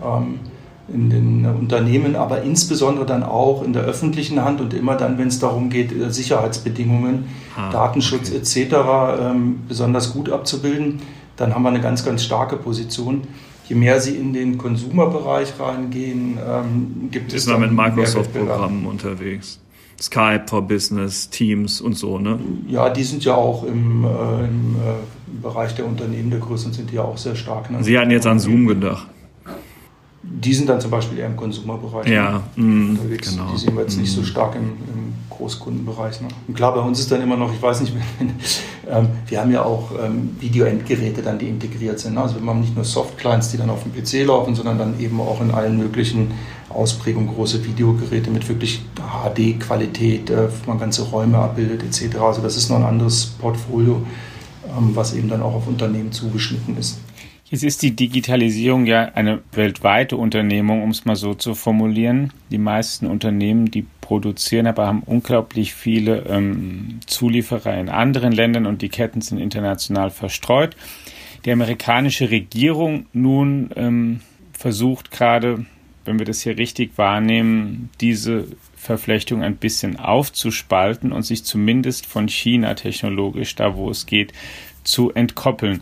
In 0.93 1.09
den 1.09 1.45
Unternehmen, 1.45 2.15
aber 2.15 2.41
insbesondere 2.41 3.05
dann 3.05 3.23
auch 3.23 3.63
in 3.63 3.73
der 3.73 3.83
öffentlichen 3.83 4.43
Hand 4.43 4.59
und 4.59 4.73
immer 4.73 4.95
dann, 4.95 5.17
wenn 5.17 5.27
es 5.27 5.39
darum 5.39 5.69
geht, 5.69 5.91
äh, 5.91 6.11
Sicherheitsbedingungen, 6.11 7.25
ah, 7.55 7.69
Datenschutz 7.71 8.29
okay. 8.29 8.37
etc. 8.37 8.73
Ähm, 9.21 9.61
besonders 9.67 10.13
gut 10.13 10.31
abzubilden, 10.31 11.01
dann 11.37 11.53
haben 11.53 11.63
wir 11.63 11.69
eine 11.69 11.81
ganz, 11.81 12.03
ganz 12.03 12.23
starke 12.23 12.57
Position. 12.57 13.21
Je 13.67 13.75
mehr 13.75 14.01
Sie 14.01 14.15
in 14.15 14.33
den 14.33 14.57
Konsumerbereich 14.57 15.53
reingehen, 15.59 16.39
ähm, 16.43 17.09
gibt 17.11 17.33
Ist 17.33 17.43
es. 17.43 17.47
Ist 17.47 17.51
man 17.51 17.61
mit 17.61 17.71
Microsoft-Programmen 17.71 18.85
unterwegs? 18.87 19.59
Skype 20.01 20.45
for 20.47 20.61
Business, 20.61 21.29
Teams 21.29 21.81
und 21.81 21.93
so, 21.93 22.19
ne? 22.19 22.39
Ja, 22.67 22.89
die 22.89 23.03
sind 23.03 23.23
ja 23.25 23.35
auch 23.35 23.63
im, 23.63 24.05
äh, 24.05 24.45
im 24.45 24.75
äh, 24.75 25.41
Bereich 25.41 25.75
der 25.75 25.85
Unternehmen 25.85 26.29
der 26.29 26.39
Größen 26.39 26.73
sind 26.73 26.91
die 26.91 26.95
ja 26.95 27.03
auch 27.03 27.17
sehr 27.17 27.35
stark. 27.35 27.69
Ne? 27.69 27.83
Sie 27.83 27.97
hatten 27.97 28.11
jetzt 28.11 28.25
an 28.25 28.39
Zoom 28.39 28.65
gedacht. 28.65 29.07
Die 30.21 30.53
sind 30.53 30.67
dann 30.67 30.81
zum 30.81 30.91
Beispiel 30.91 31.19
eher 31.19 31.27
im 31.27 31.37
Konsumerbereich 31.37 32.07
ja, 32.07 32.43
ne? 32.55 32.63
mm, 32.63 32.89
unterwegs. 32.91 33.31
Genau. 33.31 33.51
Die 33.53 33.57
sehen 33.57 33.75
wir 33.75 33.83
jetzt 33.83 33.97
mm. 33.97 34.01
nicht 34.01 34.11
so 34.11 34.21
mhm. 34.21 34.25
stark 34.25 34.55
im, 34.55 34.63
im 34.63 35.13
Großkundenbereich. 35.29 36.19
Ne? 36.21 36.27
Und 36.47 36.53
klar, 36.55 36.73
bei 36.73 36.81
uns 36.81 36.99
ist 36.99 37.09
dann 37.11 37.21
immer 37.21 37.37
noch, 37.37 37.53
ich 37.53 37.61
weiß 37.61 37.81
nicht, 37.81 37.93
ähm, 38.89 39.07
wir 39.27 39.39
haben 39.39 39.51
ja 39.51 39.63
auch 39.63 39.91
ähm, 40.03 40.35
Video-Endgeräte 40.39 41.21
dann, 41.21 41.39
die 41.39 41.47
integriert 41.47 41.99
sind. 41.99 42.15
Ne? 42.15 42.21
Also 42.21 42.41
wir 42.41 42.47
haben 42.47 42.59
nicht 42.59 42.75
nur 42.75 42.83
Soft-Clients, 42.83 43.49
die 43.51 43.57
dann 43.57 43.69
auf 43.69 43.83
dem 43.83 43.93
PC 43.93 44.27
laufen, 44.27 44.55
sondern 44.55 44.77
dann 44.77 44.99
eben 44.99 45.19
auch 45.21 45.39
in 45.41 45.51
allen 45.51 45.77
möglichen 45.77 46.31
Ausprägungen 46.69 47.33
große 47.33 47.65
Videogeräte 47.65 48.29
mit 48.29 48.47
wirklich 48.47 48.81
HD-Qualität, 48.95 50.29
äh, 50.29 50.49
wo 50.49 50.71
man 50.71 50.79
ganze 50.79 51.03
Räume 51.03 51.37
abbildet 51.37 51.83
etc. 51.83 52.17
Also 52.17 52.41
das 52.41 52.57
ist 52.57 52.69
noch 52.69 52.77
ein 52.77 52.83
anderes 52.83 53.25
Portfolio, 53.25 54.01
ähm, 54.65 54.91
was 54.93 55.13
eben 55.13 55.29
dann 55.29 55.41
auch 55.41 55.55
auf 55.55 55.67
Unternehmen 55.67 56.11
zugeschnitten 56.11 56.77
ist. 56.77 56.99
Jetzt 57.51 57.63
ist 57.63 57.81
die 57.81 57.95
Digitalisierung 57.95 58.85
ja 58.85 59.05
eine 59.15 59.41
weltweite 59.53 60.17
Unternehmung, 60.17 60.83
um 60.83 60.91
es 60.91 61.05
mal 61.05 61.15
so 61.15 61.33
zu 61.33 61.55
formulieren. 61.55 62.31
Die 62.51 62.59
meisten 62.59 63.07
Unternehmen, 63.07 63.71
die 63.71 63.87
produzieren, 64.01 64.67
aber 64.67 64.85
haben 64.85 65.01
unglaublich 65.03 65.73
viele 65.73 66.25
ähm, 66.27 66.99
Zulieferer 67.07 67.75
in 67.79 67.89
anderen 67.89 68.33
Ländern 68.33 68.67
und 68.67 68.83
die 68.83 68.89
Ketten 68.89 69.21
sind 69.21 69.39
international 69.39 70.11
verstreut. 70.11 70.75
Die 71.43 71.51
amerikanische 71.51 72.29
Regierung 72.29 73.07
nun 73.13 73.71
ähm, 73.75 74.19
versucht 74.53 75.09
gerade, 75.09 75.65
wenn 76.05 76.19
wir 76.19 76.27
das 76.27 76.41
hier 76.41 76.57
richtig 76.59 76.99
wahrnehmen, 76.99 77.89
diese 77.99 78.45
Verflechtung 78.75 79.41
ein 79.41 79.55
bisschen 79.55 79.97
aufzuspalten 79.97 81.11
und 81.11 81.23
sich 81.23 81.43
zumindest 81.45 82.05
von 82.05 82.27
China 82.27 82.75
technologisch, 82.75 83.55
da 83.55 83.75
wo 83.75 83.89
es 83.89 84.05
geht, 84.05 84.33
zu 84.83 85.11
entkoppeln 85.11 85.81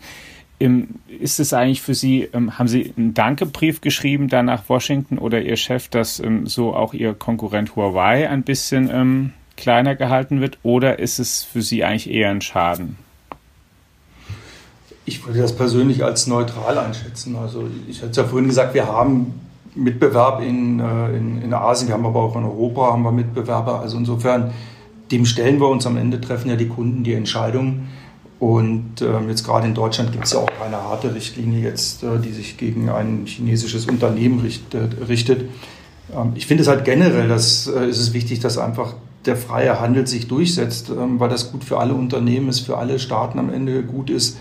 ist 0.59 1.39
es 1.39 1.53
eigentlich 1.53 1.81
für 1.81 1.93
Sie, 1.93 2.27
ähm, 2.33 2.57
haben 2.57 2.67
Sie 2.67 2.93
einen 2.97 3.13
Dankebrief 3.13 3.81
geschrieben 3.81 4.27
da 4.27 4.41
nach 4.41 4.67
Washington 4.69 5.19
oder 5.19 5.41
Ihr 5.41 5.55
Chef, 5.55 5.87
dass 5.87 6.19
ähm, 6.19 6.47
so 6.47 6.73
auch 6.73 6.93
Ihr 6.93 7.13
Konkurrent 7.13 7.75
Huawei 7.75 8.27
ein 8.27 8.43
bisschen 8.43 8.89
ähm, 8.91 9.33
kleiner 9.55 9.95
gehalten 9.95 10.41
wird 10.41 10.57
oder 10.63 10.99
ist 10.99 11.19
es 11.19 11.43
für 11.43 11.61
Sie 11.61 11.83
eigentlich 11.83 12.09
eher 12.09 12.31
ein 12.31 12.41
Schaden? 12.41 12.97
Ich 15.05 15.25
würde 15.25 15.39
das 15.39 15.55
persönlich 15.55 16.03
als 16.03 16.27
neutral 16.27 16.77
einschätzen. 16.77 17.35
Also 17.35 17.67
ich 17.87 17.99
hatte 17.99 18.11
es 18.11 18.17
ja 18.17 18.23
vorhin 18.23 18.47
gesagt, 18.47 18.73
wir 18.73 18.87
haben 18.87 19.33
Mitbewerb 19.75 20.41
in, 20.41 20.79
äh, 20.79 21.15
in, 21.15 21.41
in 21.41 21.53
Asien, 21.53 21.87
wir 21.87 21.93
haben 21.93 22.05
aber 22.05 22.21
auch 22.21 22.35
in 22.35 22.43
Europa 22.43 22.91
haben 22.91 23.03
wir 23.03 23.11
Mitbewerber. 23.11 23.79
Also 23.79 23.97
insofern, 23.97 24.51
dem 25.11 25.25
stellen 25.25 25.59
wir 25.59 25.69
uns 25.69 25.85
am 25.85 25.97
Ende, 25.97 26.19
treffen 26.19 26.49
ja 26.49 26.55
die 26.55 26.67
Kunden 26.67 27.03
die 27.03 27.13
Entscheidung. 27.13 27.87
Und 28.39 29.01
ähm, 29.01 29.29
jetzt 29.29 29.43
gerade 29.43 29.65
in 29.65 29.73
Deutschland 29.73 30.11
gibt 30.11 30.25
es 30.25 30.33
ja 30.33 30.39
auch 30.39 30.49
keine 30.61 30.77
harte 30.77 31.13
Richtlinie 31.15 31.61
jetzt, 31.61 32.03
äh, 32.03 32.19
die 32.19 32.31
sich 32.31 32.57
gegen 32.57 32.89
ein 32.89 33.25
chinesisches 33.25 33.87
Unternehmen 33.87 34.41
richtet. 34.41 35.09
richtet. 35.09 35.49
Ähm, 36.15 36.33
ich 36.35 36.45
finde 36.45 36.61
es 36.61 36.69
halt 36.69 36.85
generell, 36.85 37.27
dass 37.27 37.67
äh, 37.67 37.87
ist 37.87 37.97
es 37.97 38.13
wichtig, 38.13 38.39
dass 38.39 38.59
einfach 38.59 38.93
der 39.25 39.37
freie 39.37 39.79
Handel 39.79 40.05
sich 40.05 40.27
durchsetzt, 40.27 40.89
ähm, 40.89 41.19
weil 41.19 41.29
das 41.29 41.51
gut 41.51 41.63
für 41.63 41.79
alle 41.79 41.95
Unternehmen 41.95 42.49
ist, 42.49 42.59
für 42.59 42.77
alle 42.77 42.99
Staaten 42.99 43.39
am 43.39 43.51
Ende 43.51 43.81
gut 43.81 44.11
ist. 44.11 44.37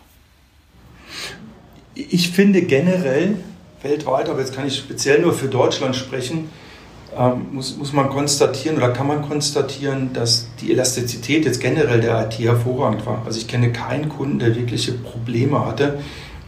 Ich 1.95 2.31
finde 2.31 2.63
generell 2.63 3.37
weltweit, 3.83 4.29
aber 4.29 4.41
jetzt 4.41 4.55
kann 4.55 4.67
ich 4.67 4.77
speziell 4.77 5.21
nur 5.21 5.33
für 5.33 5.49
Deutschland 5.49 5.95
sprechen, 5.95 6.49
ähm, 7.19 7.47
muss, 7.53 7.77
muss 7.77 7.93
man 7.93 8.09
konstatieren 8.11 8.77
oder 8.77 8.91
kann 8.91 9.07
man 9.07 9.23
konstatieren, 9.23 10.13
dass 10.13 10.47
die 10.61 10.73
Elastizität 10.73 11.45
jetzt 11.45 11.61
generell 11.61 12.01
der 12.01 12.27
IT 12.27 12.39
hervorragend 12.39 13.07
war. 13.07 13.23
Also 13.25 13.39
ich 13.39 13.49
kenne 13.49 13.73
keinen 13.73 14.09
Kunden, 14.09 14.39
der 14.39 14.55
wirkliche 14.57 14.93
Probleme 14.93 15.65
hatte 15.65 15.99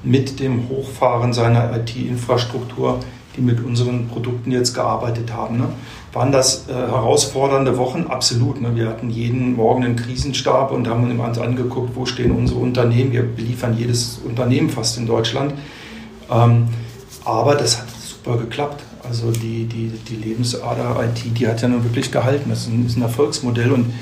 mit 0.02 0.40
dem 0.40 0.68
Hochfahren 0.68 1.33
seiner 1.33 1.76
IT-Infrastruktur, 1.76 3.00
die 3.37 3.40
mit 3.40 3.64
unseren 3.64 4.09
Produkten 4.09 4.52
jetzt 4.52 4.74
gearbeitet 4.74 5.33
haben. 5.33 5.59
Ne? 5.59 5.68
Waren 6.12 6.33
das 6.33 6.68
äh, 6.68 6.72
herausfordernde 6.72 7.76
Wochen? 7.76 8.07
Absolut. 8.09 8.61
Ne? 8.61 8.74
Wir 8.74 8.88
hatten 8.88 9.11
jeden 9.11 9.57
Morgen 9.57 9.85
einen 9.85 9.96
Krisenstab 9.96 10.70
und 10.70 10.88
haben 10.88 11.18
uns 11.18 11.38
angeguckt, 11.38 11.94
wo 11.94 12.07
stehen 12.07 12.31
unsere 12.31 12.61
Unternehmen. 12.61 13.12
Wir 13.12 13.22
beliefern 13.22 13.76
jedes 13.76 14.20
Unternehmen 14.24 14.70
fast 14.70 14.96
in 14.96 15.07
Deutschland. 15.07 15.52
Ähm, 16.31 16.68
aber 17.24 17.57
das 17.57 17.79
hat 17.79 17.88
super 17.90 18.38
geklappt. 18.38 18.86
Also 19.08 19.30
die, 19.30 19.64
die, 19.64 19.90
die 20.08 20.16
Lebensader 20.16 21.02
IT, 21.04 21.38
die 21.38 21.46
hat 21.46 21.62
ja 21.62 21.68
nun 21.68 21.84
wirklich 21.84 22.10
gehalten. 22.10 22.50
Das 22.50 22.60
ist 22.60 22.68
ein, 22.68 22.86
ist 22.86 22.96
ein 22.96 23.02
Erfolgsmodell 23.02 23.72
und 23.72 23.92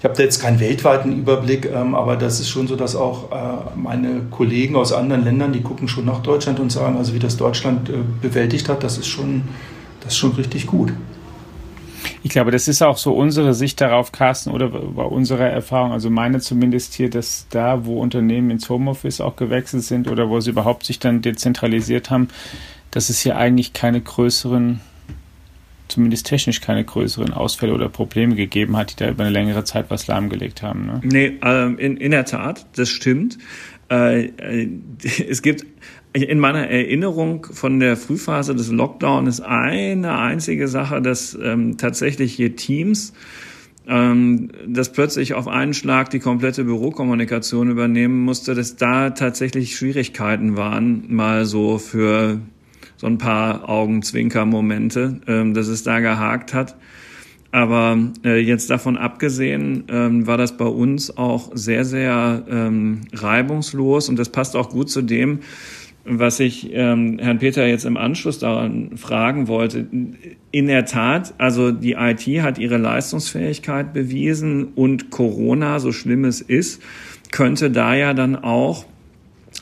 ich 0.00 0.04
habe 0.04 0.16
da 0.16 0.22
jetzt 0.22 0.40
keinen 0.40 0.60
weltweiten 0.60 1.12
Überblick, 1.12 1.66
ähm, 1.70 1.94
aber 1.94 2.16
das 2.16 2.40
ist 2.40 2.48
schon 2.48 2.66
so, 2.66 2.74
dass 2.74 2.96
auch 2.96 3.30
äh, 3.32 3.76
meine 3.76 4.22
Kollegen 4.30 4.74
aus 4.74 4.94
anderen 4.94 5.24
Ländern, 5.24 5.52
die 5.52 5.60
gucken 5.60 5.88
schon 5.88 6.06
nach 6.06 6.20
Deutschland 6.22 6.58
und 6.58 6.72
sagen, 6.72 6.96
also 6.96 7.12
wie 7.12 7.18
das 7.18 7.36
Deutschland 7.36 7.90
äh, 7.90 7.96
bewältigt 8.22 8.70
hat, 8.70 8.82
das 8.82 8.96
ist 8.96 9.08
schon, 9.08 9.42
das 10.00 10.14
ist 10.14 10.18
schon 10.18 10.32
richtig 10.32 10.66
gut. 10.66 10.90
Ich 12.22 12.30
glaube, 12.30 12.50
das 12.50 12.66
ist 12.66 12.82
auch 12.82 12.96
so 12.96 13.12
unsere 13.12 13.52
Sicht 13.52 13.78
darauf, 13.82 14.10
Carsten, 14.10 14.52
oder 14.52 14.68
bei 14.70 15.02
unserer 15.02 15.50
Erfahrung, 15.50 15.92
also 15.92 16.08
meine 16.08 16.40
zumindest 16.40 16.94
hier, 16.94 17.10
dass 17.10 17.46
da, 17.50 17.84
wo 17.84 18.00
Unternehmen 18.00 18.50
ins 18.50 18.70
Homeoffice 18.70 19.20
auch 19.20 19.36
gewechselt 19.36 19.82
sind 19.82 20.10
oder 20.10 20.30
wo 20.30 20.40
sie 20.40 20.48
überhaupt 20.48 20.86
sich 20.86 20.98
dann 20.98 21.20
dezentralisiert 21.20 22.08
haben, 22.08 22.28
dass 22.90 23.10
es 23.10 23.20
hier 23.20 23.36
eigentlich 23.36 23.72
keine 23.72 24.00
größeren, 24.00 24.80
zumindest 25.88 26.26
technisch 26.26 26.60
keine 26.60 26.84
größeren 26.84 27.32
Ausfälle 27.32 27.74
oder 27.74 27.88
Probleme 27.88 28.34
gegeben 28.34 28.76
hat, 28.76 28.92
die 28.92 28.96
da 28.96 29.10
über 29.10 29.24
eine 29.24 29.32
längere 29.32 29.64
Zeit 29.64 29.86
was 29.90 30.06
lahmgelegt 30.06 30.62
haben. 30.62 30.86
Ne? 30.86 31.00
Nee, 31.02 31.38
ähm, 31.42 31.78
in, 31.78 31.96
in 31.96 32.10
der 32.10 32.24
Tat, 32.24 32.66
das 32.76 32.88
stimmt. 32.88 33.38
Äh, 33.90 34.26
äh, 34.26 34.68
es 35.28 35.42
gibt 35.42 35.66
in 36.12 36.40
meiner 36.40 36.66
Erinnerung 36.68 37.46
von 37.52 37.78
der 37.78 37.96
Frühphase 37.96 38.54
des 38.54 38.70
Lockdowns 38.70 39.40
eine 39.40 40.18
einzige 40.18 40.66
Sache, 40.66 41.00
dass 41.00 41.38
ähm, 41.40 41.76
tatsächlich 41.76 42.34
hier 42.34 42.56
Teams 42.56 43.12
ähm, 43.86 44.50
das 44.66 44.92
plötzlich 44.92 45.34
auf 45.34 45.46
einen 45.46 45.72
Schlag 45.72 46.10
die 46.10 46.18
komplette 46.18 46.64
Bürokommunikation 46.64 47.70
übernehmen 47.70 48.24
musste, 48.24 48.54
dass 48.54 48.76
da 48.76 49.10
tatsächlich 49.10 49.76
Schwierigkeiten 49.76 50.56
waren, 50.56 51.04
mal 51.14 51.44
so 51.44 51.78
für 51.78 52.40
so 53.00 53.06
ein 53.06 53.16
paar 53.16 53.66
Augenzwinker-Momente, 53.66 55.22
ähm, 55.26 55.54
dass 55.54 55.68
es 55.68 55.82
da 55.82 56.00
gehakt 56.00 56.52
hat. 56.52 56.76
Aber 57.50 57.98
äh, 58.24 58.38
jetzt 58.38 58.68
davon 58.68 58.98
abgesehen, 58.98 59.84
ähm, 59.88 60.26
war 60.26 60.36
das 60.36 60.58
bei 60.58 60.66
uns 60.66 61.16
auch 61.16 61.50
sehr, 61.54 61.86
sehr 61.86 62.44
ähm, 62.50 63.00
reibungslos 63.14 64.10
und 64.10 64.18
das 64.18 64.28
passt 64.28 64.54
auch 64.54 64.68
gut 64.68 64.90
zu 64.90 65.00
dem, 65.00 65.38
was 66.04 66.40
ich 66.40 66.72
ähm, 66.74 67.18
Herrn 67.18 67.38
Peter 67.38 67.66
jetzt 67.66 67.86
im 67.86 67.96
Anschluss 67.96 68.38
daran 68.38 68.98
fragen 68.98 69.48
wollte. 69.48 69.86
In 70.50 70.66
der 70.66 70.84
Tat, 70.84 71.32
also 71.38 71.72
die 71.72 71.92
IT 71.92 72.26
hat 72.42 72.58
ihre 72.58 72.76
Leistungsfähigkeit 72.76 73.94
bewiesen 73.94 74.74
und 74.74 75.08
Corona, 75.08 75.80
so 75.80 75.90
schlimm 75.90 76.26
es 76.26 76.42
ist, 76.42 76.82
könnte 77.30 77.70
da 77.70 77.94
ja 77.94 78.12
dann 78.12 78.36
auch 78.36 78.84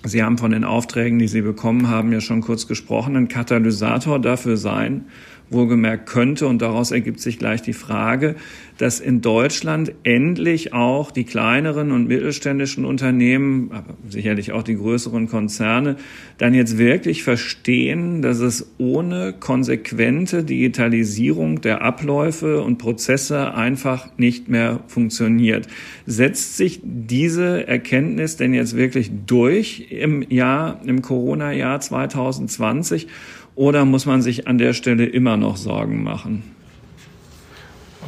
Sie 0.05 0.23
haben 0.23 0.39
von 0.39 0.53
den 0.53 0.65
Aufträgen, 0.65 1.19
die 1.19 1.29
Sie 1.29 1.43
bekommen 1.43 1.89
haben, 1.89 2.13
ja 2.13 2.21
schon 2.21 2.41
kurz 2.41 2.67
gesprochen, 2.67 3.17
ein 3.17 3.29
Katalysator 3.29 4.21
dafür 4.21 4.57
sein, 4.57 5.07
wohlgemerkt 5.51 6.07
könnte, 6.07 6.47
und 6.47 6.63
daraus 6.63 6.91
ergibt 6.91 7.21
sich 7.21 7.39
gleich 7.39 7.63
die 7.63 7.73
Frage, 7.73 8.37
dass 8.77 9.01
in 9.01 9.21
Deutschland 9.21 9.93
endlich 10.05 10.73
auch 10.73 11.11
die 11.11 11.25
kleineren 11.25 11.91
und 11.91 12.07
mittelständischen 12.07 12.85
Unternehmen, 12.85 13.71
aber 13.73 13.97
sicherlich 14.09 14.53
auch 14.53 14.63
die 14.63 14.77
größeren 14.77 15.29
Konzerne, 15.29 15.97
dann 16.37 16.55
jetzt 16.55 16.79
wirklich 16.79 17.25
verstehen, 17.25 18.23
dass 18.23 18.39
es 18.39 18.73
ohne 18.79 19.35
konsequente 19.39 20.45
Digitalisierung 20.45 21.61
der 21.61 21.83
Abläufe 21.83 22.63
und 22.63 22.79
Prozesse 22.79 23.55
einfach 23.55 24.11
nicht 24.17 24.49
mehr 24.49 24.81
funktioniert. 24.87 25.67
Setzt 26.07 26.57
sich 26.57 26.81
diese 26.85 27.67
Erkenntnis 27.67 28.37
denn 28.37 28.55
jetzt 28.55 28.77
wirklich 28.77 29.11
durch 29.27 29.88
im 29.91 30.23
Jahr, 30.31 30.81
im 30.85 31.03
Corona-Jahr 31.03 31.81
2020? 31.81 33.09
Oder 33.55 33.85
muss 33.85 34.07
man 34.07 34.23
sich 34.23 34.47
an 34.47 34.59
der 34.59 34.73
Stelle 34.73 35.05
immer 35.05 35.37
noch 35.37 35.57
Sorgen 35.57 36.03
machen? 36.05 36.45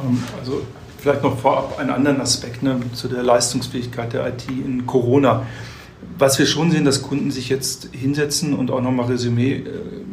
Ähm, 0.03 0.23
also 0.39 0.61
vielleicht 0.97 1.23
noch 1.23 1.37
vorab 1.37 1.77
einen 1.79 1.89
anderen 1.89 2.21
Aspekt 2.21 2.63
ne, 2.63 2.79
zu 2.93 3.07
der 3.07 3.23
Leistungsfähigkeit 3.23 4.13
der 4.13 4.27
IT 4.27 4.47
in 4.47 4.85
Corona. 4.85 5.45
Was 6.17 6.39
wir 6.39 6.45
schon 6.45 6.71
sehen, 6.71 6.85
dass 6.85 7.01
Kunden 7.01 7.31
sich 7.31 7.49
jetzt 7.49 7.89
hinsetzen 7.91 8.53
und 8.53 8.71
auch 8.71 8.81
nochmal 8.81 9.07
Resümee 9.07 9.55
äh, 9.55 9.63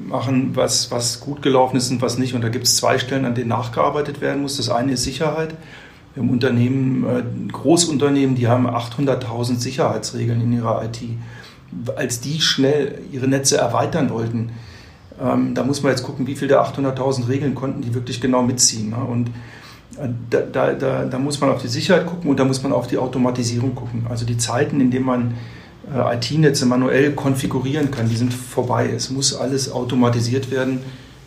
machen, 0.08 0.52
was, 0.54 0.90
was 0.90 1.20
gut 1.20 1.42
gelaufen 1.42 1.76
ist 1.76 1.90
und 1.90 2.02
was 2.02 2.18
nicht. 2.18 2.34
Und 2.34 2.42
da 2.42 2.48
gibt 2.48 2.66
es 2.66 2.76
zwei 2.76 2.98
Stellen, 2.98 3.24
an 3.24 3.34
denen 3.34 3.48
nachgearbeitet 3.48 4.20
werden 4.20 4.42
muss. 4.42 4.56
Das 4.56 4.70
eine 4.70 4.92
ist 4.92 5.04
Sicherheit. 5.04 5.54
Wir 6.14 6.22
haben 6.22 6.30
Unternehmen, 6.30 7.04
äh, 7.04 7.52
Großunternehmen, 7.52 8.34
die 8.34 8.48
haben 8.48 8.66
800.000 8.66 9.58
Sicherheitsregeln 9.58 10.40
in 10.40 10.52
ihrer 10.52 10.84
IT. 10.84 11.00
Als 11.96 12.20
die 12.20 12.40
schnell 12.40 13.00
ihre 13.12 13.28
Netze 13.28 13.58
erweitern 13.58 14.10
wollten, 14.10 14.50
ähm, 15.20 15.54
da 15.54 15.64
muss 15.64 15.82
man 15.82 15.92
jetzt 15.92 16.02
gucken, 16.02 16.26
wie 16.26 16.36
viel 16.36 16.48
der 16.48 16.62
800.000 16.62 17.28
Regeln 17.28 17.54
konnten 17.54 17.82
die 17.82 17.94
wirklich 17.94 18.20
genau 18.20 18.42
mitziehen. 18.42 18.90
Ne? 18.90 18.96
Und 18.96 19.28
äh, 19.98 20.08
da, 20.30 20.40
da, 20.40 20.72
da, 20.72 21.04
da, 21.04 21.18
muss 21.18 21.40
man 21.40 21.50
auf 21.50 21.60
die 21.60 21.68
Sicherheit 21.68 22.06
gucken 22.06 22.30
und 22.30 22.38
da 22.38 22.44
muss 22.44 22.62
man 22.62 22.72
auf 22.72 22.86
die 22.86 22.98
Automatisierung 22.98 23.74
gucken. 23.74 24.06
Also 24.08 24.24
die 24.24 24.36
Zeiten, 24.36 24.80
in 24.80 24.90
denen 24.90 25.06
man 25.06 25.34
äh, 25.92 26.16
IT-Netze 26.16 26.66
manuell 26.66 27.12
konfigurieren 27.12 27.90
kann, 27.90 28.08
die 28.08 28.16
sind 28.16 28.32
vorbei. 28.32 28.90
Es 28.94 29.10
muss 29.10 29.34
alles 29.34 29.72
automatisiert 29.72 30.50
werden. 30.50 30.80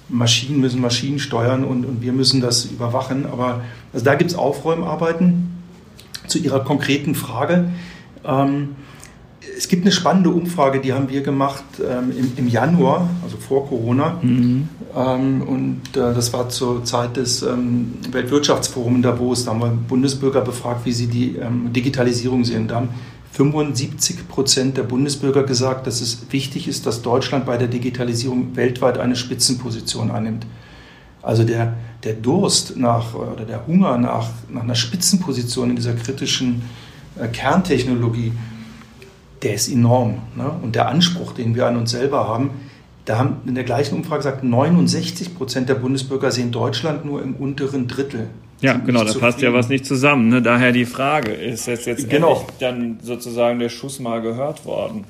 Maschinen 0.07 0.59
müssen 0.59 0.81
Maschinen 0.81 1.19
steuern 1.19 1.63
und, 1.63 1.85
und 1.85 2.01
wir 2.01 2.13
müssen 2.13 2.41
das 2.41 2.65
überwachen. 2.65 3.25
Aber 3.25 3.61
also 3.93 4.05
da 4.05 4.15
gibt 4.15 4.31
es 4.31 4.37
Aufräumarbeiten 4.37 5.63
zu 6.27 6.37
Ihrer 6.39 6.63
konkreten 6.63 7.15
Frage. 7.15 7.65
Ähm, 8.25 8.75
es 9.61 9.67
gibt 9.67 9.83
eine 9.83 9.91
spannende 9.91 10.31
Umfrage, 10.31 10.79
die 10.79 10.91
haben 10.91 11.07
wir 11.07 11.21
gemacht 11.21 11.63
ähm, 11.79 12.11
im, 12.17 12.31
im, 12.35 12.47
Januar, 12.47 13.07
also 13.23 13.37
vor 13.37 13.67
Corona. 13.67 14.17
Mhm. 14.19 14.67
Ähm, 14.97 15.43
und 15.43 15.81
äh, 15.95 16.15
das 16.15 16.33
war 16.33 16.49
zur 16.49 16.83
Zeit 16.83 17.15
des 17.15 17.43
ähm, 17.43 17.93
Weltwirtschaftsforums 18.11 18.95
in 18.95 19.01
Davos. 19.03 19.45
Da 19.45 19.51
haben 19.51 19.59
wir 19.59 19.67
Bundesbürger 19.67 20.41
befragt, 20.41 20.83
wie 20.85 20.91
sie 20.91 21.05
die 21.05 21.35
ähm, 21.35 21.71
Digitalisierung 21.71 22.43
sehen. 22.43 22.67
Da 22.67 22.77
haben 22.77 22.89
75 23.33 24.27
Prozent 24.27 24.77
der 24.77 24.83
Bundesbürger 24.83 25.43
gesagt, 25.43 25.85
dass 25.85 26.01
es 26.01 26.25
wichtig 26.31 26.67
ist, 26.67 26.87
dass 26.87 27.03
Deutschland 27.03 27.45
bei 27.45 27.57
der 27.57 27.67
Digitalisierung 27.67 28.55
weltweit 28.55 28.97
eine 28.97 29.15
Spitzenposition 29.15 30.09
einnimmt. 30.09 30.47
Also 31.21 31.43
der, 31.43 31.75
der 32.03 32.13
Durst 32.13 32.77
nach 32.77 33.13
oder 33.13 33.45
der 33.45 33.67
Hunger 33.67 33.99
nach, 33.99 34.27
nach 34.49 34.63
einer 34.63 34.73
Spitzenposition 34.73 35.69
in 35.69 35.75
dieser 35.75 35.93
kritischen 35.93 36.63
äh, 37.15 37.27
Kerntechnologie 37.27 38.31
der 39.41 39.53
ist 39.53 39.69
enorm. 39.69 40.19
Ne? 40.35 40.51
Und 40.61 40.75
der 40.75 40.87
Anspruch, 40.87 41.33
den 41.33 41.55
wir 41.55 41.67
an 41.67 41.77
uns 41.77 41.91
selber 41.91 42.27
haben, 42.27 42.51
da 43.05 43.17
haben 43.17 43.37
in 43.45 43.55
der 43.55 43.63
gleichen 43.63 43.95
Umfrage 43.95 44.19
gesagt, 44.19 44.43
69 44.43 45.35
Prozent 45.35 45.69
der 45.69 45.75
Bundesbürger 45.75 46.31
sehen 46.31 46.51
Deutschland 46.51 47.03
nur 47.05 47.21
im 47.23 47.35
unteren 47.35 47.87
Drittel. 47.87 48.29
Ja, 48.61 48.73
genau, 48.73 49.03
da 49.03 49.13
passt 49.13 49.41
ja 49.41 49.53
was 49.53 49.69
nicht 49.69 49.87
zusammen. 49.87 50.29
Ne? 50.29 50.41
Daher 50.41 50.71
die 50.71 50.85
Frage, 50.85 51.31
ist 51.31 51.65
jetzt, 51.65 51.87
jetzt 51.87 52.09
genau. 52.09 52.45
dann 52.59 52.99
sozusagen 53.01 53.57
der 53.57 53.69
Schuss 53.69 53.99
mal 53.99 54.21
gehört 54.21 54.65
worden? 54.65 55.05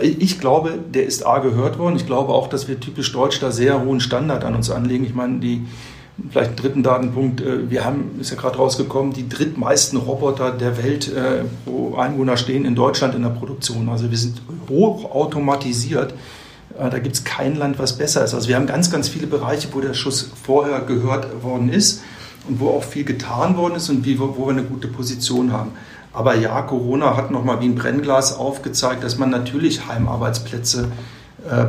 Ich 0.00 0.40
glaube, 0.40 0.78
der 0.94 1.04
ist 1.04 1.26
A 1.26 1.40
gehört 1.40 1.78
worden. 1.78 1.96
Ich 1.96 2.06
glaube 2.06 2.32
auch, 2.32 2.46
dass 2.46 2.68
wir 2.68 2.78
typisch 2.78 3.12
Deutsch 3.12 3.40
da 3.40 3.50
sehr 3.50 3.84
hohen 3.84 4.00
Standard 4.00 4.44
an 4.44 4.54
uns 4.54 4.70
anlegen. 4.70 5.04
Ich 5.04 5.14
meine, 5.14 5.40
die, 5.40 5.66
Vielleicht 6.30 6.50
einen 6.50 6.56
dritten 6.56 6.82
Datenpunkt. 6.82 7.40
Äh, 7.40 7.70
wir 7.70 7.84
haben, 7.84 8.18
ist 8.20 8.30
ja 8.30 8.36
gerade 8.36 8.56
rausgekommen, 8.56 9.12
die 9.12 9.28
drittmeisten 9.28 9.98
Roboter 9.98 10.52
der 10.52 10.82
Welt 10.82 11.12
äh, 11.12 11.44
pro 11.64 11.96
Einwohner 11.96 12.36
stehen 12.36 12.64
in 12.64 12.76
Deutschland 12.76 13.14
in 13.14 13.22
der 13.22 13.30
Produktion. 13.30 13.88
Also 13.88 14.10
wir 14.10 14.18
sind 14.18 14.40
hoch 14.68 15.10
automatisiert. 15.10 16.14
Äh, 16.78 16.90
da 16.90 16.98
gibt 17.00 17.16
es 17.16 17.24
kein 17.24 17.56
Land, 17.56 17.80
was 17.80 17.98
besser 17.98 18.24
ist. 18.24 18.32
Also 18.32 18.48
wir 18.48 18.54
haben 18.54 18.66
ganz, 18.66 18.92
ganz 18.92 19.08
viele 19.08 19.26
Bereiche, 19.26 19.68
wo 19.72 19.80
der 19.80 19.94
Schuss 19.94 20.30
vorher 20.40 20.80
gehört 20.82 21.42
worden 21.42 21.68
ist 21.68 22.02
und 22.48 22.60
wo 22.60 22.68
auch 22.68 22.84
viel 22.84 23.04
getan 23.04 23.56
worden 23.56 23.74
ist 23.74 23.90
und 23.90 24.06
wo 24.06 24.46
wir 24.46 24.52
eine 24.52 24.62
gute 24.62 24.86
Position 24.86 25.52
haben. 25.52 25.72
Aber 26.12 26.36
ja, 26.36 26.62
Corona 26.62 27.16
hat 27.16 27.32
nochmal 27.32 27.60
wie 27.60 27.64
ein 27.64 27.74
Brennglas 27.74 28.36
aufgezeigt, 28.36 29.02
dass 29.02 29.18
man 29.18 29.30
natürlich 29.30 29.88
Heimarbeitsplätze 29.88 30.92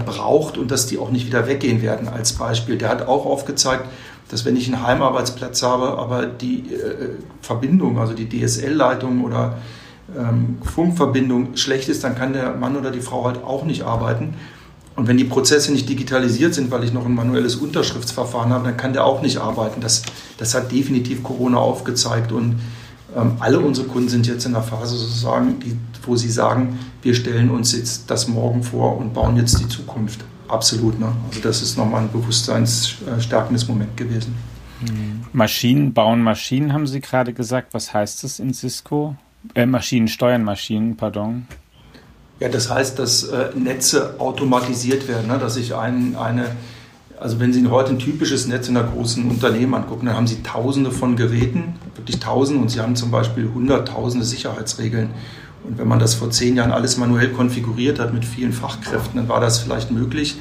braucht 0.06 0.58
und 0.58 0.72
dass 0.72 0.86
die 0.86 0.98
auch 1.00 1.10
nicht 1.10 1.26
wieder 1.26 1.48
weggehen 1.48 1.82
werden 1.82 2.08
als 2.08 2.34
Beispiel. 2.34 2.78
Der 2.78 2.90
hat 2.90 3.08
auch 3.08 3.26
aufgezeigt, 3.26 3.86
dass 4.36 4.44
wenn 4.44 4.58
ich 4.58 4.68
einen 4.68 4.86
Heimarbeitsplatz 4.86 5.64
habe, 5.64 5.98
aber 5.98 6.26
die 6.26 6.74
äh, 6.74 7.08
Verbindung, 7.42 7.98
also 7.98 8.14
die 8.14 8.28
DSL-Leitung 8.28 9.24
oder 9.24 9.60
ähm, 10.14 10.58
Funkverbindung 10.62 11.56
schlecht 11.56 11.88
ist, 11.88 12.04
dann 12.04 12.16
kann 12.16 12.34
der 12.34 12.54
Mann 12.54 12.76
oder 12.76 12.92
die 12.92 13.00
Frau 13.00 13.24
halt 13.24 13.42
auch 13.46 13.64
nicht 13.64 13.84
arbeiten. 13.84 14.34
Und 14.98 15.08
wenn 15.08 15.16
die 15.16 15.24
Prozesse 15.24 15.72
nicht 15.72 15.88
digitalisiert 15.88 16.54
sind, 16.54 16.70
weil 16.70 16.84
ich 16.84 16.92
noch 16.92 17.06
ein 17.06 17.16
manuelles 17.16 17.56
Unterschriftsverfahren 17.56 18.52
habe, 18.52 18.66
dann 18.66 18.76
kann 18.76 18.92
der 18.92 19.06
auch 19.06 19.22
nicht 19.22 19.38
arbeiten. 19.38 19.80
Das, 19.80 20.04
das 20.38 20.54
hat 20.54 20.70
definitiv 20.70 21.24
Corona 21.24 21.60
aufgezeigt. 21.60 22.34
Und 22.34 22.60
ähm, 23.16 23.38
alle 23.40 23.62
unsere 23.62 23.88
Kunden 23.88 24.10
sind 24.10 24.28
jetzt 24.28 24.46
in 24.46 24.52
der 24.52 24.64
Phase 24.64 24.98
sozusagen, 24.98 25.62
die, 25.62 25.78
wo 26.06 26.18
sie 26.18 26.30
sagen, 26.30 26.78
wir 27.02 27.16
stellen 27.16 27.52
uns 27.52 27.72
jetzt 27.72 28.12
das 28.12 28.28
Morgen 28.28 28.64
vor 28.64 28.98
und 28.98 29.14
bauen 29.14 29.38
jetzt 29.38 29.62
die 29.62 29.70
Zukunft. 29.70 30.26
Absolut. 30.48 31.00
Ne? 31.00 31.12
Also 31.30 31.42
das 31.42 31.62
ist 31.62 31.78
nochmal 31.78 32.04
ein 32.04 32.12
bewusstseinsstärkendes 32.12 33.68
Moment 33.68 33.98
gewesen. 33.98 34.36
Maschinen 35.34 35.94
bauen 35.94 36.22
Maschinen, 36.22 36.74
haben 36.74 36.88
Sie 36.88 37.02
gerade 37.02 37.34
gesagt. 37.34 37.74
Was 37.74 37.94
heißt 37.94 38.24
das 38.24 38.40
in 38.40 38.54
Cisco? 38.54 39.16
Äh, 39.54 39.66
Maschinen 39.66 40.08
steuern 40.08 40.44
Maschinen, 40.44 40.98
pardon. 40.98 41.48
Ja, 42.40 42.50
das 42.50 42.70
heißt, 42.70 43.00
dass 43.00 43.24
äh, 43.24 43.50
Netze 43.56 44.20
automatisiert 44.20 45.08
werden, 45.08 45.28
ne? 45.28 45.38
dass 45.38 45.56
ich 45.56 45.74
ein, 45.76 46.16
eine 46.16 46.56
Also 47.18 47.40
wenn 47.40 47.54
Sie 47.54 47.66
heute 47.68 47.92
ein 47.92 48.00
typisches 48.00 48.48
Netz 48.48 48.68
in 48.68 48.76
einer 48.76 48.88
großen 48.88 49.30
Unternehmen 49.30 49.74
angucken, 49.74 50.08
dann 50.08 50.16
haben 50.16 50.28
Sie 50.28 50.44
tausende 50.44 50.92
von 50.92 51.16
Geräten, 51.16 51.76
wirklich 51.96 52.20
tausende, 52.20 52.62
und 52.62 52.70
Sie 52.70 52.82
haben 52.82 52.96
zum 52.96 53.12
Beispiel 53.12 53.50
hunderttausende 53.54 54.26
Sicherheitsregeln. 54.26 55.12
Und 55.68 55.78
wenn 55.78 55.88
man 55.88 56.00
das 56.00 56.14
vor 56.14 56.30
zehn 56.30 56.56
Jahren 56.56 56.72
alles 56.72 56.98
manuell 56.98 57.30
konfiguriert 57.30 58.00
hat 58.00 58.14
mit 58.14 58.26
vielen 58.26 58.54
Fachkräften, 58.54 59.18
dann 59.18 59.30
war 59.30 59.40
das 59.40 59.60
vielleicht 59.60 59.92
möglich. 59.92 60.38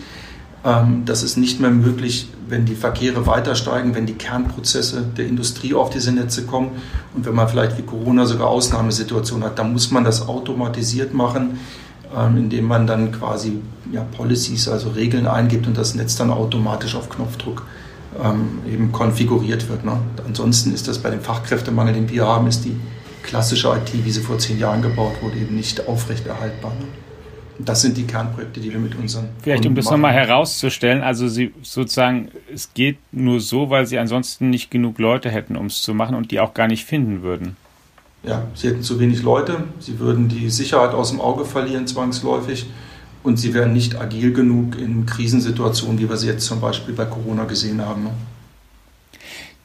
Ähm, 0.65 1.03
das 1.05 1.23
ist 1.23 1.37
nicht 1.37 1.61
mehr 1.61 1.71
möglich, 1.71 2.29
wenn 2.49 2.67
die 2.67 2.75
Verkehre 2.75 3.27
weiter 3.27 3.55
steigen, 3.55 3.95
wenn 3.95 4.07
die 4.07 4.15
Kernprozesse 4.15 5.03
der 5.17 5.27
Industrie 5.27 5.75
auf 5.75 5.91
diese 5.91 6.13
Netze 6.13 6.45
kommen 6.45 6.73
und 7.15 7.25
wenn 7.27 7.35
man 7.35 7.49
vielleicht 7.49 7.79
wie 7.79 7.83
Corona 7.83 8.27
sogar 8.27 8.49
Ausnahmesituationen 8.49 9.45
hat, 9.45 9.59
dann 9.59 9.73
muss 9.73 9.91
man 9.91 10.05
das 10.05 10.29
automatisiert 10.29 11.15
machen 11.15 11.59
ähm, 12.17 12.37
indem 12.37 12.67
man 12.67 12.87
dann 12.87 13.13
quasi 13.13 13.61
ja, 13.91 14.03
Policies, 14.17 14.69
also 14.69 14.91
Regeln 14.91 15.27
eingibt 15.27 15.67
und 15.67 15.77
das 15.77 15.95
Netz 15.95 16.17
dann 16.17 16.31
automatisch 16.31 16.95
auf 16.95 17.09
Knopfdruck 17.09 17.67
ähm, 18.23 18.61
eben 18.71 18.93
konfiguriert 18.93 19.69
wird. 19.69 19.85
Ne? 19.85 19.99
Ansonsten 20.27 20.73
ist 20.73 20.87
das 20.87 20.99
bei 20.99 21.11
dem 21.11 21.21
Fachkräftemangel, 21.21 21.95
den 21.95 22.09
wir 22.09 22.27
haben, 22.27 22.47
ist 22.47 22.65
die 22.65 22.77
klassische 23.25 23.69
IT, 23.69 24.05
wie 24.05 24.11
sie 24.11 24.21
vor 24.21 24.39
zehn 24.39 24.59
Jahren 24.59 24.83
gebaut 24.83 25.15
wurde, 25.21 25.39
eben 25.39 25.57
nicht 25.57 25.89
aufrechterhaltbar. 25.89 26.73
Ne? 26.73 26.87
Das 27.59 27.83
sind 27.83 27.97
die 27.97 28.05
Kernprojekte, 28.05 28.61
die 28.61 28.73
wir 28.73 28.81
mit 28.81 28.95
unseren. 28.97 29.29
Vielleicht, 29.43 29.67
um 29.67 29.75
das 29.75 29.91
nochmal 29.91 30.13
herauszustellen, 30.13 31.03
also 31.03 31.29
Sie 31.29 31.53
sozusagen, 31.63 32.31
es 32.53 32.73
geht 32.75 32.99
nur 33.13 33.41
so, 33.41 33.71
weil 33.71 33.87
Sie 33.87 33.99
ansonsten 33.99 34.51
nicht 34.51 34.71
genug 34.71 34.99
Leute 34.99 35.31
hätten, 35.31 35.57
um 35.57 35.67
es 35.67 35.83
zu 35.83 35.95
machen 35.95 36.17
und 36.17 36.31
die 36.31 36.41
auch 36.41 36.55
gar 36.55 36.69
nicht 36.69 36.85
finden 36.85 37.23
würden 37.23 37.57
ja, 38.25 38.47
sie 38.55 38.69
hätten 38.69 38.83
zu 38.83 38.99
wenig 38.99 39.23
Leute, 39.23 39.65
sie 39.79 39.99
würden 39.99 40.29
die 40.29 40.49
Sicherheit 40.51 40.95
aus 40.95 41.11
dem 41.11 41.21
Auge 41.21 41.45
verlieren 41.45 41.87
zwangsläufig 41.87 42.67
und 43.23 43.39
sie 43.39 43.55
wären 43.55 43.73
nicht 43.73 44.01
agil 44.01 44.33
genug 44.33 44.79
in 44.79 45.07
Krisensituationen, 45.07 45.99
wie 45.99 46.09
wir 46.09 46.17
sie 46.17 46.29
jetzt 46.29 46.47
zum 46.47 46.61
Beispiel 46.61 46.95
bei 46.95 47.05
Corona 47.05 47.45
gesehen 47.45 47.85
haben. 47.85 48.09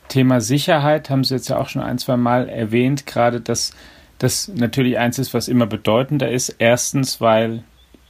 Thema 0.09 0.41
Sicherheit 0.41 1.09
haben 1.09 1.23
Sie 1.23 1.35
jetzt 1.35 1.49
ja 1.49 1.57
auch 1.57 1.69
schon 1.69 1.81
ein, 1.81 1.97
zwei 1.97 2.17
Mal 2.17 2.49
erwähnt, 2.49 3.05
gerade 3.05 3.39
dass 3.39 3.73
das 4.17 4.49
natürlich 4.49 4.97
eins 4.97 5.17
ist, 5.17 5.33
was 5.33 5.47
immer 5.47 5.65
bedeutender 5.65 6.29
ist. 6.29 6.55
Erstens, 6.59 7.21
weil 7.21 7.63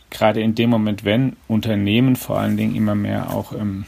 gerade 0.10 0.42
in 0.42 0.56
dem 0.56 0.72
Moment, 0.72 1.06
wenn 1.06 1.36
Unternehmen 1.48 2.16
vor 2.16 2.40
allen 2.40 2.58
Dingen 2.58 2.76
immer 2.76 2.96
mehr 2.96 3.32
auch 3.32 3.54
ähm, 3.54 3.86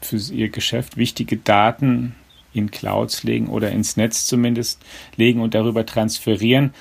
für 0.00 0.16
ihr 0.16 0.48
Geschäft 0.48 0.96
wichtige 0.96 1.36
Daten 1.36 2.16
in 2.52 2.70
Clouds 2.70 3.22
legen 3.22 3.48
oder 3.48 3.70
ins 3.70 3.96
Netz 3.96 4.26
zumindest 4.26 4.82
legen 5.16 5.40
und 5.40 5.54
darüber 5.54 5.86
transferieren, 5.86 6.74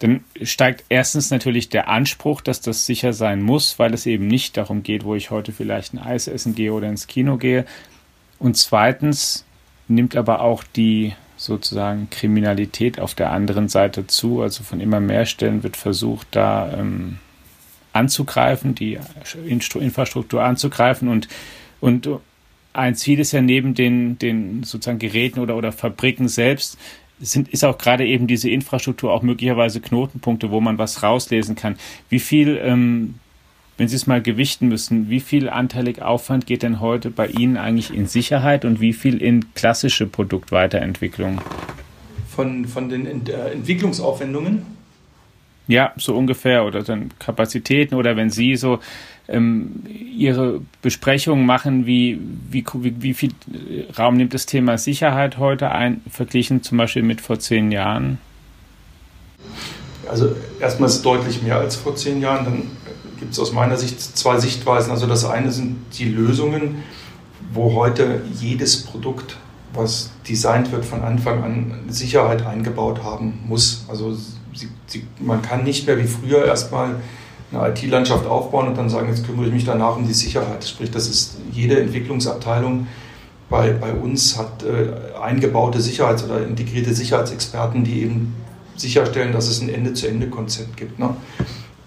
dann 0.00 0.24
steigt 0.42 0.84
erstens 0.90 1.30
natürlich 1.30 1.70
der 1.70 1.88
Anspruch, 1.88 2.42
dass 2.42 2.60
das 2.60 2.84
sicher 2.84 3.14
sein 3.14 3.40
muss, 3.40 3.78
weil 3.78 3.94
es 3.94 4.04
eben 4.04 4.26
nicht 4.26 4.58
darum 4.58 4.82
geht, 4.82 5.04
wo 5.04 5.14
ich 5.14 5.30
heute 5.30 5.52
vielleicht 5.52 5.94
ein 5.94 5.98
Eis 5.98 6.28
essen 6.28 6.54
gehe 6.54 6.72
oder 6.72 6.88
ins 6.88 7.06
Kino 7.06 7.38
gehe. 7.38 7.64
Und 8.38 8.58
zweitens 8.58 9.45
nimmt 9.88 10.16
aber 10.16 10.40
auch 10.40 10.64
die 10.64 11.14
sozusagen 11.36 12.08
Kriminalität 12.10 12.98
auf 12.98 13.14
der 13.14 13.30
anderen 13.30 13.68
Seite 13.68 14.06
zu. 14.06 14.42
Also 14.42 14.64
von 14.64 14.80
immer 14.80 15.00
mehr 15.00 15.26
Stellen 15.26 15.62
wird 15.62 15.76
versucht, 15.76 16.28
da 16.30 16.72
ähm, 16.72 17.18
anzugreifen, 17.92 18.74
die 18.74 18.98
Infrastruktur 19.46 20.42
anzugreifen 20.42 21.08
und, 21.08 21.28
und 21.80 22.08
ein 22.72 22.94
Ziel 22.94 23.20
ist 23.20 23.32
ja 23.32 23.40
neben 23.40 23.74
den, 23.74 24.18
den 24.18 24.62
sozusagen 24.62 24.98
Geräten 24.98 25.40
oder, 25.40 25.56
oder 25.56 25.72
Fabriken 25.72 26.28
selbst, 26.28 26.78
sind, 27.18 27.48
ist 27.48 27.64
auch 27.64 27.78
gerade 27.78 28.06
eben 28.06 28.26
diese 28.26 28.50
Infrastruktur 28.50 29.12
auch 29.12 29.22
möglicherweise 29.22 29.80
Knotenpunkte, 29.80 30.50
wo 30.50 30.60
man 30.60 30.76
was 30.76 31.02
rauslesen 31.02 31.56
kann. 31.56 31.76
Wie 32.10 32.18
viel, 32.18 32.60
ähm, 32.62 33.14
wenn 33.78 33.88
Sie 33.88 33.96
es 33.96 34.06
mal 34.06 34.22
gewichten 34.22 34.68
müssen, 34.68 35.10
wie 35.10 35.20
viel 35.20 35.48
anteilig 35.48 36.00
Aufwand 36.00 36.46
geht 36.46 36.62
denn 36.62 36.80
heute 36.80 37.10
bei 37.10 37.26
Ihnen 37.26 37.56
eigentlich 37.56 37.92
in 37.92 38.06
Sicherheit 38.06 38.64
und 38.64 38.80
wie 38.80 38.92
viel 38.92 39.20
in 39.20 39.52
klassische 39.54 40.06
Produktweiterentwicklung? 40.06 41.40
Von, 42.34 42.66
von 42.66 42.88
den 42.88 43.26
äh, 43.26 43.50
Entwicklungsaufwendungen? 43.52 44.62
Ja, 45.68 45.92
so 45.96 46.16
ungefähr. 46.16 46.64
Oder 46.64 46.82
dann 46.82 47.10
Kapazitäten 47.18 47.96
oder 47.96 48.16
wenn 48.16 48.30
Sie 48.30 48.56
so 48.56 48.78
ähm, 49.28 49.82
Ihre 49.88 50.60
Besprechungen 50.80 51.44
machen, 51.44 51.86
wie, 51.86 52.20
wie, 52.50 52.64
wie, 53.00 53.14
viel 53.14 53.32
Raum 53.98 54.16
nimmt 54.16 54.32
das 54.32 54.46
Thema 54.46 54.78
Sicherheit 54.78 55.38
heute 55.38 55.72
ein, 55.72 56.00
verglichen 56.10 56.62
zum 56.62 56.78
Beispiel 56.78 57.02
mit 57.02 57.20
vor 57.20 57.38
zehn 57.38 57.72
Jahren? 57.72 58.18
Also 60.08 60.34
erstmal 60.60 60.88
ist 60.88 60.96
es 60.96 61.02
deutlich 61.02 61.42
mehr 61.42 61.58
als 61.58 61.74
vor 61.74 61.96
zehn 61.96 62.20
Jahren. 62.20 62.44
Dann 62.44 62.62
gibt 63.18 63.32
es 63.32 63.38
aus 63.38 63.52
meiner 63.52 63.76
Sicht 63.76 64.00
zwei 64.00 64.38
Sichtweisen. 64.38 64.90
Also 64.90 65.06
das 65.06 65.24
eine 65.24 65.52
sind 65.52 65.76
die 65.98 66.04
Lösungen, 66.04 66.82
wo 67.52 67.74
heute 67.74 68.22
jedes 68.38 68.84
Produkt, 68.84 69.36
was 69.72 70.10
designt 70.28 70.72
wird, 70.72 70.84
von 70.84 71.02
Anfang 71.02 71.42
an 71.42 71.74
Sicherheit 71.88 72.46
eingebaut 72.46 73.02
haben 73.02 73.40
muss. 73.46 73.84
Also 73.88 74.14
sie, 74.54 74.68
sie, 74.86 75.06
man 75.20 75.42
kann 75.42 75.64
nicht 75.64 75.86
mehr 75.86 75.98
wie 75.98 76.06
früher 76.06 76.44
erstmal 76.44 76.96
eine 77.52 77.68
IT-Landschaft 77.68 78.26
aufbauen 78.26 78.68
und 78.68 78.76
dann 78.76 78.88
sagen, 78.88 79.08
jetzt 79.08 79.24
kümmere 79.24 79.46
ich 79.46 79.52
mich 79.52 79.64
danach 79.64 79.96
um 79.96 80.06
die 80.06 80.14
Sicherheit. 80.14 80.66
Sprich, 80.66 80.90
das 80.90 81.08
ist 81.08 81.36
jede 81.52 81.80
Entwicklungsabteilung 81.80 82.86
bei, 83.48 83.72
bei 83.72 83.92
uns 83.92 84.36
hat 84.36 84.64
äh, 84.64 85.16
eingebaute 85.20 85.80
Sicherheits- 85.80 86.24
oder 86.24 86.44
integrierte 86.44 86.92
Sicherheitsexperten, 86.92 87.84
die 87.84 88.02
eben 88.02 88.34
sicherstellen, 88.76 89.32
dass 89.32 89.48
es 89.48 89.60
ein 89.60 89.68
Ende-zu-Ende-Konzept 89.68 90.76
gibt. 90.76 90.98
Ne? 90.98 91.10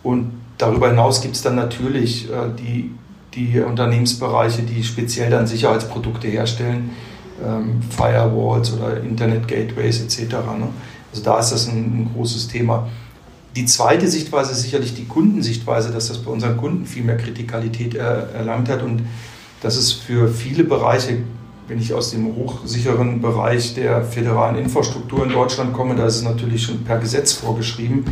Und 0.01 0.31
darüber 0.59 0.89
hinaus 0.89 1.21
gibt 1.21 1.35
es 1.35 1.41
dann 1.41 1.55
natürlich 1.55 2.29
äh, 2.29 2.49
die, 2.59 2.91
die 3.33 3.59
Unternehmensbereiche, 3.59 4.61
die 4.61 4.83
speziell 4.83 5.31
dann 5.31 5.47
Sicherheitsprodukte 5.47 6.27
herstellen, 6.27 6.91
ähm, 7.43 7.81
Firewalls 7.89 8.71
oder 8.73 9.01
Internet-Gateways 9.01 10.01
etc. 10.01 10.33
Ne? 10.33 10.67
Also 11.11 11.23
da 11.23 11.39
ist 11.39 11.49
das 11.49 11.67
ein, 11.67 11.77
ein 11.77 12.11
großes 12.13 12.49
Thema. 12.49 12.87
Die 13.55 13.65
zweite 13.65 14.07
Sichtweise 14.07 14.51
ist 14.51 14.61
sicherlich 14.61 14.93
die 14.93 15.05
Kundensichtweise, 15.05 15.91
dass 15.91 16.09
das 16.09 16.19
bei 16.19 16.29
unseren 16.29 16.57
Kunden 16.57 16.85
viel 16.85 17.03
mehr 17.03 17.17
Kritikalität 17.17 17.95
erlangt 17.95 18.69
hat 18.69 18.83
und 18.83 19.01
dass 19.61 19.75
es 19.75 19.91
für 19.91 20.27
viele 20.27 20.63
Bereiche, 20.63 21.17
wenn 21.67 21.79
ich 21.79 21.93
aus 21.93 22.11
dem 22.11 22.35
hochsicheren 22.35 23.21
Bereich 23.21 23.73
der 23.73 24.03
föderalen 24.03 24.55
Infrastruktur 24.55 25.23
in 25.23 25.31
Deutschland 25.31 25.73
komme, 25.73 25.95
da 25.95 26.05
ist 26.05 26.17
es 26.17 26.23
natürlich 26.23 26.63
schon 26.63 26.83
per 26.83 26.99
Gesetz 26.99 27.33
vorgeschrieben, 27.33 28.05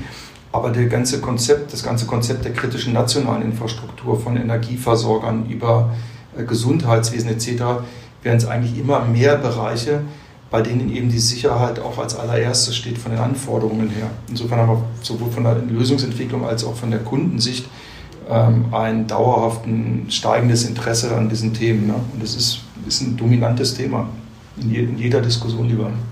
aber 0.58 0.72
der 0.72 0.88
ganze 0.88 1.22
Konzept, 1.22 1.72
das 1.72 1.84
ganze 1.84 2.06
Konzept 2.06 2.44
der 2.44 2.54
kritischen 2.54 2.94
nationalen 2.94 3.44
Infrastruktur 3.44 4.20
von 4.20 4.36
Energieversorgern 4.36 5.48
über 5.50 5.94
äh, 6.38 6.44
Gesundheitswesen 6.44 7.30
etc. 7.30 7.48
werden 8.24 8.38
es 8.38 8.46
eigentlich 8.46 8.78
immer 8.78 9.06
mehr 9.06 9.38
Bereiche, 9.38 10.02
bei 10.50 10.62
denen 10.62 10.94
eben 10.94 11.10
die 11.10 11.20
Sicherheit 11.20 11.80
auch 11.80 11.98
als 11.98 12.16
allererstes 12.16 12.76
steht 12.76 12.98
von 12.98 13.12
den 13.12 13.20
Anforderungen 13.20 13.90
her. 13.90 14.10
Insofern 14.30 14.60
haben 14.60 14.70
wir 14.70 14.84
sowohl 15.02 15.30
von 15.30 15.44
der 15.44 15.56
Lösungsentwicklung 15.56 16.46
als 16.46 16.64
auch 16.64 16.76
von 16.76 16.90
der 16.90 17.02
Kundensicht 17.02 17.68
ähm, 18.30 18.66
ein 18.72 19.08
dauerhaften 19.08 20.08
steigendes 20.10 20.66
Interesse 20.68 21.16
an 21.16 21.30
diesen 21.30 21.54
Themen. 21.54 21.88
Ne? 21.88 21.96
Und 22.14 22.24
das 22.24 22.36
ist, 22.36 22.62
ist 22.88 23.02
ein 23.02 23.18
dominantes 23.18 23.76
Thema 23.76 24.10
in, 24.60 24.72
je, 24.72 24.84
in 24.84 24.98
jeder 24.98 25.22
Diskussion, 25.22 25.68
die 25.68 25.78
wir 25.78 25.86
haben. 25.86 26.07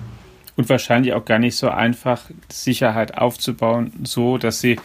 Und 0.58 0.70
wahrscheinlich 0.70 1.14
auch 1.14 1.26
gar 1.26 1.40
nicht 1.40 1.58
so 1.58 1.70
einfach, 1.70 2.22
Sicherheit 2.50 3.18
aufzubauen, 3.18 3.92
so 4.04 4.38
dass 4.38 4.62
sie 4.62 4.80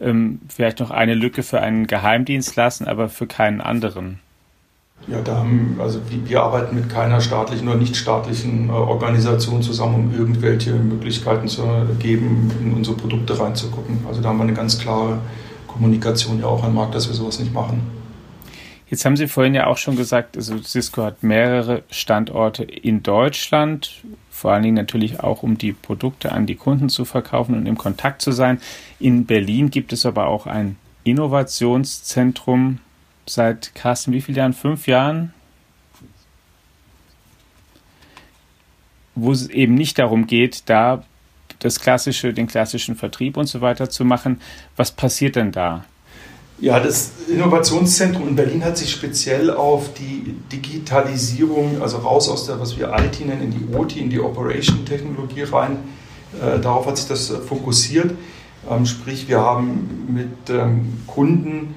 ähm, 0.00 0.40
vielleicht 0.48 0.80
noch 0.80 0.90
eine 0.90 1.14
Lücke 1.14 1.42
für 1.42 1.60
einen 1.60 1.86
Geheimdienst 1.86 2.56
lassen, 2.56 2.88
aber 2.88 3.08
für 3.08 3.26
keinen 3.26 3.60
anderen. 3.60 4.18
Ja, 5.06 5.20
da 5.22 5.38
haben, 5.38 5.76
also 5.78 6.00
wir 6.08 6.42
arbeiten 6.42 6.74
mit 6.74 6.90
keiner 6.90 7.20
staatlichen 7.20 7.66
oder 7.68 7.78
nichtstaatlichen 7.78 8.68
äh, 8.68 8.72
Organisation 8.72 9.62
zusammen, 9.62 9.94
um 9.94 10.14
irgendwelche 10.14 10.72
Möglichkeiten 10.72 11.48
zu 11.48 11.62
geben, 11.98 12.50
in 12.60 12.74
unsere 12.74 12.96
Produkte 12.96 13.38
reinzugucken. 13.38 14.04
Also 14.06 14.20
da 14.20 14.28
haben 14.28 14.38
wir 14.38 14.44
eine 14.44 14.54
ganz 14.54 14.78
klare 14.78 15.18
Kommunikation 15.66 16.40
ja 16.40 16.46
auch 16.46 16.64
am 16.64 16.74
Markt, 16.74 16.94
dass 16.94 17.08
wir 17.08 17.14
sowas 17.14 17.38
nicht 17.38 17.54
machen. 17.54 17.80
Jetzt 18.90 19.04
haben 19.04 19.16
Sie 19.16 19.28
vorhin 19.28 19.54
ja 19.54 19.68
auch 19.68 19.78
schon 19.78 19.94
gesagt, 19.94 20.36
also 20.36 20.60
Cisco 20.60 21.04
hat 21.04 21.22
mehrere 21.22 21.84
Standorte 21.92 22.64
in 22.64 23.04
Deutschland, 23.04 24.02
vor 24.30 24.50
allen 24.50 24.64
Dingen 24.64 24.74
natürlich 24.74 25.20
auch, 25.20 25.44
um 25.44 25.56
die 25.56 25.72
Produkte 25.72 26.32
an 26.32 26.46
die 26.46 26.56
Kunden 26.56 26.88
zu 26.88 27.04
verkaufen 27.04 27.54
und 27.54 27.66
im 27.66 27.78
Kontakt 27.78 28.20
zu 28.20 28.32
sein. 28.32 28.60
In 28.98 29.26
Berlin 29.26 29.70
gibt 29.70 29.92
es 29.92 30.04
aber 30.04 30.26
auch 30.26 30.48
ein 30.48 30.76
Innovationszentrum, 31.04 32.80
seit 33.26 33.76
Carsten, 33.76 34.12
wie 34.12 34.20
viele 34.20 34.38
Jahren? 34.38 34.54
Fünf 34.54 34.88
Jahren? 34.88 35.32
Wo 39.14 39.30
es 39.30 39.48
eben 39.48 39.74
nicht 39.74 40.00
darum 40.00 40.26
geht, 40.26 40.68
da 40.68 41.04
das 41.60 41.78
klassische, 41.78 42.34
den 42.34 42.48
klassischen 42.48 42.96
Vertrieb 42.96 43.36
und 43.36 43.46
so 43.46 43.60
weiter 43.60 43.88
zu 43.88 44.04
machen. 44.04 44.40
Was 44.74 44.90
passiert 44.90 45.36
denn 45.36 45.52
da? 45.52 45.84
Ja, 46.60 46.78
das 46.78 47.12
Innovationszentrum 47.26 48.28
in 48.28 48.36
Berlin 48.36 48.62
hat 48.62 48.76
sich 48.76 48.90
speziell 48.90 49.50
auf 49.50 49.94
die 49.94 50.34
Digitalisierung, 50.52 51.80
also 51.80 51.96
raus 51.98 52.28
aus 52.28 52.44
der, 52.46 52.60
was 52.60 52.78
wir 52.78 52.92
IT 52.98 53.24
nennen, 53.26 53.44
in 53.44 53.50
die 53.50 53.74
OT, 53.74 53.96
in 53.96 54.10
die 54.10 54.20
Operation-Technologie 54.20 55.44
rein. 55.44 55.78
Äh, 56.38 56.60
darauf 56.60 56.86
hat 56.86 56.98
sich 56.98 57.08
das 57.08 57.28
fokussiert. 57.28 58.12
Ähm, 58.70 58.84
sprich, 58.84 59.26
wir 59.26 59.40
haben 59.40 60.06
mit 60.12 60.50
ähm, 60.50 60.98
Kunden 61.06 61.76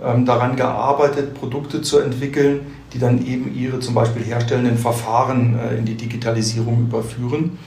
ähm, 0.00 0.24
daran 0.24 0.54
gearbeitet, 0.54 1.34
Produkte 1.34 1.82
zu 1.82 1.98
entwickeln, 1.98 2.66
die 2.92 3.00
dann 3.00 3.26
eben 3.26 3.52
ihre 3.52 3.80
zum 3.80 3.94
Beispiel 3.94 4.22
herstellenden 4.22 4.78
Verfahren 4.78 5.58
äh, 5.58 5.76
in 5.76 5.86
die 5.86 5.96
Digitalisierung 5.96 6.82
überführen. 6.82 7.58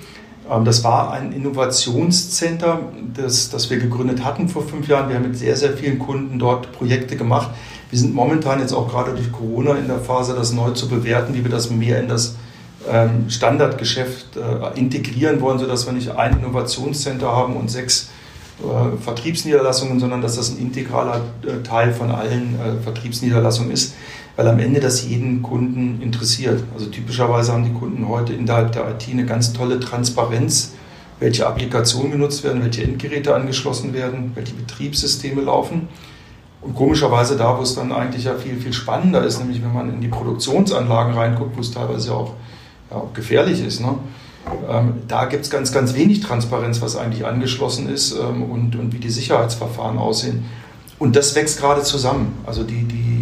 Ähm, 0.49 0.65
das 0.65 0.83
war 0.83 1.11
ein 1.11 1.31
Innovationscenter, 1.31 2.79
das, 3.15 3.49
das 3.49 3.69
wir 3.69 3.77
gegründet 3.77 4.23
hatten 4.23 4.49
vor 4.49 4.63
fünf 4.63 4.87
Jahren. 4.87 5.09
Wir 5.09 5.15
haben 5.15 5.27
mit 5.27 5.37
sehr, 5.37 5.55
sehr 5.55 5.73
vielen 5.73 5.99
Kunden 5.99 6.39
dort 6.39 6.71
Projekte 6.71 7.15
gemacht. 7.15 7.51
Wir 7.89 7.99
sind 7.99 8.13
momentan 8.13 8.59
jetzt 8.59 8.73
auch 8.73 8.89
gerade 8.89 9.11
durch 9.11 9.31
Corona 9.31 9.75
in 9.75 9.87
der 9.87 9.99
Phase, 9.99 10.33
das 10.33 10.51
neu 10.51 10.71
zu 10.71 10.87
bewerten, 10.87 11.33
wie 11.35 11.43
wir 11.43 11.51
das 11.51 11.69
mehr 11.69 11.99
in 11.99 12.07
das 12.07 12.35
ähm, 12.89 13.29
Standardgeschäft 13.29 14.35
äh, 14.35 14.79
integrieren 14.79 15.41
wollen, 15.41 15.59
sodass 15.59 15.85
wir 15.85 15.93
nicht 15.93 16.09
ein 16.11 16.39
Innovationscenter 16.39 17.27
haben 17.27 17.55
und 17.55 17.69
sechs 17.69 18.09
äh, 18.59 18.97
Vertriebsniederlassungen, 18.97 19.99
sondern 19.99 20.21
dass 20.21 20.35
das 20.37 20.49
ein 20.49 20.57
integraler 20.57 21.21
Teil 21.63 21.93
von 21.93 22.11
allen 22.11 22.57
Vertriebsniederlassungen 22.83 23.71
ist 23.71 23.93
weil 24.35 24.47
am 24.47 24.59
Ende 24.59 24.79
das 24.79 25.05
jeden 25.07 25.43
Kunden 25.43 26.01
interessiert. 26.01 26.63
Also 26.73 26.87
typischerweise 26.87 27.53
haben 27.53 27.65
die 27.65 27.73
Kunden 27.73 28.07
heute 28.07 28.33
innerhalb 28.33 28.71
der 28.71 28.89
IT 28.89 29.07
eine 29.09 29.25
ganz 29.25 29.53
tolle 29.53 29.79
Transparenz, 29.79 30.73
welche 31.19 31.45
Applikationen 31.45 32.11
genutzt 32.11 32.43
werden, 32.43 32.63
welche 32.63 32.83
Endgeräte 32.83 33.35
angeschlossen 33.35 33.93
werden, 33.93 34.31
welche 34.35 34.53
Betriebssysteme 34.53 35.41
laufen. 35.41 35.87
Und 36.61 36.75
komischerweise 36.75 37.35
da, 37.35 37.57
wo 37.57 37.61
es 37.61 37.75
dann 37.75 37.91
eigentlich 37.91 38.23
ja 38.23 38.35
viel, 38.35 38.55
viel 38.55 38.73
spannender 38.73 39.23
ist, 39.23 39.39
nämlich 39.39 39.61
wenn 39.61 39.73
man 39.73 39.93
in 39.93 40.01
die 40.01 40.07
Produktionsanlagen 40.07 41.13
reinguckt, 41.13 41.55
wo 41.57 41.61
es 41.61 41.71
teilweise 41.71 42.13
auch, 42.13 42.33
ja, 42.89 42.97
auch 42.97 43.13
gefährlich 43.13 43.65
ist, 43.65 43.81
ne? 43.81 43.95
Ähm, 44.69 44.95
da 45.07 45.25
gibt 45.25 45.45
es 45.45 45.49
ganz, 45.49 45.71
ganz 45.71 45.93
wenig 45.93 46.19
Transparenz, 46.19 46.81
was 46.81 46.97
eigentlich 46.97 47.25
angeschlossen 47.25 47.87
ist 47.87 48.11
ähm, 48.11 48.43
und, 48.43 48.75
und 48.75 48.91
wie 48.91 48.99
die 48.99 49.09
Sicherheitsverfahren 49.09 49.97
aussehen. 49.97 50.45
Und 50.99 51.15
das 51.15 51.33
wächst 51.35 51.59
gerade 51.59 51.83
zusammen. 51.83 52.37
Also 52.45 52.63
die, 52.63 52.83
die, 52.83 53.12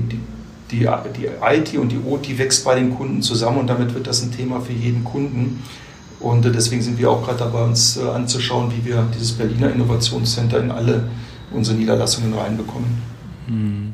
die 0.72 0.88
die, 1.18 1.28
IT 1.42 1.78
und 1.78 1.92
die 1.92 2.00
OT 2.00 2.38
wächst 2.38 2.66
bei 2.66 2.76
den 2.76 2.96
Kunden 2.96 3.22
zusammen 3.22 3.60
und 3.60 3.68
damit 3.68 3.94
wird 3.94 4.08
das 4.08 4.22
ein 4.22 4.32
Thema 4.32 4.62
für 4.62 4.74
jeden 4.74 5.04
Kunden. 5.04 5.64
Und 6.20 6.46
deswegen 6.46 6.82
sind 6.82 7.00
wir 7.00 7.10
auch 7.10 7.26
gerade 7.26 7.40
dabei, 7.40 7.64
uns 7.64 7.98
äh, 7.98 8.08
anzuschauen, 8.08 8.72
wie 8.72 8.88
wir 8.88 9.08
dieses 9.14 9.34
Berliner 9.34 9.74
Innovationscenter 9.74 10.62
in 10.62 10.72
alle 10.72 11.10
unsere 11.52 11.78
Niederlassungen 11.78 12.34
reinbekommen. 12.34 12.90
Hm. 13.48 13.94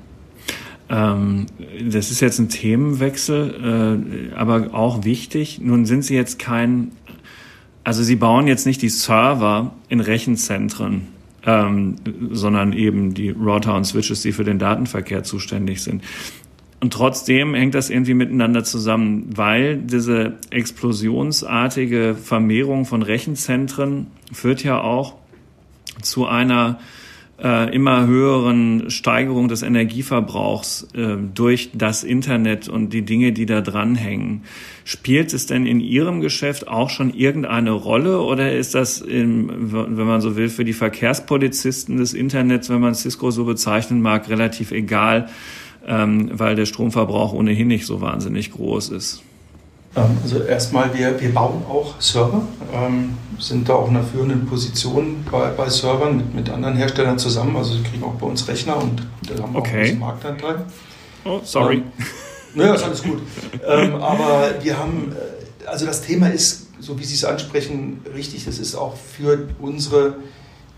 Ähm, 0.90 1.46
das 1.90 2.12
ist 2.12 2.22
jetzt 2.22 2.40
ein 2.40 2.50
Themenwechsel, 2.50 4.32
äh, 4.32 4.36
aber 4.36 4.74
auch 4.74 5.04
wichtig. 5.04 5.60
Nun 5.62 5.86
sind 5.86 6.04
Sie 6.04 6.16
jetzt 6.16 6.40
kein, 6.40 6.92
also 7.84 8.04
Sie 8.04 8.16
bauen 8.16 8.48
jetzt 8.48 8.66
nicht 8.66 8.82
die 8.82 8.90
Server 8.90 9.74
in 9.90 10.00
Rechenzentren, 10.00 11.08
ähm, 11.46 11.96
sondern 12.32 12.74
eben 12.74 13.14
die 13.14 13.32
Router 13.32 13.76
und 13.76 13.86
Switches, 13.86 14.22
die 14.22 14.32
für 14.32 14.44
den 14.44 14.60
Datenverkehr 14.60 15.24
zuständig 15.24 15.82
sind. 15.84 16.04
Und 16.80 16.94
trotzdem 16.94 17.56
hängt 17.56 17.74
das 17.74 17.90
irgendwie 17.90 18.14
miteinander 18.14 18.64
zusammen, 18.64 19.30
weil 19.36 19.78
diese 19.78 20.38
explosionsartige 20.52 22.16
Vermehrung 22.16 22.86
von 22.86 23.02
Rechenzentren 23.02 24.08
führt 24.32 24.64
ja 24.64 24.80
auch 24.80 25.16
zu 26.02 26.28
einer 26.28 26.80
äh, 27.42 27.74
immer 27.74 28.08
höheren 28.08 28.90
Steigerung 28.90 29.48
des 29.48 29.62
Energieverbrauchs 29.62 30.88
äh, 30.94 31.18
durch 31.34 31.72
das 31.74 32.04
Internet 32.04 32.68
und 32.68 32.94
die 32.94 33.04
Dinge, 33.04 33.32
die 33.32 33.46
da 33.46 33.62
dranhängen. 33.62 34.44
Spielt 34.86 35.34
es 35.34 35.46
denn 35.46 35.66
in 35.66 35.80
Ihrem 35.80 36.22
Geschäft 36.22 36.68
auch 36.68 36.90
schon 36.90 37.14
irgendeine 37.14 37.72
Rolle 37.72 38.22
oder 38.22 38.54
ist 38.54 38.76
das, 38.76 39.02
in, 39.02 39.72
wenn 39.72 40.08
man 40.08 40.22
so 40.22 40.36
will, 40.36 40.50
für 40.50 40.66
die 40.66 40.74
Verkehrspolizisten 40.74 41.98
des 41.98 42.14
Internets, 42.14 42.70
wenn 42.70 42.82
man 42.82 42.96
Cisco 42.96 43.30
so 43.32 43.46
bezeichnen 43.46 44.02
mag, 44.02 44.30
relativ 44.30 44.72
egal? 44.72 45.30
Ähm, 45.88 46.30
weil 46.34 46.56
der 46.56 46.66
Stromverbrauch 46.66 47.34
ohnehin 47.34 47.68
nicht 47.68 47.86
so 47.86 48.02
wahnsinnig 48.02 48.52
groß 48.52 48.90
ist? 48.90 49.24
Ähm, 49.96 50.18
also 50.22 50.44
erstmal, 50.44 50.94
wir, 50.98 51.20
wir 51.20 51.34
bauen 51.34 51.64
auch 51.70 52.00
Server, 52.00 52.42
ähm, 52.74 53.18
sind 53.40 53.68
da 53.70 53.74
auch 53.74 53.90
in 53.90 53.96
einer 53.96 54.06
führenden 54.06 54.46
Position 54.46 55.26
bei, 55.32 55.50
bei 55.50 55.70
Servern 55.70 56.18
mit, 56.18 56.36
mit 56.36 56.50
anderen 56.50 56.76
Herstellern 56.76 57.18
zusammen. 57.18 57.56
Also 57.56 57.76
wir 57.76 57.84
kriegen 57.84 58.04
auch 58.04 58.16
bei 58.16 58.28
uns 58.28 58.48
Rechner 58.48 58.78
und 58.78 59.08
da 59.28 59.42
haben 59.42 59.54
wir 59.54 59.60
okay. 59.60 59.84
auch 59.84 59.90
einen 59.90 60.00
Marktanteil. 60.00 60.66
Oh, 61.26 61.40
sorry. 61.44 61.78
Ähm, 61.78 61.84
naja, 62.54 62.74
ist 62.74 62.84
alles 62.84 63.04
gut. 63.04 63.22
ähm, 63.68 63.96
aber 63.96 64.56
wir 64.62 64.78
haben, 64.78 65.14
äh, 65.14 65.68
also 65.68 65.86
das 65.86 66.02
Thema 66.02 66.28
ist, 66.28 66.68
so 66.80 67.00
wie 67.00 67.04
Sie 67.04 67.16
es 67.16 67.26
ansprechen, 67.26 68.02
richtig. 68.14 68.46
Das 68.46 68.60
ist 68.60 68.76
auch 68.76 68.96
für 68.96 69.48
unsere 69.60 70.16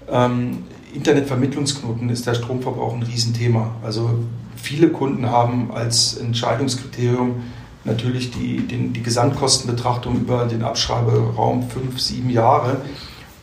ähm, 0.09 0.63
Internetvermittlungsknoten 0.93 2.09
ist 2.09 2.25
der 2.25 2.33
Stromverbrauch 2.33 2.93
ein 2.93 3.03
Riesenthema. 3.03 3.75
Also 3.83 4.19
viele 4.61 4.89
Kunden 4.89 5.29
haben 5.29 5.71
als 5.71 6.17
Entscheidungskriterium 6.17 7.43
natürlich 7.85 8.31
die, 8.31 8.67
den, 8.67 8.93
die 8.93 9.01
Gesamtkostenbetrachtung 9.01 10.15
über 10.15 10.45
den 10.45 10.63
Abschreiberaum 10.63 11.69
fünf, 11.69 11.99
sieben 11.99 12.29
Jahre. 12.29 12.77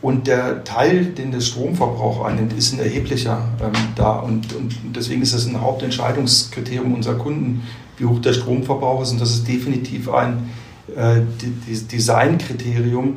Und 0.01 0.27
der 0.27 0.63
Teil, 0.63 1.05
den 1.05 1.31
der 1.31 1.41
Stromverbrauch 1.41 2.23
einnimmt, 2.23 2.53
ist 2.53 2.73
ein 2.73 2.79
erheblicher 2.79 3.49
ähm, 3.61 3.71
da. 3.95 4.19
Und, 4.19 4.53
und 4.53 4.75
deswegen 4.95 5.21
ist 5.21 5.33
das 5.33 5.47
ein 5.47 5.59
Hauptentscheidungskriterium 5.59 6.93
unserer 6.93 7.15
Kunden, 7.15 7.63
wie 7.97 8.05
hoch 8.05 8.19
der 8.19 8.33
Stromverbrauch 8.33 9.01
ist. 9.01 9.11
Und 9.11 9.21
das 9.21 9.31
ist 9.31 9.47
definitiv 9.47 10.09
ein 10.09 10.51
äh, 10.95 11.21
Designkriterium 11.91 13.15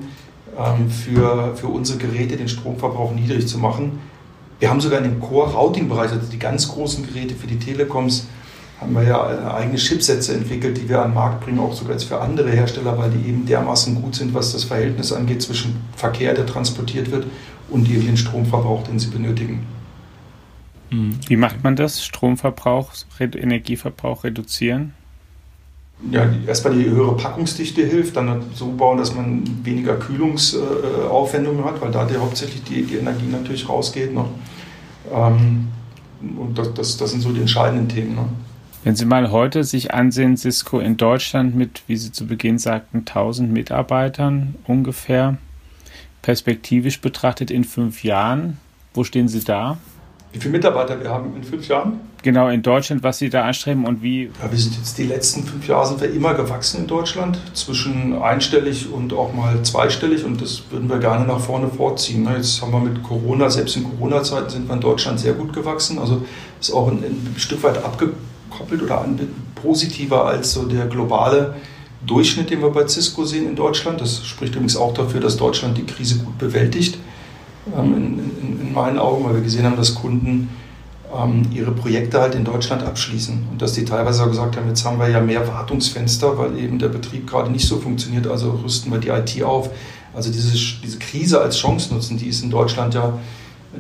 ähm, 0.59 0.91
für, 0.91 1.55
für 1.55 1.69
unsere 1.69 1.99
Geräte, 1.99 2.37
den 2.37 2.49
Stromverbrauch 2.49 3.13
niedrig 3.13 3.47
zu 3.47 3.59
machen. 3.59 3.99
Wir 4.61 4.71
haben 4.71 4.81
sogar 4.81 4.99
in 4.99 5.05
dem 5.05 5.21
Core-Routing-Bereich, 5.21 6.13
also 6.13 6.27
die 6.31 6.39
ganz 6.39 6.69
großen 6.69 7.07
Geräte 7.07 7.35
für 7.35 7.47
die 7.47 7.59
Telekoms, 7.59 8.29
haben 8.81 8.95
wir 8.95 9.03
ja 9.03 9.33
äh, 9.33 9.55
eigene 9.55 9.77
Chipsätze 9.77 10.35
entwickelt, 10.35 10.79
die 10.79 10.89
wir 10.89 11.03
an 11.03 11.11
den 11.11 11.15
Markt 11.15 11.45
bringen, 11.45 11.59
auch 11.59 11.73
sogar 11.75 11.93
jetzt 11.93 12.05
für 12.05 12.21
andere 12.21 12.51
Hersteller, 12.51 12.97
weil 12.97 13.11
die 13.11 13.29
eben 13.29 13.45
dermaßen 13.47 14.01
gut 14.01 14.15
sind, 14.15 14.33
was 14.33 14.53
das 14.53 14.65
Verhältnis 14.65 15.13
angeht 15.13 15.43
zwischen 15.43 15.77
Verkehr, 15.97 16.35
der 16.35 16.47
transportiert 16.47 17.11
wird, 17.11 17.27
und 17.69 17.89
eben 17.89 18.05
den 18.05 18.17
Stromverbrauch, 18.17 18.85
den 18.85 18.99
sie 18.99 19.09
benötigen. 19.09 19.67
Mhm. 20.91 21.19
Wie 21.27 21.37
macht 21.37 21.63
man 21.63 21.77
das? 21.77 22.05
Stromverbrauch, 22.05 22.93
Energieverbrauch 23.19 24.25
reduzieren? 24.25 24.95
Ja, 26.11 26.27
erstmal 26.47 26.75
die 26.75 26.89
höhere 26.89 27.17
Packungsdichte 27.17 27.85
hilft, 27.85 28.17
dann 28.17 28.43
so 28.55 28.73
bauen, 28.73 28.99
dass 28.99 29.15
man 29.15 29.43
weniger 29.65 29.97
Kühlungsaufwendungen 29.97 31.65
hat, 31.65 31.81
weil 31.81 31.91
da 31.91 32.05
die, 32.05 32.17
hauptsächlich 32.17 32.63
die, 32.65 32.83
die 32.85 32.97
Energie 32.97 33.27
natürlich 33.31 33.69
rausgeht. 33.69 34.15
Ne? 34.15 34.25
Ähm, 35.13 35.69
und 36.39 36.59
das, 36.59 36.73
das, 36.75 36.97
das, 36.97 37.11
sind 37.11 37.21
so 37.21 37.33
die 37.33 37.41
entscheidenden 37.41 37.89
Themen. 37.89 38.15
Ne? 38.15 38.25
Wenn 38.83 38.97
Sie 38.97 39.05
mal 39.05 39.31
heute 39.31 39.63
sich 39.63 39.93
ansehen, 39.93 40.37
Cisco 40.37 40.79
in 40.79 40.97
Deutschland 40.97 41.55
mit, 41.55 41.83
wie 41.87 41.97
Sie 41.97 42.13
zu 42.13 42.27
Beginn 42.27 42.59
sagten, 42.59 42.99
1000 43.01 43.53
Mitarbeitern 43.53 44.55
ungefähr, 44.67 45.37
perspektivisch 46.23 47.01
betrachtet 47.01 47.51
in 47.51 47.65
fünf 47.65 48.05
Jahren, 48.05 48.59
wo 48.95 49.05
stehen 49.05 49.29
Sie 49.29 49.45
da? 49.45 49.79
Wie 50.33 50.39
viele 50.39 50.53
Mitarbeiter 50.53 51.01
wir 51.01 51.11
haben 51.11 51.35
in 51.35 51.43
fünf 51.43 51.67
Jahren? 51.67 52.01
Genau, 52.23 52.49
in 52.49 52.63
Deutschland, 52.63 53.03
was 53.03 53.19
Sie 53.19 53.31
da 53.31 53.45
anstreben 53.45 53.85
und 53.85 54.03
wie? 54.03 54.31
Ja, 54.41 54.51
wir 54.51 54.59
sind 54.59 54.77
jetzt 54.77 54.97
die 54.99 55.05
letzten 55.05 55.43
fünf 55.43 55.67
Jahre 55.67 55.89
sind 55.89 56.01
wir 56.01 56.13
immer 56.13 56.35
gewachsen 56.35 56.83
in 56.83 56.87
Deutschland, 56.87 57.41
zwischen 57.55 58.17
einstellig 58.23 58.93
und 58.93 59.13
auch 59.13 59.33
mal 59.33 59.61
zweistellig 59.63 60.25
und 60.25 60.41
das 60.41 60.63
würden 60.71 60.89
wir 60.89 60.99
gerne 60.99 61.27
nach 61.27 61.41
vorne 61.41 61.69
vorziehen. 61.69 62.23
Ne? 62.23 62.37
Jetzt 62.37 62.63
haben 62.63 62.73
wir 62.73 62.81
mit 62.81 63.03
Corona, 63.03 63.51
selbst 63.51 63.77
in 63.77 63.85
Corona-Zeiten 63.85 64.51
sind 64.51 64.69
wir 64.69 64.75
in 64.75 64.81
Deutschland 64.81 65.19
sehr 65.19 65.33
gut 65.33 65.53
gewachsen, 65.53 65.99
also 65.99 66.23
ist 66.61 66.73
auch 66.73 66.89
ein, 66.89 66.99
ein 66.99 67.35
Stück 67.37 67.63
weit 67.65 67.83
abgekoppelt 67.83 68.83
oder 68.83 69.05
positiver 69.57 70.27
als 70.27 70.53
so 70.53 70.65
der 70.67 70.87
globale 70.87 71.57
Durchschnitt, 72.07 72.51
den 72.51 72.63
wir 72.63 72.71
bei 72.71 72.87
Cisco 72.87 73.25
sehen 73.25 73.49
in 73.49 73.57
Deutschland. 73.57 74.01
Das 74.01 74.25
spricht 74.25 74.55
übrigens 74.55 74.77
auch 74.77 74.95
dafür, 74.95 75.21
dass 75.21 75.37
Deutschland 75.37 75.77
die 75.77 75.85
Krise 75.85 76.19
gut 76.19 76.39
bewältigt 76.39 76.99
ähm, 77.77 77.97
in, 77.97 78.19
in, 78.43 78.61
in, 78.61 78.73
meinen 78.73 78.99
Augen, 78.99 79.25
weil 79.25 79.35
wir 79.35 79.43
gesehen 79.43 79.65
haben, 79.65 79.77
dass 79.77 79.95
Kunden 79.95 80.49
ähm, 81.15 81.43
ihre 81.53 81.73
Projekte 81.73 82.21
halt 82.21 82.35
in 82.35 82.45
Deutschland 82.45 82.83
abschließen 82.83 83.49
und 83.51 83.61
dass 83.61 83.73
die 83.73 83.85
teilweise 83.85 84.23
auch 84.23 84.29
gesagt 84.29 84.57
haben, 84.57 84.69
jetzt 84.69 84.85
haben 84.85 84.99
wir 84.99 85.09
ja 85.09 85.21
mehr 85.21 85.47
Wartungsfenster, 85.47 86.39
weil 86.39 86.59
eben 86.59 86.79
der 86.79 86.89
Betrieb 86.89 87.29
gerade 87.29 87.51
nicht 87.51 87.67
so 87.67 87.79
funktioniert, 87.79 88.27
also 88.27 88.61
rüsten 88.63 88.93
wir 88.93 88.99
die 88.99 89.09
IT 89.09 89.43
auf. 89.43 89.71
Also 90.15 90.31
diese, 90.31 90.53
diese 90.53 90.99
Krise 90.99 91.41
als 91.41 91.59
Chance 91.59 91.95
nutzen, 91.95 92.17
die 92.17 92.27
ist 92.27 92.43
in 92.43 92.51
Deutschland 92.51 92.95
ja, 92.95 93.13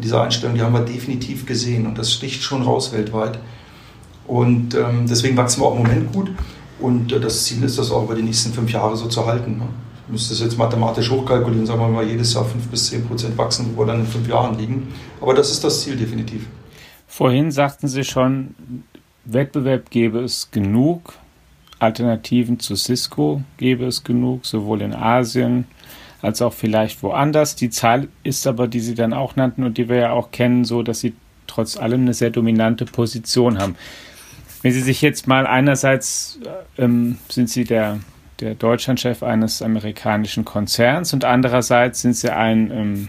diese 0.01 0.21
Einstellung, 0.21 0.55
die 0.55 0.63
haben 0.63 0.73
wir 0.73 0.81
definitiv 0.81 1.47
gesehen 1.47 1.87
und 1.87 1.99
das 1.99 2.13
sticht 2.13 2.43
schon 2.43 2.63
raus 2.63 2.93
weltweit. 2.93 3.39
Und 4.27 4.75
ähm, 4.75 5.07
deswegen 5.09 5.37
wachsen 5.37 5.61
wir 5.61 5.67
auch 5.67 5.77
im 5.77 5.83
Moment 5.83 6.13
gut 6.13 6.31
und 6.79 7.13
äh, 7.13 7.21
das 7.21 7.45
Ziel 7.45 7.63
ist, 7.65 7.79
das 7.79 7.91
auch 7.91 8.05
über 8.05 8.15
die 8.15 8.23
nächsten 8.23 8.53
fünf 8.53 8.71
Jahre 8.73 8.97
so 8.97 9.07
zu 9.07 9.27
halten. 9.27 9.59
Ne? 9.59 9.65
Müsste 10.11 10.35
es 10.35 10.41
jetzt 10.41 10.59
mathematisch 10.59 11.11
hochkalkulieren, 11.11 11.67
sagen 11.67 11.81
wir 11.81 11.89
mal, 11.89 12.07
jedes 12.07 12.35
Jahr 12.35 12.45
5 12.45 12.69
bis 12.69 12.91
10 12.91 13.07
Prozent 13.07 13.39
wachsen, 13.39 13.73
wo 13.75 13.83
wir 13.83 13.87
dann 13.87 14.01
in 14.01 14.07
fünf 14.07 14.29
Jahren 14.29 14.59
liegen. 14.59 14.89
Aber 15.21 15.35
das 15.35 15.51
ist 15.51 15.63
das 15.65 15.83
Ziel 15.83 15.97
definitiv. 15.97 16.47
Vorhin 17.07 17.51
sagten 17.51 17.89
Sie 17.89 18.05
schon, 18.05 18.55
Wettbewerb 19.25 19.91
gäbe 19.91 20.21
es 20.21 20.51
genug, 20.51 21.15
Alternativen 21.79 22.61
zu 22.61 22.77
Cisco 22.77 23.43
gäbe 23.57 23.87
es 23.87 24.05
genug, 24.05 24.47
sowohl 24.47 24.83
in 24.83 24.95
Asien 24.95 25.67
als 26.23 26.43
auch 26.43 26.53
vielleicht 26.53 27.03
woanders. 27.03 27.57
Die 27.57 27.71
Zahl 27.71 28.09
ist 28.23 28.47
aber, 28.47 28.69
die 28.69 28.81
Sie 28.81 28.95
dann 28.95 29.13
auch 29.13 29.37
nannten 29.37 29.65
und 29.65 29.79
die 29.79 29.89
wir 29.89 29.97
ja 29.97 30.13
auch 30.13 30.31
kennen, 30.31 30.65
so, 30.65 30.83
dass 30.83 31.01
sie 31.01 31.15
trotz 31.47 31.77
allem 31.77 32.03
eine 32.03 32.15
sehr 32.15 32.31
dominante 32.31 32.85
Position 32.85 33.59
haben. 33.59 33.77
Wenn 34.63 34.73
Sie 34.73 34.83
sich 34.83 35.01
jetzt 35.01 35.27
mal 35.27 35.47
einerseits 35.47 36.39
ähm, 36.77 37.19
sind 37.29 37.49
Sie 37.49 37.65
der, 37.65 37.99
der 38.41 38.55
Deutschlandchef 38.55 39.23
eines 39.23 39.63
amerikanischen 39.63 40.45
Konzerns 40.45 41.13
und 41.13 41.25
andererseits 41.25 42.03
sind 42.03 42.17
Sie 42.17 42.33
ein 42.35 42.71
ähm, 42.71 43.09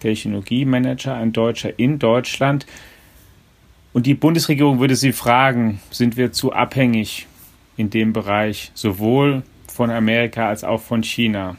Technologiemanager, 0.00 1.14
ein 1.14 1.32
Deutscher 1.32 1.78
in 1.78 1.98
Deutschland. 1.98 2.66
Und 3.92 4.06
die 4.06 4.14
Bundesregierung 4.14 4.78
würde 4.80 4.96
Sie 4.96 5.12
fragen, 5.12 5.80
sind 5.90 6.16
wir 6.16 6.32
zu 6.32 6.52
abhängig 6.52 7.26
in 7.76 7.90
dem 7.90 8.12
Bereich, 8.12 8.70
sowohl 8.74 9.42
von 9.66 9.90
Amerika 9.90 10.48
als 10.48 10.62
auch 10.62 10.80
von 10.80 11.02
China? 11.02 11.56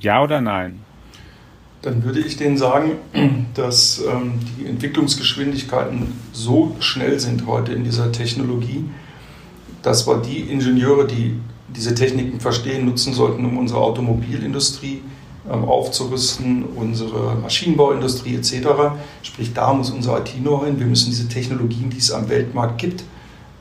Ja 0.00 0.22
oder 0.22 0.40
nein? 0.40 0.80
Dann 1.82 2.04
würde 2.04 2.20
ich 2.20 2.36
denen 2.36 2.56
sagen, 2.56 2.92
dass 3.54 4.02
ähm, 4.04 4.34
die 4.58 4.66
Entwicklungsgeschwindigkeiten 4.66 6.12
so 6.32 6.76
schnell 6.80 7.18
sind 7.18 7.46
heute 7.46 7.72
in 7.72 7.84
dieser 7.84 8.12
Technologie, 8.12 8.84
dass 9.82 10.06
wir 10.06 10.18
die 10.18 10.40
Ingenieure, 10.40 11.06
die 11.06 11.38
diese 11.68 11.94
Techniken 11.94 12.40
verstehen, 12.40 12.84
nutzen 12.84 13.14
sollten, 13.14 13.44
um 13.44 13.58
unsere 13.58 13.80
Automobilindustrie 13.80 15.02
ähm, 15.50 15.64
aufzurüsten, 15.64 16.64
unsere 16.76 17.36
Maschinenbauindustrie 17.36 18.36
etc. 18.36 18.68
Sprich, 19.22 19.52
da 19.52 19.72
muss 19.72 19.90
unser 19.90 20.18
IT-Know 20.18 20.64
hin. 20.64 20.78
Wir 20.78 20.86
müssen 20.86 21.10
diese 21.10 21.28
Technologien, 21.28 21.90
die 21.90 21.98
es 21.98 22.10
am 22.10 22.28
Weltmarkt 22.28 22.78
gibt, 22.78 23.04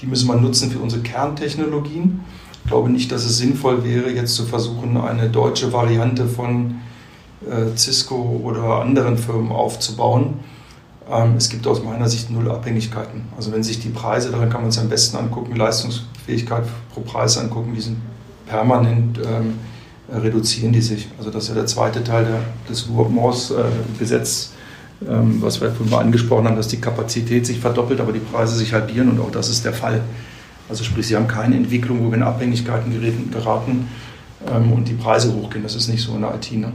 die 0.02 0.08
müssen 0.08 0.28
wir 0.28 0.36
nutzen 0.36 0.70
für 0.70 0.80
unsere 0.80 1.02
Kerntechnologien. 1.02 2.22
Ich 2.64 2.70
glaube 2.70 2.90
nicht, 2.90 3.12
dass 3.12 3.26
es 3.26 3.38
sinnvoll 3.38 3.84
wäre, 3.84 4.10
jetzt 4.12 4.36
zu 4.36 4.46
versuchen, 4.46 4.98
eine 4.98 5.30
deutsche 5.30 5.74
Variante 5.74 6.28
von 6.28 6.76
äh, 7.46 7.76
Cisco 7.76 8.42
oder 8.44 8.82
anderen 8.82 9.18
Firmen 9.18 9.52
aufzubauen. 9.52 10.40
Ähm, 11.10 11.36
es 11.38 11.50
gibt 11.50 11.68
aus 11.68 11.84
meiner 11.84 12.08
Sicht 12.08 12.30
null 12.30 12.50
Abhängigkeiten. 12.50 13.24
Also 13.36 13.52
wenn 13.52 13.64
sich 13.64 13.80
die 13.80 13.90
Preise, 13.90 14.32
daran 14.32 14.50
kann 14.50 14.62
man 14.62 14.70
es 14.70 14.78
am 14.78 14.90
besten 14.90 15.18
angucken, 15.18 15.56
Leistungsfähigkeit 16.24 16.64
pro 16.94 17.02
Preis 17.02 17.38
angucken, 17.38 17.74
die 17.76 17.82
sind 17.82 17.98
permanent 18.48 19.20
ähm, 19.20 19.60
reduzieren 20.12 20.74
die 20.74 20.82
sich. 20.82 21.08
Also 21.18 21.32
das 21.32 21.44
ist 21.44 21.50
ja 21.50 21.56
der 21.56 21.66
zweite 21.66 22.04
Teil 22.04 22.26
der, 22.26 22.42
des 22.70 22.88
Moores-Gesetz, 22.88 24.54
äh, 25.02 25.12
ähm, 25.12 25.42
was 25.42 25.62
wir 25.62 25.72
vorhin 25.72 25.90
mal 25.90 26.02
angesprochen 26.02 26.46
haben, 26.46 26.56
dass 26.56 26.68
die 26.68 26.80
Kapazität 26.82 27.46
sich 27.46 27.60
verdoppelt, 27.60 28.00
aber 28.00 28.12
die 28.12 28.20
Preise 28.20 28.56
sich 28.56 28.74
halbieren 28.74 29.10
und 29.10 29.20
auch 29.20 29.32
das 29.32 29.50
ist 29.50 29.66
der 29.66 29.74
Fall. 29.74 30.02
Also 30.70 30.84
sprich, 30.84 31.08
sie 31.08 31.16
haben 31.16 31.28
keine 31.28 31.56
Entwicklung, 31.56 32.06
wo 32.06 32.10
wir 32.10 32.18
in 32.18 32.24
Abhängigkeiten 32.24 33.32
geraten 33.32 33.88
ähm, 34.48 34.72
und 34.72 34.88
die 34.88 34.94
Preise 34.94 35.34
hochgehen. 35.34 35.64
Das 35.64 35.76
ist 35.76 35.88
nicht 35.88 36.02
so 36.02 36.16
in 36.16 36.22
der 36.22 36.36
IT. 36.36 36.52
Ne? 36.52 36.74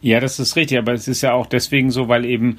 Ja, 0.00 0.20
das 0.20 0.38
ist 0.38 0.56
richtig, 0.56 0.78
aber 0.78 0.92
es 0.92 1.08
ist 1.08 1.22
ja 1.22 1.32
auch 1.32 1.46
deswegen 1.46 1.90
so, 1.90 2.08
weil 2.08 2.24
eben 2.24 2.56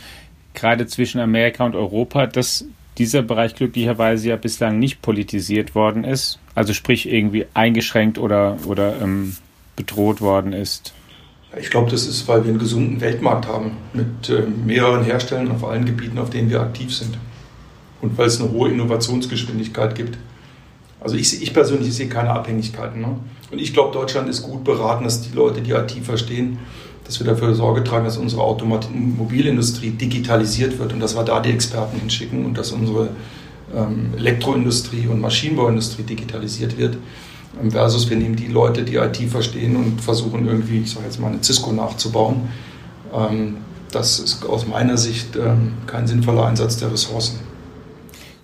gerade 0.54 0.88
zwischen 0.88 1.20
Amerika 1.20 1.66
und 1.66 1.76
Europa 1.76 2.28
dass 2.28 2.66
dieser 2.98 3.22
Bereich 3.22 3.56
glücklicherweise 3.56 4.30
ja 4.30 4.36
bislang 4.36 4.80
nicht 4.80 5.02
politisiert 5.02 5.76
worden 5.76 6.04
ist. 6.04 6.40
Also 6.54 6.74
sprich 6.74 7.12
irgendwie 7.12 7.46
eingeschränkt 7.54 8.18
oder, 8.18 8.58
oder 8.66 9.02
ähm, 9.02 9.36
bedroht 9.76 10.22
worden 10.22 10.54
ist. 10.54 10.94
Ich 11.60 11.70
glaube, 11.70 11.90
das 11.90 12.06
ist, 12.06 12.28
weil 12.28 12.44
wir 12.44 12.50
einen 12.50 12.60
gesunden 12.60 13.00
Weltmarkt 13.00 13.48
haben 13.48 13.78
mit 13.94 14.30
äh, 14.30 14.44
mehreren 14.66 15.04
Herstellern 15.04 15.52
auf 15.52 15.64
allen 15.64 15.86
Gebieten, 15.86 16.18
auf 16.18 16.30
denen 16.30 16.50
wir 16.50 16.62
aktiv 16.62 16.94
sind. 16.94 17.18
Und 18.02 18.18
weil 18.18 18.28
es 18.28 18.42
eine 18.42 18.52
hohe 18.52 18.70
Innovationsgeschwindigkeit 18.70 19.96
gibt. 19.96 20.18
Also 21.00 21.16
ich, 21.16 21.42
ich 21.42 21.54
persönlich 21.54 21.94
sehe 21.94 22.08
keine 22.08 22.32
Abhängigkeiten. 22.32 23.02
Ne? 23.02 23.18
Und 23.52 23.60
ich 23.60 23.74
glaube, 23.74 23.94
Deutschland 23.94 24.28
ist 24.30 24.42
gut 24.42 24.64
beraten, 24.64 25.04
dass 25.06 25.22
die 25.22 25.36
Leute, 25.36 25.62
die 25.62 25.72
IT 25.72 25.92
verstehen, 26.04 26.60
dass 27.06 27.20
wir 27.20 27.28
dafür 27.28 27.54
Sorge 27.54 27.84
tragen, 27.84 28.06
dass 28.06 28.18
unsere 28.18 28.42
Automobilindustrie 28.42 29.92
digitalisiert 29.92 30.80
wird 30.80 30.92
und 30.92 31.00
dass 31.00 31.16
wir 31.16 31.24
da 31.24 31.40
die 31.40 31.52
Experten 31.52 32.00
hinschicken 32.00 32.46
und 32.46 32.58
dass 32.58 32.72
unsere 32.72 33.10
ähm, 33.76 34.14
Elektroindustrie 34.18 35.08
und 35.08 35.22
Maschinenbauindustrie 35.22 36.04
digitalisiert 36.04 36.78
wird. 36.78 36.98
Ähm, 37.62 37.72
versus 37.72 38.10
wir 38.10 38.18
nehmen 38.18 38.36
die 38.36 38.48
Leute, 38.48 38.84
die 38.84 38.96
IT 38.96 39.18
verstehen 39.30 39.76
und 39.76 40.02
versuchen 40.02 40.48
irgendwie, 40.48 40.80
ich 40.80 40.92
sage 40.92 41.06
jetzt 41.06 41.20
mal, 41.20 41.32
eine 41.32 41.44
Cisco 41.44 41.72
nachzubauen. 41.72 42.50
Ähm, 43.14 43.58
das 43.92 44.20
ist 44.20 44.44
aus 44.46 44.68
meiner 44.68 44.98
Sicht 44.98 45.36
ähm, 45.36 45.74
kein 45.88 46.08
sinnvoller 46.08 46.46
Einsatz 46.48 46.78
der 46.78 46.92
Ressourcen. 46.92 47.40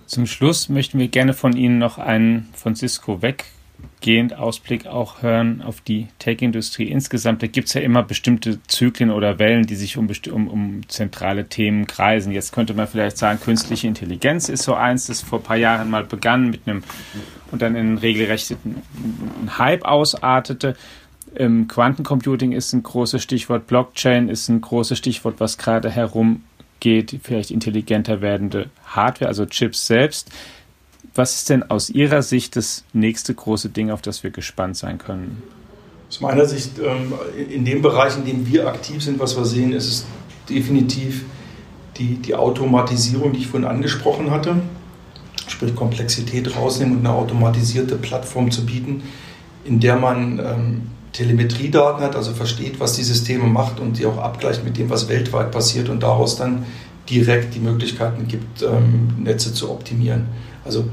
Zum 0.06 0.28
Schluss 0.28 0.70
möchten 0.70 1.00
wir 1.00 1.08
gerne 1.08 1.34
von 1.34 1.56
Ihnen 1.56 1.78
noch 1.78 1.98
einen 1.98 2.50
von 2.54 2.76
Cisco 2.76 3.22
weg 3.22 3.46
gehend 4.02 4.36
Ausblick 4.38 4.88
auch 4.88 5.22
hören 5.22 5.62
auf 5.62 5.80
die 5.80 6.08
Tech-Industrie 6.20 6.90
insgesamt. 6.90 7.42
Da 7.42 7.48
gibt 7.48 7.68
es 7.68 7.76
ja 7.76 7.82
immer 7.82 8.04
bestimmte 8.04 8.62
Zyklen 8.64 9.12
oder 9.12 9.40
Wellen, 9.40 9.68
die 9.68 9.76
sich 9.76 9.98
um, 9.98 10.10
um, 10.32 10.48
um, 10.48 10.90
zentrale 10.90 11.48
Themen 11.48 11.88
kreisen. 11.88 12.32
Jetzt 12.32 12.52
könnte 12.52 12.74
man 12.74 12.88
vielleicht 12.88 13.18
sagen, 13.18 13.40
künstliche 13.40 13.88
Intelligenz 13.88 14.50
ist 14.50 14.64
so 14.64 14.74
eins, 14.74 15.06
das 15.06 15.22
vor 15.22 15.40
ein 15.40 15.44
paar 15.44 15.58
Jahren 15.58 15.90
mal 15.90 16.04
begann 16.04 16.50
mit 16.50 16.68
einem 16.68 16.84
und 17.52 17.62
dann 17.62 17.76
in 17.76 18.00
einen 18.00 19.58
Hype 19.58 19.86
ausartete. 19.86 20.76
Ähm, 21.36 21.68
Quantencomputing 21.68 22.52
ist 22.52 22.74
ein 22.74 22.84
großes 22.84 23.22
Stichwort, 23.22 23.68
Blockchain 23.68 24.30
ist 24.30 24.50
ein 24.50 24.62
großes 24.62 24.98
Stichwort, 24.98 25.36
was 25.40 25.58
gerade 25.58 25.90
herumgeht, 25.90 27.20
vielleicht 27.24 27.52
intelligenter 27.52 28.22
werdende 28.22 28.70
Hardware, 28.86 29.30
also 29.30 29.46
Chips 29.46 29.88
selbst 29.88 30.32
was 31.14 31.36
ist 31.36 31.50
denn 31.50 31.64
aus 31.70 31.90
Ihrer 31.90 32.22
Sicht 32.22 32.56
das 32.56 32.84
nächste 32.94 33.34
große 33.34 33.70
Ding, 33.70 33.92
auf 33.92 34.02
das 34.02 34.24
wir 34.24 34.32
gespannt 34.32 34.78
sein 34.78 34.98
können? 34.98 35.44
Aus 36.10 36.22
meiner 36.22 36.46
Sicht, 36.46 36.80
ähm, 36.80 37.14
in 37.50 37.66
dem 37.66 37.82
Bereich, 37.82 38.18
in 38.18 38.26
dem 38.26 38.48
wir 38.48 38.68
aktiv 38.68 39.04
sind, 39.04 39.20
was 39.20 39.38
wir 39.38 39.46
sehen, 39.46 39.74
ist 39.74 39.88
es 39.88 40.06
definitiv 40.50 41.24
die, 41.98 42.16
die 42.16 42.36
Automatisierung, 42.36 43.34
die 43.34 43.40
ich 43.40 43.48
vorhin 43.48 43.68
angesprochen 43.68 44.32
hatte. 44.32 44.56
Sprich, 45.48 45.76
Komplexität 45.76 46.56
rausnehmen 46.56 46.98
und 46.98 47.06
eine 47.06 47.16
automatisierte 47.16 47.96
Plattform 47.96 48.52
zu 48.52 48.66
bieten, 48.66 49.04
in 49.66 49.80
der 49.80 49.98
man 49.98 50.40
ähm, 50.40 50.82
Telemetriedaten 51.12 52.04
hat, 52.04 52.16
also 52.16 52.34
versteht, 52.34 52.80
was 52.80 52.94
die 52.94 53.04
Systeme 53.04 53.46
macht 53.46 53.80
und 53.80 53.98
die 53.98 54.06
auch 54.06 54.18
abgleicht 54.18 54.64
mit 54.64 54.78
dem, 54.78 54.90
was 54.90 55.10
weltweit 55.10 55.52
passiert 55.52 55.90
und 55.90 56.04
daraus 56.04 56.38
dann 56.38 56.66
direkt 57.10 57.54
die 57.56 57.60
Möglichkeiten 57.60 58.28
gibt, 58.28 58.64
ähm, 58.64 59.16
Netze 59.20 59.54
zu 59.54 59.70
optimieren. 59.70 60.28
Also 60.66 60.86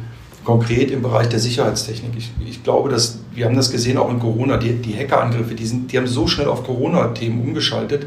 konkret 0.44 0.90
im 0.90 1.02
Bereich 1.02 1.28
der 1.28 1.40
Sicherheitstechnik. 1.40 2.12
Ich, 2.16 2.30
ich, 2.46 2.64
glaube, 2.64 2.88
dass 2.88 3.18
wir 3.34 3.44
haben 3.44 3.56
das 3.56 3.70
gesehen 3.70 3.98
auch 3.98 4.10
in 4.10 4.18
Corona, 4.18 4.56
die, 4.56 4.72
die 4.72 4.96
Hackerangriffe, 4.96 5.54
die, 5.54 5.66
sind, 5.66 5.92
die 5.92 5.98
haben 5.98 6.06
so 6.06 6.26
schnell 6.26 6.48
auf 6.48 6.64
Corona-Themen 6.64 7.40
umgeschaltet 7.40 8.06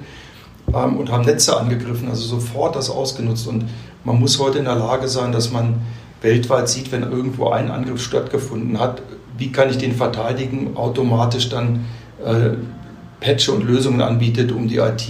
ähm, 0.74 0.98
und 0.98 1.12
haben 1.12 1.24
Netze 1.24 1.56
angegriffen, 1.58 2.10
also 2.10 2.24
sofort 2.24 2.76
das 2.76 2.90
ausgenutzt. 2.90 3.48
Und 3.48 3.66
man 4.04 4.20
muss 4.20 4.40
heute 4.40 4.58
in 4.58 4.66
der 4.66 4.76
Lage 4.76 5.08
sein, 5.08 5.32
dass 5.32 5.52
man 5.52 5.82
weltweit 6.22 6.68
sieht, 6.70 6.92
wenn 6.92 7.04
irgendwo 7.04 7.50
ein 7.50 7.70
Angriff 7.70 8.02
stattgefunden 8.02 8.80
hat, 8.80 9.02
wie 9.38 9.52
kann 9.52 9.70
ich 9.70 9.78
den 9.78 9.94
verteidigen, 9.94 10.76
automatisch 10.76 11.50
dann 11.50 11.86
äh, 12.24 12.52
Patche 13.20 13.52
und 13.52 13.64
Lösungen 13.64 14.02
anbietet, 14.02 14.52
um 14.52 14.68
die 14.68 14.78
IT 14.78 15.08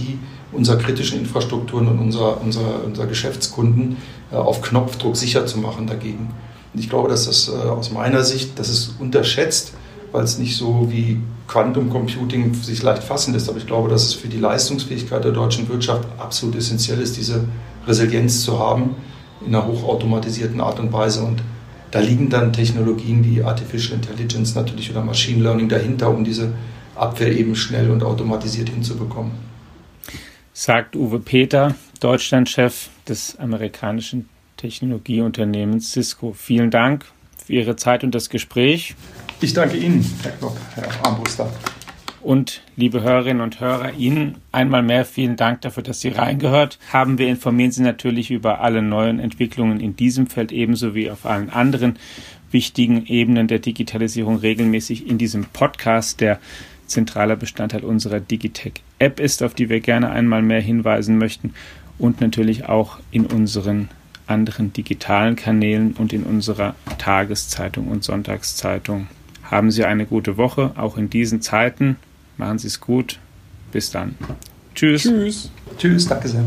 unserer 0.52 0.76
kritischen 0.76 1.18
Infrastrukturen 1.18 1.88
und 1.88 1.98
unserer, 1.98 2.40
unserer, 2.40 2.84
unserer 2.84 3.06
Geschäftskunden 3.06 3.96
äh, 4.30 4.36
auf 4.36 4.62
Knopfdruck 4.62 5.16
sicher 5.16 5.46
zu 5.46 5.58
machen 5.58 5.86
dagegen. 5.86 6.30
Und 6.72 6.80
ich 6.80 6.88
glaube, 6.88 7.08
dass 7.08 7.26
das 7.26 7.48
äh, 7.48 7.68
aus 7.68 7.90
meiner 7.90 8.22
Sicht, 8.22 8.58
das 8.58 8.68
ist 8.68 8.94
unterschätzt, 8.98 9.72
weil 10.12 10.24
es 10.24 10.38
nicht 10.38 10.56
so 10.56 10.88
wie 10.90 11.20
Quantum 11.48 11.90
Computing 11.90 12.54
sich 12.54 12.82
leicht 12.82 13.02
fassen 13.02 13.32
lässt. 13.32 13.48
Aber 13.48 13.58
ich 13.58 13.66
glaube, 13.66 13.88
dass 13.88 14.04
es 14.04 14.14
für 14.14 14.28
die 14.28 14.38
Leistungsfähigkeit 14.38 15.24
der 15.24 15.32
deutschen 15.32 15.68
Wirtschaft 15.68 16.06
absolut 16.18 16.56
essentiell 16.56 17.00
ist, 17.00 17.16
diese 17.16 17.44
Resilienz 17.86 18.42
zu 18.42 18.58
haben 18.58 18.94
in 19.44 19.54
einer 19.54 19.66
hochautomatisierten 19.66 20.60
Art 20.60 20.78
und 20.80 20.92
Weise. 20.92 21.22
Und 21.22 21.42
da 21.90 22.00
liegen 22.00 22.28
dann 22.28 22.52
Technologien 22.52 23.24
wie 23.24 23.42
Artificial 23.42 23.94
Intelligence 23.94 24.54
natürlich 24.54 24.90
oder 24.90 25.02
Machine 25.02 25.42
Learning 25.42 25.68
dahinter, 25.68 26.10
um 26.10 26.24
diese 26.24 26.52
Abwehr 26.94 27.32
eben 27.34 27.56
schnell 27.56 27.90
und 27.90 28.02
automatisiert 28.02 28.68
hinzubekommen 28.68 29.51
sagt 30.62 30.94
Uwe 30.94 31.18
Peter, 31.18 31.74
Deutschlandchef 31.98 32.88
des 33.08 33.36
amerikanischen 33.40 34.28
Technologieunternehmens 34.56 35.90
Cisco. 35.90 36.34
Vielen 36.34 36.70
Dank 36.70 37.04
für 37.44 37.54
Ihre 37.54 37.74
Zeit 37.74 38.04
und 38.04 38.14
das 38.14 38.30
Gespräch. 38.30 38.94
Ich 39.40 39.54
danke 39.54 39.76
Ihnen, 39.76 40.08
Herr 40.22 40.30
Klopp, 40.30 40.56
Herr 40.76 41.04
Armbruster. 41.04 41.52
Und 42.20 42.62
liebe 42.76 43.02
Hörerinnen 43.02 43.42
und 43.42 43.58
Hörer, 43.58 43.94
Ihnen 43.94 44.36
einmal 44.52 44.84
mehr 44.84 45.04
vielen 45.04 45.34
Dank 45.34 45.62
dafür, 45.62 45.82
dass 45.82 46.00
Sie 46.00 46.10
reingehört 46.10 46.78
haben. 46.92 47.18
Wir 47.18 47.26
informieren 47.26 47.72
Sie 47.72 47.82
natürlich 47.82 48.30
über 48.30 48.60
alle 48.60 48.82
neuen 48.82 49.18
Entwicklungen 49.18 49.80
in 49.80 49.96
diesem 49.96 50.28
Feld 50.28 50.52
ebenso 50.52 50.94
wie 50.94 51.10
auf 51.10 51.26
allen 51.26 51.50
anderen 51.50 51.98
wichtigen 52.52 53.04
Ebenen 53.06 53.48
der 53.48 53.58
Digitalisierung 53.58 54.36
regelmäßig 54.36 55.08
in 55.08 55.18
diesem 55.18 55.44
Podcast, 55.46 56.20
der 56.20 56.38
zentraler 56.86 57.34
Bestandteil 57.34 57.82
unserer 57.82 58.20
Digitech-App 59.02 59.20
ist, 59.20 59.42
auf 59.42 59.54
die 59.54 59.68
wir 59.68 59.80
gerne 59.80 60.10
einmal 60.10 60.42
mehr 60.42 60.60
hinweisen 60.60 61.18
möchten 61.18 61.54
und 61.98 62.20
natürlich 62.20 62.68
auch 62.68 62.98
in 63.10 63.26
unseren 63.26 63.88
anderen 64.26 64.72
digitalen 64.72 65.36
Kanälen 65.36 65.92
und 65.94 66.12
in 66.12 66.22
unserer 66.22 66.74
Tageszeitung 66.98 67.88
und 67.88 68.04
Sonntagszeitung. 68.04 69.08
Haben 69.44 69.70
Sie 69.70 69.84
eine 69.84 70.06
gute 70.06 70.36
Woche, 70.36 70.72
auch 70.76 70.96
in 70.96 71.10
diesen 71.10 71.42
Zeiten. 71.42 71.96
Machen 72.38 72.58
Sie 72.58 72.68
es 72.68 72.80
gut. 72.80 73.18
Bis 73.72 73.90
dann. 73.90 74.14
Tschüss. 74.74 75.02
Tschüss. 75.02 75.50
Tschüss, 75.78 76.06
danke 76.06 76.28
sehr. 76.28 76.44